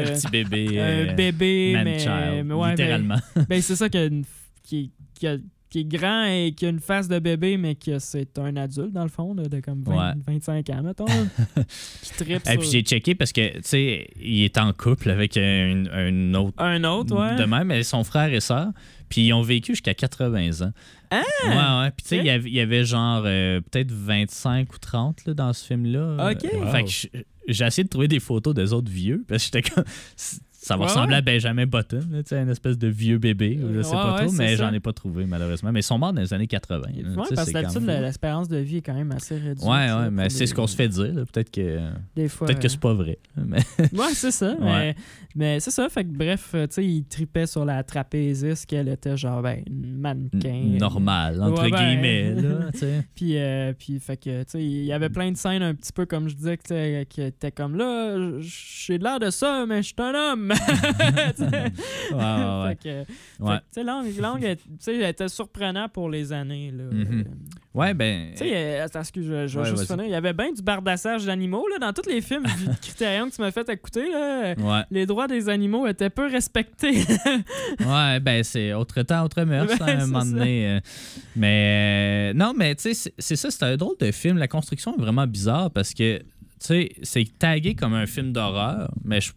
Un 0.01 0.13
petit 0.13 0.27
bébé. 0.29 0.79
un 0.79 1.13
bébé, 1.15 1.73
man 1.73 1.83
mais, 1.85 2.43
mais 2.43 2.69
littéralement. 2.71 3.15
ben, 3.49 3.59
c'est 3.61 3.75
ça 3.75 3.89
qui, 3.89 3.97
a 3.97 4.05
une- 4.05 4.23
qui, 4.61 4.91
qui 5.15 5.25
a- 5.27 5.37
qui 5.75 5.81
est 5.81 5.83
grand 5.99 6.23
et 6.25 6.53
qui 6.55 6.65
a 6.65 6.69
une 6.69 6.79
face 6.79 7.09
de 7.09 7.19
bébé, 7.19 7.57
mais 7.57 7.75
que 7.75 7.99
c'est 7.99 8.39
un 8.39 8.55
adulte, 8.55 8.93
dans 8.93 9.03
le 9.03 9.09
fond, 9.09 9.33
là, 9.33 9.43
de 9.43 9.59
comme 9.59 9.83
20 9.83 9.93
Ouais. 9.95 10.13
25 10.25 10.69
ans, 10.69 10.83
mettons. 10.83 11.05
qui 12.01 12.11
trippe 12.17 12.41
Et 12.47 12.51
sur 12.51 12.59
puis 12.59 12.69
j'ai 12.71 12.81
checké 12.81 13.13
parce 13.15 13.33
que, 13.33 13.55
tu 13.55 13.61
sais, 13.63 14.07
il 14.21 14.43
est 14.43 14.57
en 14.57 14.71
couple 14.71 15.09
avec 15.09 15.35
un, 15.37 15.83
un 15.91 16.33
autre 16.33 16.53
un 16.61 16.83
autre, 16.85 17.15
ouais. 17.19 17.35
de 17.35 17.43
même, 17.43 17.67
mais 17.67 17.83
son 17.83 18.03
frère 18.05 18.31
et 18.33 18.39
sœur. 18.39 18.69
Puis 19.09 19.27
ils 19.27 19.33
ont 19.33 19.41
vécu 19.41 19.73
jusqu'à 19.73 19.93
80 19.93 20.61
ans. 20.65 20.71
Ah! 21.11 21.21
Ouais, 21.45 21.83
ouais. 21.85 21.91
Puis 21.91 22.03
tu 22.03 22.09
sais, 22.09 22.17
il 22.17 22.25
y 22.25 22.29
avait- 22.29 22.49
il 22.49 22.55
y 22.55 22.59
avait 22.59 22.85
genre 22.85 23.21
euh, 23.25 23.59
peut-être 23.61 23.91
25 23.91 24.73
ou 24.73 24.77
30 24.79 25.25
là, 25.25 25.33
dans 25.33 25.53
ce 25.53 25.65
film-là. 25.65 26.31
Ok. 26.31 26.49
Wow. 26.53 26.67
Fait 26.71 26.83
que 26.83 27.19
j'ai 27.47 27.65
essayé 27.65 27.83
de 27.83 27.89
trouver 27.89 28.07
des 28.07 28.19
photos 28.19 28.53
des 28.55 28.73
autres 28.73 28.89
vieux 28.91 29.23
parce 29.27 29.49
que 29.49 29.57
j'étais 29.59 29.69
comme. 29.69 29.83
Ça 30.65 30.75
va 30.75 30.81
Ouais, 30.81 30.87
ressembler 30.87 31.11
ouais. 31.11 31.17
à 31.17 31.21
Benjamin 31.21 31.67
Button, 31.67 31.99
là, 32.09 32.41
une 32.41 32.49
espèce 32.49 32.75
de 32.79 32.87
vieux 32.87 33.19
bébé, 33.19 33.59
je 33.71 33.81
sais 33.83 33.89
Ouais, 33.95 34.01
pas 34.01 34.23
trop, 34.23 34.31
mais 34.31 34.55
j'en 34.55 34.73
ai 34.73 34.79
pas 34.79 34.93
trouvé 34.93 35.27
malheureusement. 35.27 35.71
Mais 35.71 35.81
ils 35.81 35.83
sont 35.83 35.99
morts 35.99 36.11
dans 36.11 36.21
les 36.21 36.33
années 36.33 36.47
80. 36.47 36.81
là, 36.87 36.87
Ouais, 36.87 37.03
tu 37.03 37.29
sais, 37.29 37.35
parce 37.35 37.47
que 37.49 37.53
d'habitude, 37.53 37.85
l'espérance 37.85 38.47
de 38.47 38.57
vie 38.57 38.77
est 38.77 38.81
quand 38.81 38.95
même 38.95 39.11
assez 39.11 39.35
réduite. 39.35 39.63
Là, 39.63 39.99
ouais, 40.01 40.09
mais 40.09 40.27
c'est 40.31 40.47
ce 40.47 40.55
qu'on 40.55 40.65
se 40.65 40.75
fait 40.75 40.87
dire. 40.87 41.13
Peut-être 41.31 41.51
que, 41.51 41.81
Des 42.15 42.27
fois. 42.27 42.47
peut-être 42.47 42.59
que 42.61 42.67
c'est 42.67 42.79
pas 42.79 42.95
vrai. 42.95 43.19
Mais... 43.37 43.59
Ouais, 43.93 44.13
c'est 44.15 44.31
ça. 44.31 44.55
Mais, 44.59 44.95
mais 45.35 45.59
c'est 45.59 45.69
ça. 45.69 45.87
Fait 45.87 46.03
que 46.03 46.09
bref, 46.09 46.53
euh, 46.55 46.65
il 46.79 47.05
tripait 47.05 47.45
sur 47.45 47.63
la 47.63 47.83
trapéziste 47.83 48.65
qu'elle 48.65 48.87
était 48.87 49.15
genre, 49.17 49.43
ben, 49.43 49.61
une 49.67 49.97
mannequin. 49.99 50.77
normal, 50.79 51.43
entre 51.43 51.69
ben- 51.69 51.77
guillemets. 51.77 52.33
Là. 52.33 52.71
Puis, 53.15 53.37
euh, 53.37 53.71
puis 53.77 53.99
fait 53.99 54.17
que, 54.17 54.43
il 54.57 54.85
y 54.85 54.91
avait 54.93 55.09
plein 55.09 55.31
de 55.31 55.37
scènes 55.37 55.61
un 55.61 55.75
petit 55.75 55.91
peu 55.93 56.07
comme 56.07 56.27
je 56.27 56.35
disais, 56.35 56.57
que, 56.57 56.63
tu 56.63 56.67
sais, 56.69 57.05
qui 57.07 57.21
étaient 57.21 57.51
comme 57.51 57.75
là, 57.77 58.17
j'ai 58.39 58.97
l'air 58.97 59.19
de 59.19 59.29
ça, 59.29 59.65
mais 59.67 59.83
je 59.83 59.87
suis 59.87 59.95
un 59.99 60.13
homme. 60.33 60.51
Ouais, 62.11 62.17
ouais, 62.17 63.05
ouais. 63.39 63.57
Fait 63.73 63.83
Langue, 63.83 64.05
Langue, 64.19 64.43
elle- 64.87 65.01
était 65.03 65.27
surprenant 65.27 65.89
pour 65.89 66.09
les 66.09 66.31
années. 66.31 66.71
Là. 66.75 66.83
Mhm. 66.91 67.19
Euh, 67.19 67.23
Ouais, 67.73 67.93
ben. 67.93 68.29
Tu 68.31 68.37
sais, 68.37 68.51
euh, 68.55 68.85
attends, 68.85 69.01
excuse, 69.01 69.25
je, 69.27 69.47
je 69.47 69.59
vais 69.59 69.65
juste 69.69 69.87
finir. 69.87 70.05
Il 70.05 70.11
y 70.11 70.15
avait 70.15 70.31
bien 70.31 70.53
du 70.53 70.61
bardassage 70.61 71.25
d'animaux 71.25 71.67
là, 71.67 71.77
dans 71.77 71.91
tous 71.91 72.09
les 72.09 72.21
films 72.21 72.43
du 72.43 72.65
Criterion 72.81 73.29
que 73.29 73.35
tu 73.35 73.41
m'as 73.41 73.51
fait 73.51 73.67
écouter. 73.67 74.09
Là, 74.11 74.85
les 74.89 75.05
droits 75.05 75.27
des 75.27 75.49
animaux 75.49 75.85
étaient 75.85 76.09
peu 76.09 76.27
respectés. 76.27 77.03
Ouais, 77.85 78.19
ben 78.21 78.43
c'est 78.43 78.73
autre 78.73 79.01
temps, 79.01 79.23
autre 79.25 79.43
mœurs, 79.43 79.67
Ben, 79.67 79.75
hein, 79.81 79.85
à 79.99 80.03
un 80.03 80.05
moment 80.07 80.21
ça. 80.21 80.31
donné. 80.31 80.67
euh. 80.69 80.79
mais 81.35 82.31
euh, 82.31 82.37
non, 82.37 82.53
mais 82.55 82.75
tu 82.75 82.83
sais, 82.83 82.93
c'est- 82.93 83.13
c'est 83.19 83.35
ça, 83.35 83.51
c'est 83.51 83.63
un 83.63 83.75
drôle 83.75 83.95
de 83.99 84.11
film. 84.11 84.37
La 84.37 84.47
construction 84.47 84.95
est 84.97 85.01
vraiment 85.01 85.27
bizarre 85.27 85.69
parce 85.71 85.93
que, 85.93 86.19
tu 86.19 86.25
sais, 86.59 86.91
c'est 87.03 87.25
tagué 87.37 87.75
comme 87.75 87.93
un 87.93 88.05
film 88.05 88.31
d'horreur, 88.31 88.89
mais 89.03 89.19
je 89.19 89.31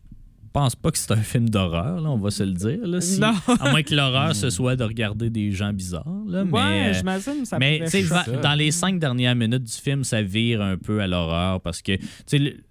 pense 0.58 0.74
pas 0.74 0.90
que 0.90 0.98
c'est 0.98 1.12
un 1.12 1.22
film 1.22 1.48
d'horreur, 1.48 2.00
là, 2.00 2.10
on 2.10 2.18
va 2.18 2.30
se 2.30 2.42
le 2.42 2.52
dire. 2.52 2.78
Là, 2.84 3.00
si- 3.00 3.20
non. 3.20 3.32
à 3.60 3.70
moins 3.70 3.82
que 3.82 3.94
l'horreur 3.94 4.34
ce 4.34 4.50
soit 4.50 4.74
de 4.76 4.82
regarder 4.84 5.30
des 5.30 5.52
gens 5.52 5.72
bizarres. 5.72 6.04
Là, 6.26 6.44
mais, 6.44 6.50
ouais, 6.52 6.60
euh, 6.90 6.92
j'imagine 6.94 7.44
ça 7.44 7.58
mais 7.58 7.78
pourrait 7.78 7.90
tu 7.90 7.96
sais, 7.98 8.02
va- 8.02 8.24
choquer. 8.24 8.40
dans 8.40 8.54
les 8.54 8.70
cinq 8.72 8.98
dernières 8.98 9.36
minutes 9.36 9.62
du 9.64 9.72
film, 9.72 10.02
ça 10.04 10.20
vire 10.22 10.60
un 10.60 10.76
peu 10.76 11.00
à 11.00 11.06
l'horreur 11.06 11.60
parce 11.60 11.80
que, 11.82 11.92
tu 12.26 12.64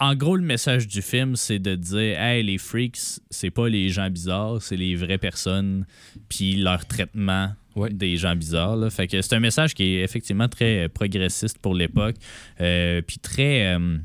en 0.00 0.14
gros, 0.14 0.36
le 0.36 0.42
message 0.44 0.86
du 0.86 1.02
film, 1.02 1.34
c'est 1.34 1.58
de 1.58 1.74
dire, 1.74 2.20
hey, 2.20 2.42
les 2.44 2.56
freaks, 2.56 3.20
c'est 3.30 3.50
pas 3.50 3.68
les 3.68 3.88
gens 3.88 4.08
bizarres, 4.08 4.62
c'est 4.62 4.76
les 4.76 4.94
vraies 4.94 5.18
personnes, 5.18 5.84
puis 6.28 6.54
leur 6.56 6.86
traitement 6.86 7.50
Ouais. 7.74 7.90
des 7.92 8.16
gens 8.16 8.34
bizarres. 8.36 8.76
là. 8.76 8.90
Fait 8.90 9.06
que 9.08 9.20
c'est 9.20 9.34
un 9.34 9.40
message 9.40 9.74
qui 9.74 9.82
est 9.84 10.02
effectivement 10.02 10.48
très 10.48 10.84
euh, 10.84 10.88
progressiste 10.88 11.58
pour 11.58 11.74
l'époque, 11.74 12.16
euh, 12.60 13.02
puis 13.06 13.18
très. 13.18 13.74
euh, 13.76 13.98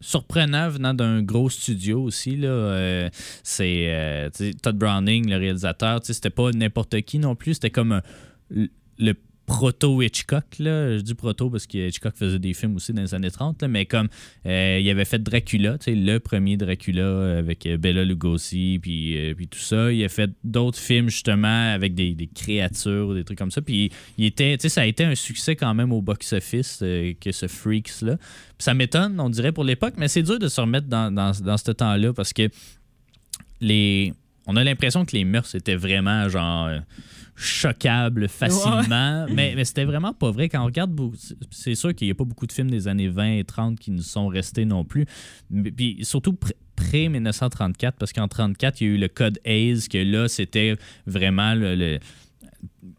surprenant 0.00 0.68
venant 0.68 0.94
d'un 0.94 1.22
gros 1.22 1.50
studio 1.50 2.02
aussi 2.02 2.36
Euh, 2.42 3.08
c'est 3.42 3.86
euh, 3.88 4.30
Todd 4.62 4.76
Browning 4.76 5.28
le 5.28 5.36
réalisateur 5.36 6.00
c'était 6.02 6.30
pas 6.30 6.50
n'importe 6.52 7.00
qui 7.02 7.18
non 7.18 7.34
plus 7.34 7.54
c'était 7.54 7.70
comme 7.70 8.00
le- 8.50 9.14
le 9.48 9.54
proto 9.54 10.02
Hitchcock 10.02 10.44
là. 10.58 10.96
Je 10.96 11.02
dis 11.02 11.14
proto 11.14 11.50
parce 11.50 11.66
que 11.66 11.88
Hitchcock 11.88 12.14
faisait 12.16 12.38
des 12.38 12.52
films 12.54 12.76
aussi 12.76 12.92
dans 12.92 13.02
les 13.02 13.14
années 13.14 13.30
30 13.30 13.62
là, 13.62 13.68
mais 13.68 13.86
comme 13.86 14.08
euh, 14.46 14.78
il 14.80 14.88
avait 14.90 15.04
fait 15.04 15.22
Dracula 15.22 15.76
le 15.86 16.18
premier 16.18 16.56
Dracula 16.56 17.38
avec 17.38 17.66
euh, 17.66 17.76
Bela 17.76 18.04
Lugosi 18.04 18.78
puis, 18.80 19.16
euh, 19.16 19.34
puis 19.34 19.48
tout 19.48 19.58
ça. 19.58 19.90
Il 19.92 20.04
a 20.04 20.08
fait 20.08 20.30
d'autres 20.44 20.78
films 20.78 21.08
justement 21.08 21.72
avec 21.72 21.94
des, 21.94 22.14
créatures 22.34 23.14
des 23.14 23.24
trucs 23.24 23.38
comme 23.38 23.50
ça. 23.50 23.62
Puis 23.62 23.90
il 24.18 24.26
était 24.26 24.56
ça 24.58 24.82
a 24.82 24.86
été 24.86 25.04
un 25.04 25.14
succès 25.14 25.56
quand 25.56 25.72
même 25.74 25.92
au 25.92 26.02
box-office 26.02 26.78
que 27.20 27.32
ce 27.32 27.48
Freaks 27.48 28.02
là 28.02 28.16
puis 28.16 28.64
ça 28.64 28.74
m'étonne, 28.74 29.20
on 29.20 29.30
dirait, 29.30 29.52
pour 29.52 29.62
l'époque, 29.62 29.94
mais 29.96 30.08
c'est 30.08 30.22
dur 30.22 30.40
de 30.40 30.48
se 30.48 30.60
remettre 30.60 30.88
dans 30.88 31.32
ce 31.32 31.70
temps-là 31.70 32.12
parce 32.12 32.32
que 32.32 32.48
les. 33.60 34.12
On 34.46 34.56
a 34.56 34.64
l'impression 34.64 35.04
que 35.04 35.14
les 35.14 35.24
mœurs 35.24 35.54
étaient 35.54 35.76
vraiment 35.76 36.28
genre 36.28 36.70
choquables 37.38 38.28
facilement, 38.28 39.26
mais, 39.32 39.54
mais 39.54 39.64
c'était 39.64 39.84
vraiment 39.84 40.12
pas 40.12 40.30
vrai. 40.30 40.48
Quand 40.48 40.62
on 40.62 40.66
regarde, 40.66 40.98
c'est 41.50 41.74
sûr 41.74 41.94
qu'il 41.94 42.08
n'y 42.08 42.12
a 42.12 42.14
pas 42.14 42.24
beaucoup 42.24 42.46
de 42.46 42.52
films 42.52 42.70
des 42.70 42.88
années 42.88 43.08
20 43.08 43.32
et 43.38 43.44
30 43.44 43.78
qui 43.78 43.90
nous 43.92 44.02
sont 44.02 44.26
restés 44.26 44.64
non 44.64 44.84
plus. 44.84 45.06
Mais- 45.50 45.70
Puis 45.70 45.98
surtout 46.02 46.32
pr- 46.32 46.52
pré-1934, 46.76 47.92
parce 47.98 48.12
qu'en 48.12 48.28
34, 48.28 48.80
il 48.80 48.86
y 48.86 48.90
a 48.90 48.94
eu 48.94 48.98
le 48.98 49.08
code 49.08 49.38
Hayes, 49.44 49.88
que 49.90 49.98
là, 49.98 50.28
c'était 50.28 50.76
vraiment 51.06 51.54
le- 51.54 51.74
le, 51.74 51.98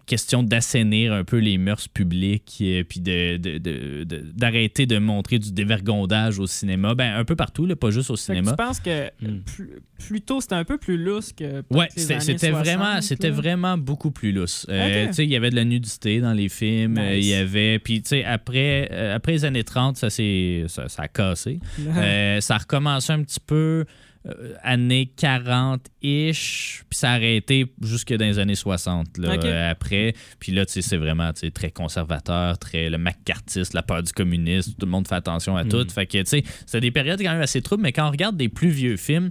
question 0.10 0.44
d'assainir 0.44 1.14
un 1.14 1.24
peu 1.24 1.38
les 1.38 1.58
mœurs 1.58 1.88
publiques 1.88 2.58
et 2.62 2.84
puis 2.84 3.00
de, 3.00 3.38
de- 3.38 3.58
de- 3.60 4.04
de- 4.04 4.26
d'arrêter 4.34 4.86
de 4.86 4.98
montrer 4.98 5.40
du 5.40 5.52
dévergondage 5.52 6.40
au 6.40 6.48
cinéma. 6.48 6.96
Ben, 6.96 7.16
un 7.16 7.24
peu 7.24 7.36
partout, 7.36 7.66
là, 7.66 7.76
pas 7.76 7.92
juste 7.92 8.10
au 8.10 8.16
cinéma. 8.16 8.52
tu 8.52 8.58
penses 8.58 8.80
que 8.80 9.10
Hmm. 9.22 9.40
plus, 9.46 9.70
plus 10.00 10.22
tôt, 10.22 10.42
c'était 10.42 10.56
un 10.56 10.64
peu 10.64 10.78
plus 10.78 10.98
lousse 10.98 11.32
que. 11.34 11.64
Ouais, 11.70 11.88
c'était, 11.96 12.14
années 12.16 12.22
c'était 12.22 12.50
60, 12.50 12.66
vraiment, 12.66 13.02
c'était 13.02 13.30
vraiment 13.30 13.78
beaucoup 13.78 14.12
plus 14.12 14.32
lousse. 14.32 14.66
Euh, 14.70 15.04
Ok. 15.04 15.08
tu 15.10 15.14
sais, 15.14 15.24
Il 15.26 15.30
y 15.32 15.36
avait 15.36 15.52
de 15.52 15.56
la 15.56 15.66
nudité 15.66 16.20
dans 16.22 16.34
les 16.34 16.50
films. 16.50 16.98
euh, 16.98 17.16
Nice. 17.16 17.26
Il 17.26 17.30
y 17.30 17.36
avait. 17.36 17.78
Puis, 17.80 18.02
tu 18.02 18.10
sais, 18.10 18.24
après, 18.26 18.90
euh, 18.92 19.16
après 19.16 19.34
les 19.34 19.46
années 19.46 19.64
30, 19.64 19.98
ça, 19.98 20.10
s'est, 20.10 20.64
ça, 20.68 20.90
ça 20.90 21.04
a 21.04 21.08
cassé. 21.08 21.60
Euh, 21.98 22.40
ça 22.42 22.56
a 22.56 22.58
recommencé 22.60 23.14
un 23.14 23.22
petit 23.24 23.40
peu 23.46 23.86
euh, 24.26 24.54
années 24.64 25.12
40-ish, 25.18 26.84
puis 26.90 26.98
ça 26.98 27.12
a 27.12 27.14
arrêté 27.16 27.74
jusque 27.82 28.14
dans 28.14 28.26
les 28.26 28.40
années 28.40 28.56
60 28.56 29.18
là, 29.18 29.36
Ok. 29.36 29.46
euh, 29.46 29.72
après. 29.72 30.14
Puis 30.40 30.52
là, 30.52 30.66
tu 30.66 30.74
sais, 30.74 30.82
c'est 30.82 30.98
vraiment 30.98 31.32
très 31.54 31.72
conservateur, 31.72 32.58
très 32.58 32.90
le 32.90 32.98
McCarthyiste, 32.98 33.74
la 33.74 33.84
peur 33.84 34.04
du 34.04 34.12
communisme, 34.12 34.74
tout 34.78 34.86
le 34.86 34.92
monde 34.92 35.08
fait 35.08 35.16
attention 35.16 35.56
à 35.56 35.64
tout. 35.66 35.88
Fait 35.90 36.06
que, 36.06 36.18
tu 36.18 36.26
sais, 36.26 36.44
c'était 36.66 36.82
des 36.82 36.92
périodes 36.92 37.22
quand 37.22 37.32
même 37.32 37.42
assez 37.42 37.62
troubles, 37.62 37.84
mais 37.84 37.92
quand 37.94 38.08
on 38.08 38.12
regarde 38.12 38.36
des 38.38 38.50
plus 38.50 38.70
vieux 38.70 38.98
films, 38.98 39.30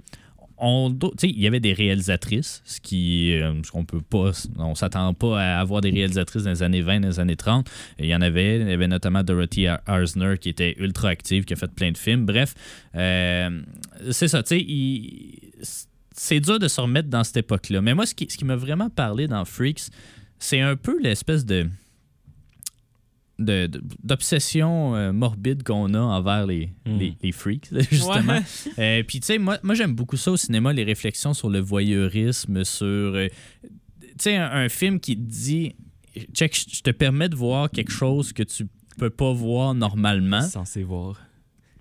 on, 0.59 0.95
il 1.23 1.39
y 1.39 1.47
avait 1.47 1.59
des 1.59 1.73
réalisatrices, 1.73 2.61
ce 2.65 2.79
qui, 2.79 3.33
euh, 3.33 3.53
ce 3.63 3.71
qu'on 3.71 3.85
peut 3.85 4.01
pas, 4.01 4.31
on 4.57 4.75
s'attend 4.75 5.13
pas 5.13 5.41
à 5.41 5.59
avoir 5.59 5.81
des 5.81 5.89
réalisatrices 5.89 6.43
dans 6.43 6.49
les 6.51 6.63
années 6.63 6.81
20, 6.81 6.99
dans 7.01 7.07
les 7.07 7.19
années 7.19 7.35
30. 7.35 7.69
Il 7.97 8.05
y 8.05 8.15
en 8.15 8.21
avait, 8.21 8.59
il 8.59 8.69
y 8.69 8.73
avait 8.73 8.87
notamment 8.87 9.23
Dorothy 9.23 9.67
Arzner 9.67 10.35
qui 10.39 10.49
était 10.49 10.75
ultra 10.79 11.09
active, 11.09 11.45
qui 11.45 11.53
a 11.53 11.55
fait 11.55 11.71
plein 11.71 11.91
de 11.91 11.97
films. 11.97 12.25
Bref, 12.25 12.53
euh, 12.95 13.61
c'est 14.11 14.27
ça, 14.27 14.43
tu 14.43 14.59
sais, 14.59 15.85
c'est 16.11 16.39
dur 16.41 16.59
de 16.59 16.67
se 16.67 16.81
remettre 16.81 17.09
dans 17.09 17.23
cette 17.23 17.37
époque-là. 17.37 17.81
Mais 17.81 17.93
moi, 17.93 18.05
ce 18.05 18.13
qui, 18.13 18.45
m'a 18.45 18.57
vraiment 18.57 18.89
parlé 18.89 19.27
dans 19.27 19.45
Freaks, 19.45 19.89
c'est 20.37 20.59
un 20.59 20.75
peu 20.75 20.99
l'espèce 21.01 21.45
de- 21.45 21.67
d'obsession 23.39 24.95
euh, 24.95 25.11
morbide 25.11 25.63
qu'on 25.63 25.93
a 25.93 25.99
envers 25.99 26.45
les, 26.45 26.69
Mm. 26.85 26.97
les, 26.97 27.13
les 27.21 27.31
freaks, 27.31 27.69
justement. 27.91 28.33
Ouais. 28.39 28.41
Euh, 28.79 29.03
Puis, 29.07 29.19
tu 29.19 29.27
sais, 29.27 29.37
moi, 29.37 29.57
moi 29.63 29.75
j'aime 29.75 29.93
beaucoup 29.93 30.17
ça 30.17 30.31
au 30.31 30.37
cinéma, 30.37 30.73
les 30.73 30.83
réflexions 30.83 31.33
sur 31.33 31.49
le 31.49 31.59
voyeurisme, 31.59 32.63
sur. 32.63 32.85
euh, 32.87 33.27
tu 33.63 33.69
sais, 34.19 34.35
un, 34.35 34.49
un 34.51 34.69
film 34.69 34.99
qui 34.99 35.15
te 35.15 35.21
dit 35.21 35.75
check, 36.33 36.55
je 36.55 36.77
je 36.77 36.81
te 36.81 36.89
permets 36.91 37.29
de 37.29 37.35
voir 37.35 37.69
quelque 37.69 37.91
chose 37.91 38.33
que 38.33 38.43
tu 38.43 38.67
peux 38.97 39.09
pas 39.09 39.31
voir 39.31 39.73
normalement, 39.73 40.41
Censé 40.41 40.83
voir. 40.83 41.19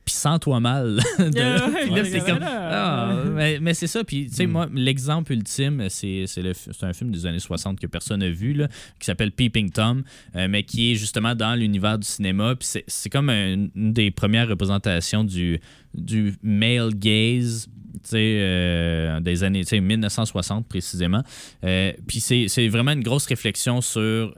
Puis 0.08 0.16
sens-toi 0.16 0.58
mal. 0.60 0.96
De- 1.18 1.36
Yeah, 1.36 1.68
ouais, 1.68 1.80
puis 1.82 1.90
là, 1.90 1.94
ouais, 2.02 2.04
c'est 2.04 2.20
ouais, 2.22 2.26
comme. 2.30 2.38
là. 2.40 2.68
Ah, 2.72 3.14
mais 3.34 3.58
mais 3.60 3.74
c'est 3.74 3.86
ça. 3.86 4.02
Puis, 4.04 4.28
tu 4.28 4.34
sais, 4.34 4.46
Mm. 4.46 4.50
moi, 4.50 4.66
l'exemple 4.74 5.32
ultime, 5.32 5.86
c'est 5.90 6.24
c'est 6.26 6.42
le- 6.42 6.54
c'est 6.54 6.84
un 6.84 6.92
film 6.94 7.10
des 7.10 7.26
années 7.26 7.38
60 7.38 7.78
que 7.78 7.86
personne 7.86 8.20
n'a 8.20 8.30
vu, 8.30 8.54
là, 8.54 8.68
qui 8.98 9.04
s'appelle 9.04 9.32
Peeping 9.32 9.70
Tom, 9.70 10.02
euh, 10.34 10.48
mais 10.48 10.62
qui 10.62 10.92
est 10.92 10.94
justement 10.94 11.34
dans 11.34 11.54
l'univers 11.54 11.98
du 11.98 12.06
cinéma. 12.06 12.54
Puis 12.56 12.66
c'est- 12.68 12.84
c'est 12.86 13.10
comme 13.10 13.28
une, 13.28 13.70
une 13.76 13.92
des 13.92 14.10
premières 14.10 14.48
représentations 14.48 15.24
du, 15.24 15.60
du 15.94 16.34
male 16.42 16.94
gaze. 16.94 17.68
tu 17.94 18.10
sais, 18.10 18.38
euh, 18.40 19.18
des 19.20 19.42
années 19.44 19.64
tu 19.64 19.70
sais, 19.70 19.80
1960 19.80 20.66
précisément. 20.68 21.22
Euh, 21.64 21.92
puis 22.06 22.20
c'est 22.20 22.46
c'est 22.48 22.68
vraiment 22.68 22.92
une 22.92 23.02
grosse 23.02 23.26
réflexion 23.26 23.80
sur 23.80 24.34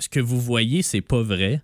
ce 0.00 0.08
que 0.08 0.20
vous 0.20 0.40
voyez, 0.40 0.82
c'est 0.82 1.00
pas 1.00 1.22
vrai, 1.22 1.60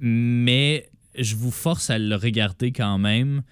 mais 0.00 0.86
je 1.18 1.36
vous 1.36 1.50
force 1.50 1.90
à 1.90 1.98
le 1.98 2.14
regarder 2.16 2.72
quand 2.72 2.98
même. 2.98 3.42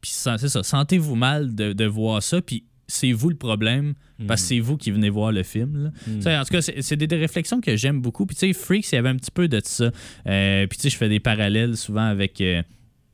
Puis 0.00 0.10
c'est 0.14 0.48
ça, 0.48 0.62
sentez-vous 0.62 1.14
mal 1.14 1.54
de, 1.54 1.72
de 1.72 1.84
voir 1.84 2.22
ça, 2.22 2.42
puis 2.42 2.64
c'est 2.88 3.12
vous 3.12 3.30
le 3.30 3.36
problème, 3.36 3.94
parce 4.26 4.42
que 4.42 4.48
c'est 4.48 4.58
vous 4.60 4.76
qui 4.76 4.90
venez 4.90 5.08
voir 5.08 5.32
le 5.32 5.42
film. 5.42 5.84
là. 5.84 5.90
Mm. 6.06 6.20
Sais, 6.20 6.36
En 6.36 6.44
tout 6.44 6.52
cas, 6.52 6.60
c'est 6.60 6.82
c'est 6.82 6.96
des, 6.96 7.06
des 7.06 7.16
réflexions 7.16 7.60
que 7.60 7.76
j'aime 7.76 8.00
beaucoup. 8.00 8.26
Puis 8.26 8.36
tu 8.36 8.46
sais, 8.48 8.52
Freaks, 8.52 8.92
il 8.92 8.96
y 8.96 8.98
avait 8.98 9.08
un 9.08 9.16
petit 9.16 9.30
peu 9.30 9.48
de 9.48 9.60
ça. 9.64 9.90
Euh, 10.26 10.66
puis 10.66 10.76
tu 10.76 10.82
sais, 10.82 10.90
je 10.90 10.96
fais 10.96 11.08
des 11.08 11.20
parallèles 11.20 11.76
souvent 11.76 12.04
avec... 12.04 12.40
euh, 12.40 12.62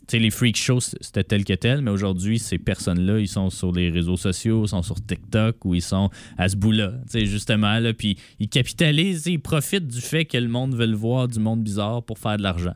sais, 0.09 0.19
les 0.19 0.31
freak 0.31 0.57
shows, 0.57 0.81
c'était 0.81 1.25
tel 1.25 1.45
que 1.45 1.53
tel, 1.53 1.83
mais 1.83 1.91
aujourd'hui, 1.91 2.39
ces 2.39 2.59
personnes-là, 2.59 3.19
ils 3.19 3.29
sont 3.29 3.51
sur 3.51 3.73
les 3.73 3.91
réseaux 3.91 4.17
sociaux, 4.17 4.65
ils 4.65 4.69
sont 4.69 4.83
sur 4.83 5.05
TikTok 5.05 5.65
ou 5.65 5.75
ils 5.75 5.83
sont 5.83 6.11
à 6.37 6.49
ce 6.49 6.57
bout-là, 6.57 6.93
tu 7.11 7.21
sais, 7.21 7.27
justement. 7.27 7.79
Là, 7.79 7.93
puis 7.93 8.19
ils 8.39 8.49
capitalisent, 8.49 9.27
ils 9.27 9.41
profitent 9.41 9.87
du 9.89 10.01
fait 10.01 10.25
que 10.25 10.39
le 10.39 10.49
monde 10.49 10.75
veut 10.75 10.87
le 10.87 10.97
voir 10.97 11.29
du 11.29 11.39
monde 11.39 11.63
bizarre 11.63 12.03
pour 12.03 12.19
faire 12.19 12.37
de 12.37 12.43
l'argent. 12.43 12.75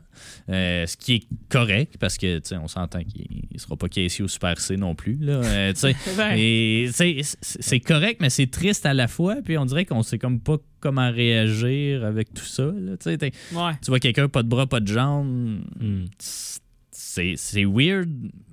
Euh, 0.49 0.85
ce 0.85 0.95
qui 0.97 1.13
est 1.15 1.27
correct, 1.49 1.95
parce 1.99 2.17
que, 2.17 2.37
tu 2.39 2.49
sais, 2.49 2.57
on 2.57 2.67
s'entend 2.67 3.03
qu'il 3.03 3.27
ne 3.51 3.57
sera 3.59 3.75
pas 3.75 3.89
caissier 3.89 4.23
au 4.23 4.27
Super 4.27 4.59
C 4.59 4.77
non 4.77 4.95
plus, 4.95 5.17
là. 5.19 5.33
euh, 5.33 5.73
tu 5.73 5.79
sais. 5.79 5.95
Ouais. 6.17 6.39
Et 6.39 6.85
tu 6.89 6.93
sais, 6.93 7.37
c'est 7.41 7.79
correct, 7.79 8.19
mais 8.21 8.29
c'est 8.29 8.45
triste 8.47 8.85
à 8.85 8.93
la 8.93 9.07
fois. 9.07 9.37
Puis 9.43 9.57
on 9.57 9.65
dirait 9.65 9.85
qu'on 9.85 10.03
sait 10.03 10.19
comme 10.19 10.39
pas 10.39 10.57
comment 10.79 11.09
réagir 11.11 12.03
avec 12.05 12.33
tout 12.33 12.45
ça. 12.45 12.65
là. 12.65 12.93
Ouais. 13.05 13.73
tu 13.81 13.89
vois 13.89 13.99
quelqu'un, 13.99 14.27
pas 14.27 14.43
de 14.43 14.47
bras, 14.49 14.67
pas 14.67 14.79
de 14.79 14.87
jambes. 14.87 15.61
Hmm. 15.79 16.05
C'est 17.35 17.65
weird, 17.65 18.09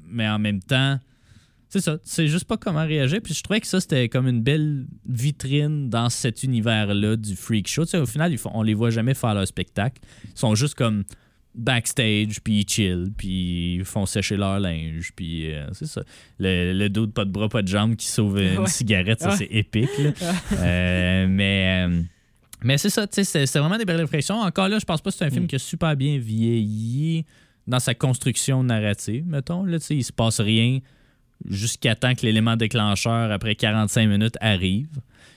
mais 0.09 0.29
en 0.29 0.39
même 0.39 0.61
temps, 0.61 0.99
c'est 1.69 1.81
ça. 1.81 1.99
C'est 2.03 2.27
juste 2.27 2.45
pas 2.47 2.57
comment 2.57 2.85
réagir. 2.85 3.21
Puis 3.23 3.33
je 3.35 3.43
trouvais 3.43 3.61
que 3.61 3.67
ça, 3.67 3.81
c'était 3.81 4.09
comme 4.09 4.27
une 4.27 4.43
belle 4.43 4.87
vitrine 5.09 5.89
dans 5.89 6.09
cet 6.11 6.43
univers-là 6.43 7.17
du 7.17 7.37
freak 7.37 7.69
show. 7.69 7.85
Tu 7.85 7.91
sais, 7.93 7.99
au 7.99 8.07
final, 8.07 8.33
ils 8.33 8.39
font- 8.39 8.51
on 8.55 8.63
les 8.63 8.75
voit 8.75 8.91
jamais 8.91 9.15
faire 9.15 9.35
leur 9.35 9.47
spectacle. 9.47 10.01
Ils 10.25 10.39
sont 10.39 10.55
juste 10.55 10.75
comme 10.75 11.05
backstage, 11.55 12.41
puis 12.43 12.61
ils 12.61 12.69
chill, 12.69 13.13
puis 13.17 13.75
ils 13.77 13.85
font 13.85 14.07
sécher 14.07 14.37
leur 14.37 14.61
linge, 14.61 15.11
puis 15.17 15.53
euh, 15.53 15.67
c'est 15.73 15.87
ça. 15.87 16.03
Le, 16.39 16.73
le 16.73 16.89
dos 16.89 17.07
de 17.07 17.11
pas 17.13 17.25
de 17.25 17.31
bras, 17.31 17.49
pas 17.49 17.63
de 17.63 17.69
jambes 17.69 17.97
qui 17.97 18.07
sauve 18.07 18.41
une 18.41 18.59
Ouais. 18.59 18.67
cigarette, 18.69 19.21
ça 19.21 19.31
Ouais. 19.31 19.37
c'est 19.37 19.49
épique. 19.51 19.91
là. 19.99 20.11
Euh, 20.59 21.27
mais 21.29 21.87
euh, 21.89 22.03
mais 22.63 22.79
c'est 22.79 22.91
ça, 22.91 23.05
tu 23.07 23.25
sais, 23.25 23.47
c'est 23.47 23.59
vraiment 23.59 23.79
des 23.79 23.85
belles 23.85 24.01
réflexions. 24.01 24.37
Encore 24.41 24.69
là, 24.69 24.79
je 24.79 24.85
pense 24.85 25.01
pas 25.01 25.11
que 25.11 25.17
c'est 25.17 25.25
un 25.25 25.31
film 25.31 25.47
qui 25.49 25.57
a 25.57 25.59
super 25.59 25.97
bien 25.97 26.19
vieilli 26.19 27.25
dans 27.71 27.81
sa 27.81 27.95
construction 27.95 28.63
narrative, 28.63 29.25
mettons. 29.27 29.65
Là, 29.65 29.79
tu 29.79 29.87
sais, 29.87 29.97
il 29.97 30.05
se 30.05 30.13
passe 30.13 30.41
rien 30.41 30.81
jusqu'à 31.49 31.95
temps 31.95 32.15
que 32.15 32.23
l'élément 32.23 32.57
déclencheur, 32.57 33.31
après 33.31 33.55
45 33.55 34.07
minutes, 34.09 34.37
arrive. 34.41 34.89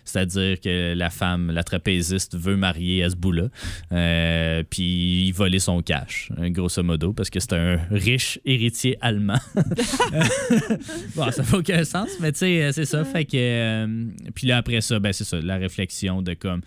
C'est-à-dire 0.05 0.59
que 0.59 0.93
la 0.95 1.09
femme, 1.09 1.49
la 1.51 1.63
trapéziste, 1.63 2.35
veut 2.35 2.57
marier 2.57 3.03
à 3.03 3.09
ce 3.09 3.15
bout-là. 3.15 3.47
Euh, 3.93 4.63
puis 4.69 5.27
il 5.27 5.31
volait 5.31 5.59
son 5.59 5.81
cash, 5.81 6.29
hein, 6.37 6.49
grosso 6.49 6.83
modo, 6.83 7.13
parce 7.13 7.29
que 7.29 7.39
c'est 7.39 7.53
un 7.53 7.79
riche 7.89 8.37
héritier 8.43 8.97
allemand. 8.99 9.39
bon, 11.15 11.31
ça 11.31 11.43
fait 11.43 11.55
aucun 11.55 11.85
sens, 11.85 12.09
mais 12.19 12.33
tu 12.33 12.39
sais, 12.39 12.63
euh, 12.63 12.71
c'est 12.73 12.85
ça. 12.85 13.05
Fait 13.05 13.23
que. 13.23 13.37
euh, 13.37 14.05
puis 14.35 14.47
là, 14.47 14.57
après 14.57 14.81
ça, 14.81 14.99
ben, 14.99 15.13
c'est 15.13 15.23
ça, 15.23 15.39
la 15.39 15.55
réflexion 15.55 16.21
de 16.21 16.33
comme. 16.33 16.61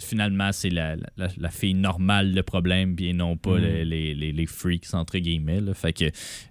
Finalement, 0.00 0.50
c'est 0.52 0.70
la, 0.70 0.96
la, 1.16 1.28
la 1.36 1.50
fille 1.50 1.74
normale 1.74 2.32
le 2.34 2.42
problème, 2.42 2.94
bien 2.94 3.12
non 3.14 3.36
pas 3.36 3.58
Mm. 3.58 3.62
le- 3.62 3.82
les, 3.84 4.14
les, 4.14 4.32
les 4.32 4.46
freaks, 4.46 4.92
entre 4.94 5.18
guillemets. 5.18 5.60
là. 5.60 5.74
Fait 5.74 5.92
que 5.92 6.06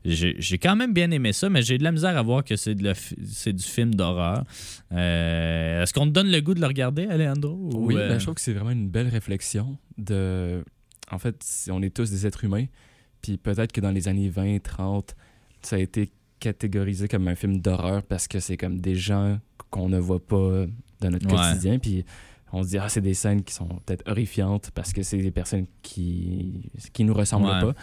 j'ai 0.05 0.36
j'ai 0.39 0.57
quand 0.57 0.76
même 0.76 0.93
bien 0.93 1.11
aimé 1.11 1.34
ça, 1.34 1.49
mais 1.49 1.61
j'ai 1.61 1.78
de 1.78 1.84
la 1.84 1.91
misère 1.91 2.17
à 2.17 2.21
voir 2.21 2.43
que 2.43 2.55
c'est 2.55 2.73
du 2.76 3.63
film 3.63 3.93
d'horreur. 3.95 4.43
Euh, 4.91 5.84
Est-ce 5.84 5.93
qu'on 5.93 6.05
te 6.05 6.11
donne 6.11 6.32
le 6.32 6.39
goût 6.41 6.53
de 6.53 6.61
le 6.61 6.67
regarder, 6.67 7.05
Alejandro? 7.07 7.53
ou, 7.53 7.88
Oui, 7.88 7.95
euh, 7.97 8.09
ben, 8.09 8.19
je 8.19 8.23
trouve 8.26 8.36
que 8.36 8.41
c'est 8.41 8.53
vraiment 8.53 8.71
une 8.71 8.89
belle 8.89 9.07
réflexion 9.09 9.78
de. 9.97 10.63
En 11.11 11.19
fait, 11.19 11.43
on 11.71 11.82
est 11.82 11.93
tous 11.95 12.09
des 12.09 12.26
êtres 12.26 12.43
humains, 12.43 12.65
puis 13.21 13.38
peut-être 13.38 13.71
que 13.71 13.82
dans 13.82 13.91
les 13.91 14.07
années 14.07 14.30
20, 14.30 14.59
30, 14.61 15.15
ça 15.61 15.76
a 15.76 15.80
été 15.80 16.11
catégorisé 16.39 17.07
comme 17.07 17.28
un 17.28 17.36
film 17.36 17.59
d'horreur 17.59 18.03
parce 18.03 18.28
que 18.28 18.39
c'est 18.39 18.57
comme 18.57 18.80
des 18.82 18.95
gens 18.95 19.39
qu'on 19.69 19.89
ne 19.89 19.97
voit 19.99 20.26
pas 20.26 20.65
dans 21.01 21.09
notre 21.09 21.28
Ouais. 21.28 21.36
quotidien, 21.36 21.80
puis 21.80 22.05
on 22.56 22.64
se 22.64 22.70
dit, 22.70 22.78
ah, 22.78 22.89
c'est 22.89 23.01
des 23.01 23.14
scènes 23.14 23.43
qui 23.43 23.53
sont 23.53 23.68
peut-être 23.86 24.03
horrifiantes 24.10 24.72
parce 24.74 24.93
que 24.93 25.03
c'est 25.03 25.18
des 25.18 25.32
personnes 25.32 25.66
qui 25.82 26.72
qui 26.93 27.03
nous 27.03 27.14
ressemblent 27.14 27.45
Ouais. 27.47 27.62
pas. 27.62 27.74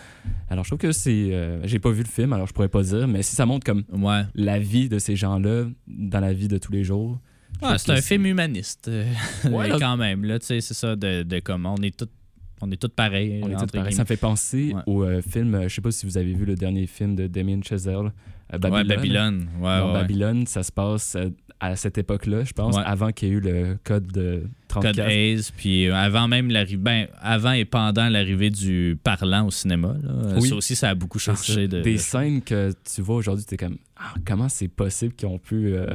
Alors, 0.51 0.65
je 0.65 0.71
trouve 0.71 0.79
que 0.81 0.93
c'est. 0.93 1.29
euh, 1.33 1.61
J'ai 1.65 1.79
pas 1.79 1.91
vu 1.91 2.03
le 2.03 2.09
film, 2.09 2.33
alors 2.33 2.47
je 2.47 2.53
pourrais 2.53 2.69
pas 2.69 2.83
dire, 2.83 3.07
mais 3.07 3.23
si 3.23 3.37
ça 3.37 3.47
montre 3.47 3.65
comme 3.65 3.85
Ouais. 3.93 4.23
la 4.35 4.59
vie 4.59 4.89
de 4.89 4.99
ces 4.99 5.15
gens-là 5.17 5.67
dans 5.87 6.21
la 6.21 6.33
vie 6.33 6.49
de 6.49 6.59
tous 6.59 6.73
les 6.73 6.85
jours. 6.85 7.19
c'est 7.79 7.91
un 7.93 8.01
film 8.01 8.27
humaniste, 8.27 8.89
euh, 8.89 9.05
Ouais, 9.51 9.69
quand 9.79 9.97
même. 9.97 10.25
Là, 10.25 10.39
tu 10.39 10.47
sais, 10.47 10.61
c'est 10.61 10.75
ça, 10.75 10.97
de, 10.97 11.23
de 11.23 11.39
comme 11.41 11.67
on 11.67 11.77
est 11.77 11.97
tous 11.97 12.09
on 12.65 12.71
est 12.71 12.77
tous 12.81 12.89
pareils. 12.95 13.41
On 13.43 13.51
est 13.51 13.57
tous 13.57 13.67
pareils. 13.73 13.93
Ça 13.93 14.03
me 14.03 14.07
fait 14.07 14.17
penser 14.17 14.73
Ouais. 14.73 14.83
au 14.87 15.03
euh, 15.03 15.21
film, 15.21 15.55
euh, 15.57 15.69
je 15.69 15.75
sais 15.75 15.81
pas 15.81 15.91
si 15.91 16.07
vous 16.07 16.17
avez 16.17 16.33
vu 16.33 16.45
le 16.45 16.55
dernier 16.55 16.87
film 16.87 17.17
de 17.17 17.27
Damien 17.27 17.61
Chazelle, 17.61 18.13
Babylone. 18.59 18.87
Ouais, 18.89 18.97
Babylone. 18.97 19.49
Ouais, 19.61 19.79
Dans 19.79 19.87
ouais. 19.89 20.01
Babylone, 20.01 20.47
ça 20.47 20.63
se 20.63 20.73
passe 20.73 21.17
euh, 21.17 21.31
à 21.61 21.77
cette 21.77 21.97
époque-là, 21.99 22.45
je 22.45 22.53
pense, 22.53 22.77
avant 22.85 23.13
qu'il 23.13 23.29
y 23.29 23.31
ait 23.31 23.35
eu 23.35 23.41
le 23.41 23.79
code 23.85 24.07
de 24.13 24.43
34. 24.69 24.97
Code 24.97 25.05
Hayes, 25.09 25.41
puis 25.57 25.87
euh, 25.87 25.95
avant 25.95 26.27
même 26.29 26.51
l'arrivée, 26.51 26.77
ben, 26.77 27.07
avant 27.21 27.53
et 27.53 27.65
pendant 27.65 28.09
l'arrivée 28.09 28.51
du 28.51 28.99
parlant 29.03 29.47
au 29.47 29.51
cinéma. 29.51 29.95
là. 30.03 30.35
Oui. 30.41 30.49
Ça 30.49 30.55
aussi, 30.57 30.75
ça 30.75 30.91
a 30.91 30.95
beaucoup 30.95 31.19
changé. 31.19 31.69
De, 31.69 31.81
Des 31.81 31.93
de- 31.95 31.99
scènes 31.99 32.43
que 32.43 32.73
tu 32.93 33.01
vois 33.03 33.17
aujourd'hui, 33.17 33.45
tu 33.47 33.55
es 33.55 33.57
comme, 33.57 33.77
ah, 33.97 34.15
comment 34.27 34.49
c'est 34.49 34.69
possible 34.69 35.15
qu'ils 35.15 35.29
ont 35.29 35.39
pu 35.39 35.75
euh, 35.75 35.87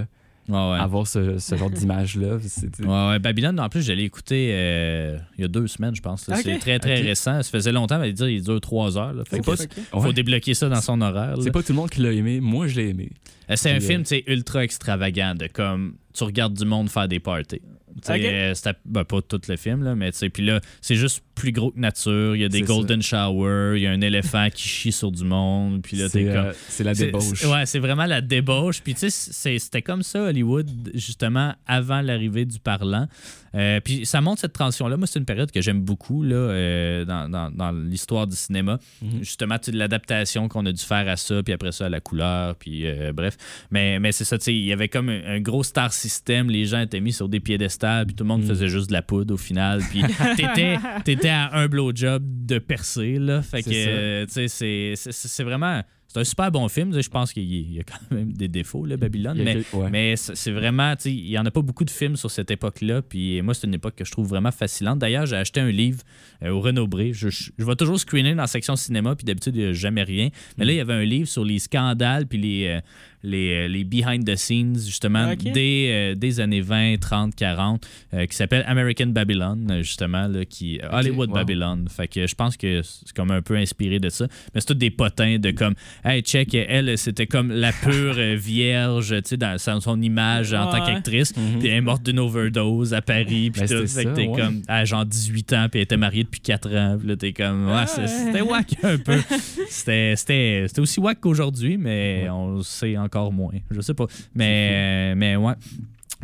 Ouais, 0.49 0.55
ouais. 0.55 0.79
avoir 0.79 1.05
ce, 1.07 1.39
ce 1.39 1.55
genre 1.57 1.69
d'image-là? 1.69 2.37
C'est- 2.41 2.79
Ouais, 2.85 3.07
ouais, 3.09 3.19
Babylone, 3.19 3.59
en 3.59 3.67
plus, 3.69 3.81
je 3.81 3.91
l'ai 3.91 4.03
écouté 4.03 4.51
euh, 4.53 5.17
il 5.37 5.41
y 5.41 5.43
a 5.45 5.47
deux 5.49 5.67
semaines, 5.67 5.93
je 5.95 6.01
pense. 6.01 6.27
Ok. 6.29 6.35
C'est 6.43 6.57
très, 6.59 6.79
très 6.79 7.01
récent. 7.01 7.43
Ça 7.43 7.49
faisait 7.51 7.71
longtemps, 7.73 7.99
mais 7.99 8.13
dire, 8.13 8.29
il 8.29 8.41
dure 8.41 8.61
trois 8.61 8.97
heures. 8.97 9.13
là. 9.13 9.23
Fait 9.25 9.37
C'est 9.37 9.41
que 9.41 9.45
pas- 9.73 9.99
faut 9.99 10.07
Ouais. 10.07 10.13
débloquer 10.13 10.53
ça 10.53 10.69
dans 10.69 10.79
son 10.81 11.01
horaire. 11.01 11.35
C'est 11.41 11.51
pas 11.51 11.61
tout 11.63 11.73
le 11.73 11.77
monde 11.77 11.89
qui 11.89 12.01
l'a 12.01 12.11
aimé. 12.13 12.39
Moi, 12.39 12.67
je 12.67 12.79
l'ai 12.79 12.89
aimé. 12.89 13.09
Euh, 13.49 13.55
C'est 13.57 13.71
un 13.71 13.77
euh, 13.77 13.79
film 13.81 14.03
tu 14.03 14.09
sais, 14.09 14.23
ultra 14.27 14.63
extravagant 14.63 15.35
de 15.35 15.47
comme 15.47 15.95
tu 16.13 16.23
regardes 16.23 16.53
du 16.53 16.65
monde 16.65 16.89
faire 16.89 17.07
des 17.07 17.19
parties. 17.19 17.61
Euh, 18.09 18.53
c'était- 18.53 18.77
ben, 18.85 19.03
pas 19.03 19.21
tout 19.21 19.41
le 19.47 19.55
film, 19.57 19.83
là, 19.83 19.95
mais 19.95 20.11
tu 20.11 20.19
sais, 20.19 20.29
puis 20.29 20.45
là, 20.45 20.59
c'est 20.81 20.95
juste 20.95 21.23
plus 21.37 21.51
gros 21.51 21.71
que 21.71 21.79
nature. 21.79 22.35
Il 22.35 22.41
y 22.41 22.45
a 22.45 22.49
des 22.49 22.61
golden 22.63 23.01
showers, 23.01 23.77
il 23.77 23.83
y 23.83 23.87
a 23.87 23.91
un 23.91 24.01
éléphant 24.01 24.47
qui 24.53 24.67
chie 24.67 24.91
sur 24.91 25.11
du 25.11 25.23
monde, 25.23 25.81
puis 25.81 25.97
là, 25.97 26.09
C'est 26.09 26.19
t'es 26.23 26.25
comme. 26.25 26.45
euh, 26.47 26.53
c'est 26.67 26.83
la 26.83 26.93
débauche. 26.93 27.23
c'est- 27.35 27.47
Ouais, 27.47 27.65
c'est 27.65 27.79
vraiment 27.79 28.05
la 28.05 28.21
débauche. 28.21 28.81
Puis 28.81 28.93
tu 28.95 29.09
sais, 29.09 29.59
c'était 29.59 29.81
comme 29.81 30.03
ça, 30.03 30.23
Hollywood, 30.23 30.69
justement, 30.93 31.53
avant 31.65 32.01
l'arrivée 32.01 32.45
du 32.45 32.59
parlant. 32.59 33.07
Euh, 33.55 33.79
puis 33.79 34.05
ça 34.05 34.19
montre 34.21 34.41
cette 34.41 34.53
transition-là. 34.53 34.97
Moi, 34.97 35.07
c'est 35.07 35.17
une 35.19 35.25
période 35.25 35.49
que 35.51 35.61
j'aime 35.61 35.81
beaucoup 35.81 36.21
là, 36.21 36.35
euh, 36.35 37.05
dans, 37.05 37.29
dans- 37.29 37.49
dans 37.49 37.71
l'histoire 37.71 38.27
du 38.27 38.35
cinéma. 38.35 38.77
Justement, 39.21 39.57
tu 39.57 39.65
sais, 39.65 39.71
de 39.71 39.77
l'adaptation 39.77 40.47
qu'on 40.47 40.65
a 40.65 40.71
dû 40.71 40.83
faire 40.83 41.07
à 41.07 41.15
ça, 41.15 41.41
puis 41.43 41.53
après 41.53 41.71
ça, 41.71 41.85
à 41.85 41.89
la 41.89 41.99
couleur, 41.99 42.55
puis 42.55 42.85
euh, 42.85 43.13
bref. 43.13 43.37
Mais, 43.71 43.99
mais 43.99 44.11
c'est 44.11 44.25
ça, 44.25 44.37
tu 44.37 44.43
sais, 44.45 44.53
il 44.53 44.65
y 44.65 44.73
avait 44.73 44.89
comme 44.89 45.09
un, 45.09 45.21
un 45.25 45.39
gros 45.39 45.63
star 45.63 45.91
system. 45.93 46.49
Les 46.49 46.65
gens 46.65 46.81
étaient 46.81 46.99
mis 46.99 47.13
sur 47.13 47.29
des 47.29 47.39
piédestals, 47.39 48.05
puis 48.05 48.15
tout 48.15 48.23
le 48.23 48.27
monde 48.27 48.41
Mhm. 48.41 48.47
faisait 48.49 48.67
juste 48.67 48.89
de 48.89 48.93
la 48.93 49.01
poudre 49.01 49.33
au 49.33 49.37
final. 49.37 49.81
Puis 49.89 50.01
t'étais, 50.35 50.77
t'étais 51.27 51.55
à 51.55 51.55
un 51.55 51.67
blowjob 51.67 52.23
de 52.45 52.59
percer, 52.59 53.19
là. 53.19 53.41
Fait 53.41 53.63
que, 53.63 53.69
euh, 53.71 54.25
tu 54.25 54.47
sais, 54.47 54.93
c'est, 54.95 55.43
vraiment... 55.43 55.81
C'est 56.09 56.21
un 56.21 56.23
super 56.23 56.49
bon 56.53 56.69
film. 56.69 56.97
Je 56.99 57.09
pense 57.09 57.33
qu'il 57.33 57.43
y 57.43 57.79
a- 57.81 57.83
quand 57.83 58.15
même 58.15 58.31
des 58.31 58.47
défauts, 58.47 58.85
là, 58.85 58.95
Babylone. 58.95 59.37
Mais, 59.43 59.57
ouais. 59.73 59.89
mais 59.91 60.15
c'est 60.15 60.51
vraiment, 60.51 60.93
il 61.03 61.11
n'y 61.25 61.37
en 61.37 61.45
a 61.45 61.51
pas 61.51 61.61
beaucoup 61.61 61.83
de 61.83 61.89
films 61.89 62.15
sur 62.15 62.31
cette 62.31 62.49
époque-là. 62.49 63.01
Puis 63.01 63.41
moi, 63.41 63.53
c'est 63.53 63.67
une 63.67 63.73
époque 63.73 63.95
que 63.95 64.05
je 64.05 64.11
trouve 64.11 64.25
vraiment 64.29 64.51
fascinante. 64.51 64.99
D'ailleurs, 64.99 65.25
j'ai 65.25 65.35
acheté 65.35 65.59
un 65.59 65.69
livre 65.69 66.03
euh, 66.43 66.51
au 66.51 66.61
Renaud-Bré. 66.61 67.11
Je, 67.11 67.27
je, 67.29 67.51
je 67.57 67.65
vais 67.65 67.75
toujours 67.75 67.99
screener 67.99 68.31
dans 68.35 68.43
la 68.43 68.47
section 68.47 68.77
cinéma, 68.77 69.15
puis 69.17 69.25
d'habitude, 69.25 69.57
il 69.57 69.63
n'y 69.63 69.67
a 69.69 69.73
jamais 69.73 70.03
rien. 70.03 70.29
Mais 70.57 70.63
Mm. 70.63 70.67
là, 70.67 70.73
il 70.73 70.77
y 70.77 70.79
avait 70.79 70.93
un 70.93 71.03
livre 71.03 71.27
sur 71.27 71.43
les 71.43 71.59
scandales, 71.59 72.25
puis 72.25 72.37
les, 72.39 72.67
euh, 72.67 72.79
les, 73.23 73.65
euh, 73.65 73.67
les 73.67 73.83
behind 73.83 74.25
the 74.25 74.35
scenes, 74.35 74.75
justement, 74.77 75.31
Ok. 75.31 75.51
des, 75.51 75.89
euh, 75.91 76.15
des 76.15 76.39
années 76.39 76.61
20, 76.61 76.99
30, 76.99 77.35
40, 77.35 77.85
euh, 78.13 78.25
qui 78.25 78.35
s'appelle 78.35 78.63
American 78.67 79.07
Babylon, 79.07 79.67
euh, 79.71 79.81
justement, 79.81 80.27
là, 80.27 80.45
qui, 80.45 80.79
Hollywood 80.91 81.29
wow. 81.29 81.35
Babylon. 81.35 81.85
Fait 81.89 82.07
que 82.07 82.27
je 82.27 82.35
pense 82.35 82.55
que 82.57 82.81
c'est 82.83 83.11
comme 83.15 83.31
un 83.31 83.41
peu 83.41 83.55
inspiré 83.55 83.99
de 83.99 84.09
ça. 84.09 84.27
Mais 84.53 84.61
c'est 84.61 84.67
tous 84.67 84.73
des 84.75 84.91
potins 84.91 85.37
de 85.39 85.51
comme, 85.51 85.73
hey, 86.05 86.21
check, 86.21 86.53
elle, 86.53 86.97
c'était 86.97 87.27
comme 87.27 87.51
la 87.51 87.71
pure 87.73 88.15
vierge, 88.35 89.09
tu 89.23 89.29
sais, 89.29 89.37
dans 89.37 89.57
son 89.57 90.01
image 90.01 90.53
en 90.53 90.69
tant 90.71 90.85
qu'actrice. 90.85 91.35
Mhm. 91.35 91.59
Puis 91.59 91.67
elle 91.69 91.75
est 91.77 91.81
morte 91.81 92.03
d'une 92.03 92.19
overdose 92.19 92.93
à 92.93 93.01
Paris. 93.01 93.49
Puis 93.51 93.61
Ben, 93.61 93.67
tout. 93.67 93.87
c'était 93.87 94.03
Fait 94.03 94.05
que 94.05 94.15
t'es 94.15 94.27
ouais. 94.27 94.39
comme, 94.39 94.61
à 94.67 94.85
genre 94.85 95.05
18 95.05 95.53
ans, 95.53 95.67
puis 95.71 95.79
elle 95.79 95.83
était 95.85 95.97
mariée 95.97 96.23
depuis 96.23 96.39
4 96.41 96.69
ans. 96.75 96.95
Puis 96.99 97.07
là, 97.07 97.15
t'es 97.15 97.33
comme, 97.33 97.67
ouais, 97.67 97.73
Ah 97.75 97.87
c'était 97.87 98.41
wack 98.41 98.75
un 98.83 98.97
peu. 98.97 99.17
C'était 99.69 100.13
c'était- 100.15 100.65
c'était 100.67 100.81
aussi 100.81 100.99
wack 100.99 101.19
qu'aujourd'hui, 101.19 101.77
mais 101.77 102.27
on 102.29 102.55
le 102.57 102.61
sait 102.63 102.95
encore 102.97 103.06
moins. 103.31 103.53
Je 103.71 103.81
sais 103.81 103.93
pas. 103.93 104.05
Mais, 104.35 105.15
mais 105.15 105.35
ouais. 105.35 105.53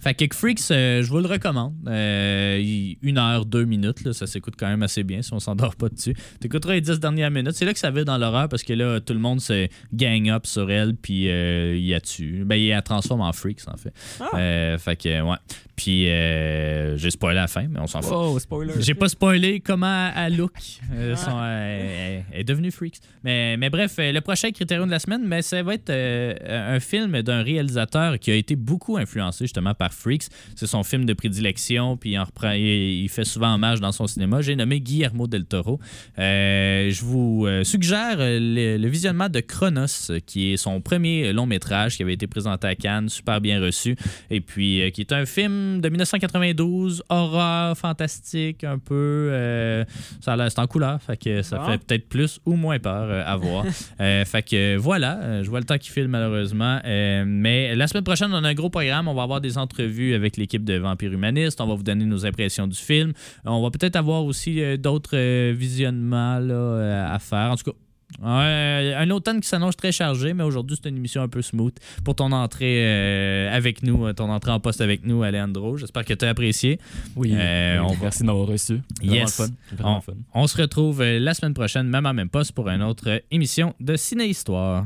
Fait 0.03 0.13
que 0.13 0.35
Freaks, 0.35 0.69
euh, 0.71 1.01
je 1.01 1.09
vous 1.09 1.19
le 1.19 1.27
recommande. 1.27 1.75
Euh, 1.87 2.93
une 3.01 3.17
heure, 3.17 3.45
deux 3.45 3.63
minutes, 3.63 4.03
là, 4.03 4.11
ça 4.11 4.27
s'écoute 4.27 4.55
quand 4.59 4.67
même 4.67 4.83
assez 4.83 5.01
bien 5.03 5.21
si 5.21 5.31
on 5.31 5.39
s'endort 5.39 5.77
pas 5.77 5.87
dessus. 5.87 6.13
T'écouteras 6.41 6.73
les 6.73 6.81
dix 6.81 6.99
dernières 6.99 7.31
minutes. 7.31 7.53
C'est 7.53 7.63
là 7.63 7.71
que 7.71 7.79
ça 7.79 7.89
va 7.89 8.03
dans 8.03 8.17
l'horreur 8.17 8.49
parce 8.49 8.63
que 8.63 8.73
là, 8.73 8.99
tout 8.99 9.13
le 9.13 9.19
monde 9.19 9.39
se 9.39 9.69
gang 9.93 10.27
up 10.27 10.45
sur 10.45 10.69
elle, 10.69 10.97
puis 10.97 11.29
euh, 11.29 11.77
il 11.77 11.85
y 11.85 11.93
a 11.93 12.01
tu. 12.01 12.43
Ben, 12.43 12.57
il 12.57 12.67
la 12.67 12.81
transforme 12.81 13.21
en 13.21 13.31
Freaks, 13.31 13.65
en 13.67 13.77
fait. 13.77 13.93
Ah. 14.19 14.77
Fait 14.77 14.97
que, 14.97 15.21
ouais. 15.21 15.37
Puis, 15.77 16.03
j'ai 16.03 17.09
spoilé 17.09 17.35
la 17.35 17.47
fin, 17.47 17.67
mais 17.69 17.79
on 17.79 17.87
s'en 17.87 18.01
fout. 18.01 18.11
Oh, 18.13 18.37
spoiler. 18.39 18.73
J'ai 18.79 18.95
pas 18.95 19.07
spoilé 19.07 19.61
comment 19.61 20.11
elle 20.17 20.35
look. 20.35 20.51
Ah. 20.91 21.15
son- 21.15 21.43
elle, 21.43 22.25
est 22.33 22.43
devenue 22.43 22.71
freaks. 22.71 22.99
Mais, 23.23 23.55
mais 23.55 23.69
bref, 23.69 23.95
le 23.99 24.19
prochain 24.19 24.51
critérium 24.51 24.87
de 24.87 24.91
la 24.91 24.99
semaine, 24.99 25.23
mais 25.25 25.41
ça 25.41 25.63
va 25.63 25.75
être 25.75 25.91
un 25.91 26.79
film 26.81 27.21
d'un 27.21 27.41
réalisateur 27.41 28.19
qui 28.19 28.31
a 28.31 28.35
été 28.35 28.57
beaucoup 28.57 28.97
influencé 28.97 29.45
justement 29.45 29.73
par 29.73 29.92
Freaks. 29.93 30.27
C'est 30.55 30.67
son 30.67 30.83
film 30.83 31.05
de 31.05 31.13
prédilection, 31.13 31.97
puis 31.97 32.11
il, 32.11 32.19
en 32.19 32.23
reprend, 32.25 32.51
il, 32.51 33.07
fait 33.09 33.23
souvent 33.25 33.53
hommage 33.55 33.79
dans 33.79 33.91
son 33.91 34.07
cinéma. 34.07 34.41
J'ai 34.41 34.55
nommé 34.55 34.79
Guillermo 34.81 35.27
del 35.27 35.45
Toro. 35.45 35.79
Euh, 36.19 36.89
je 36.91 37.03
vous 37.03 37.45
euh, 37.47 37.63
suggère 37.63 38.15
euh, 38.19 38.39
le, 38.39 38.77
le 38.77 38.87
visionnement 38.87 39.29
de 39.29 39.39
Chronos, 39.39 40.11
qui 40.25 40.53
est 40.53 40.57
son 40.57 40.81
premier 40.81 41.33
long 41.33 41.45
métrage 41.45 41.95
qui 41.97 42.03
avait 42.03 42.13
été 42.13 42.27
présenté 42.27 42.67
à 42.67 42.75
Cannes, 42.75 43.09
super 43.09 43.41
bien 43.41 43.61
reçu, 43.61 43.95
et 44.29 44.41
puis 44.41 44.91
qui 44.93 45.01
est 45.01 45.11
un 45.11 45.25
film 45.25 45.81
de 45.81 45.89
1992, 45.89 47.03
horreur, 47.09 47.77
fantastique, 47.77 48.63
un 48.63 48.77
peu. 48.79 49.29
euh, 49.31 49.85
ça 50.21 50.35
c'est 50.49 50.59
en 50.59 50.67
couleur, 50.67 51.01
fait 51.01 51.17
que 51.17 51.41
ça 51.41 51.57
Bon. 51.57 51.65
fait 51.65 51.77
peut-être 51.77 52.09
plus 52.09 52.39
ou 52.45 52.55
moins 52.55 52.79
peur 52.79 53.25
à 53.27 53.35
voir. 53.35 53.65
Euh, 53.99 54.25
fait 54.25 54.41
que 54.43 54.75
voilà, 54.75 55.43
je 55.43 55.49
vois 55.49 55.59
le 55.59 55.65
temps 55.65 55.77
qui 55.77 55.89
file 55.89 56.07
malheureusement. 56.07 56.79
Euh, 56.83 57.23
mais 57.25 57.75
la 57.75 57.87
semaine 57.87 58.03
prochaine, 58.03 58.33
on 58.33 58.43
a 58.43 58.47
un 58.49 58.53
gros 58.53 58.69
programme. 58.69 59.07
On 59.07 59.13
va 59.13 59.23
avoir 59.23 59.39
des 59.39 59.57
entrevues 59.57 59.72
avec 59.79 60.37
l'équipe 60.37 60.63
de 60.63 60.75
Vampire 60.75 61.11
Humaniste. 61.13 61.59
On 61.61 61.67
va 61.67 61.75
vous 61.75 61.83
donner 61.83 62.05
nos 62.05 62.25
impressions 62.25 62.67
du 62.67 62.77
film. 62.77 63.13
On 63.45 63.61
va 63.61 63.71
peut-être 63.71 63.95
avoir 63.95 64.23
aussi 64.25 64.61
euh, 64.61 64.77
d'autres 64.77 65.15
euh, 65.17 65.53
visionnements 65.55 66.39
là, 66.39 66.53
euh, 66.53 67.13
à 67.15 67.19
faire. 67.19 67.51
En 67.51 67.55
tout 67.55 67.71
cas, 67.71 67.77
un 68.23 69.09
automne 69.09 69.41
qui 69.41 69.47
s'annonce 69.47 69.75
très 69.75 69.91
chargé, 69.91 70.33
mais 70.33 70.43
aujourd'hui, 70.43 70.77
c'est 70.81 70.87
une 70.89 70.97
émission 70.97 71.21
un 71.23 71.27
peu 71.27 71.41
smooth 71.41 71.73
pour 72.03 72.13
ton 72.15 72.31
entrée 72.31 72.85
euh, 72.85 73.51
avec 73.55 73.81
nous, 73.81 74.05
euh, 74.05 74.13
ton 74.13 74.29
entrée 74.29 74.51
en 74.51 74.59
poste 74.59 74.81
avec 74.81 75.03
nous, 75.05 75.23
Alejandro. 75.23 75.77
J'espère 75.77 76.05
que 76.05 76.13
tu 76.13 76.23
as 76.25 76.29
apprécié. 76.29 76.79
Oui, 77.15 77.33
Euh, 77.35 77.79
oui, 77.79 77.85
on 77.89 77.93
va- 77.93 77.99
merci 78.03 78.21
de 78.21 78.27
m'avoir 78.27 78.47
reçu. 78.47 78.79
Yes. 79.01 79.35
fun. 79.37 79.47
On, 79.83 80.01
fun. 80.01 80.13
on 80.35 80.45
se 80.47 80.61
retrouve 80.61 81.01
euh, 81.01 81.19
la 81.19 81.33
semaine 81.33 81.53
prochaine, 81.55 81.87
même 81.87 82.05
en 82.05 82.13
même 82.13 82.29
poste, 82.29 82.51
pour 82.51 82.69
une 82.69 82.83
autre 82.83 83.09
euh, 83.09 83.19
émission 83.31 83.73
de 83.79 83.95
Ciné-Histoire. 83.95 84.85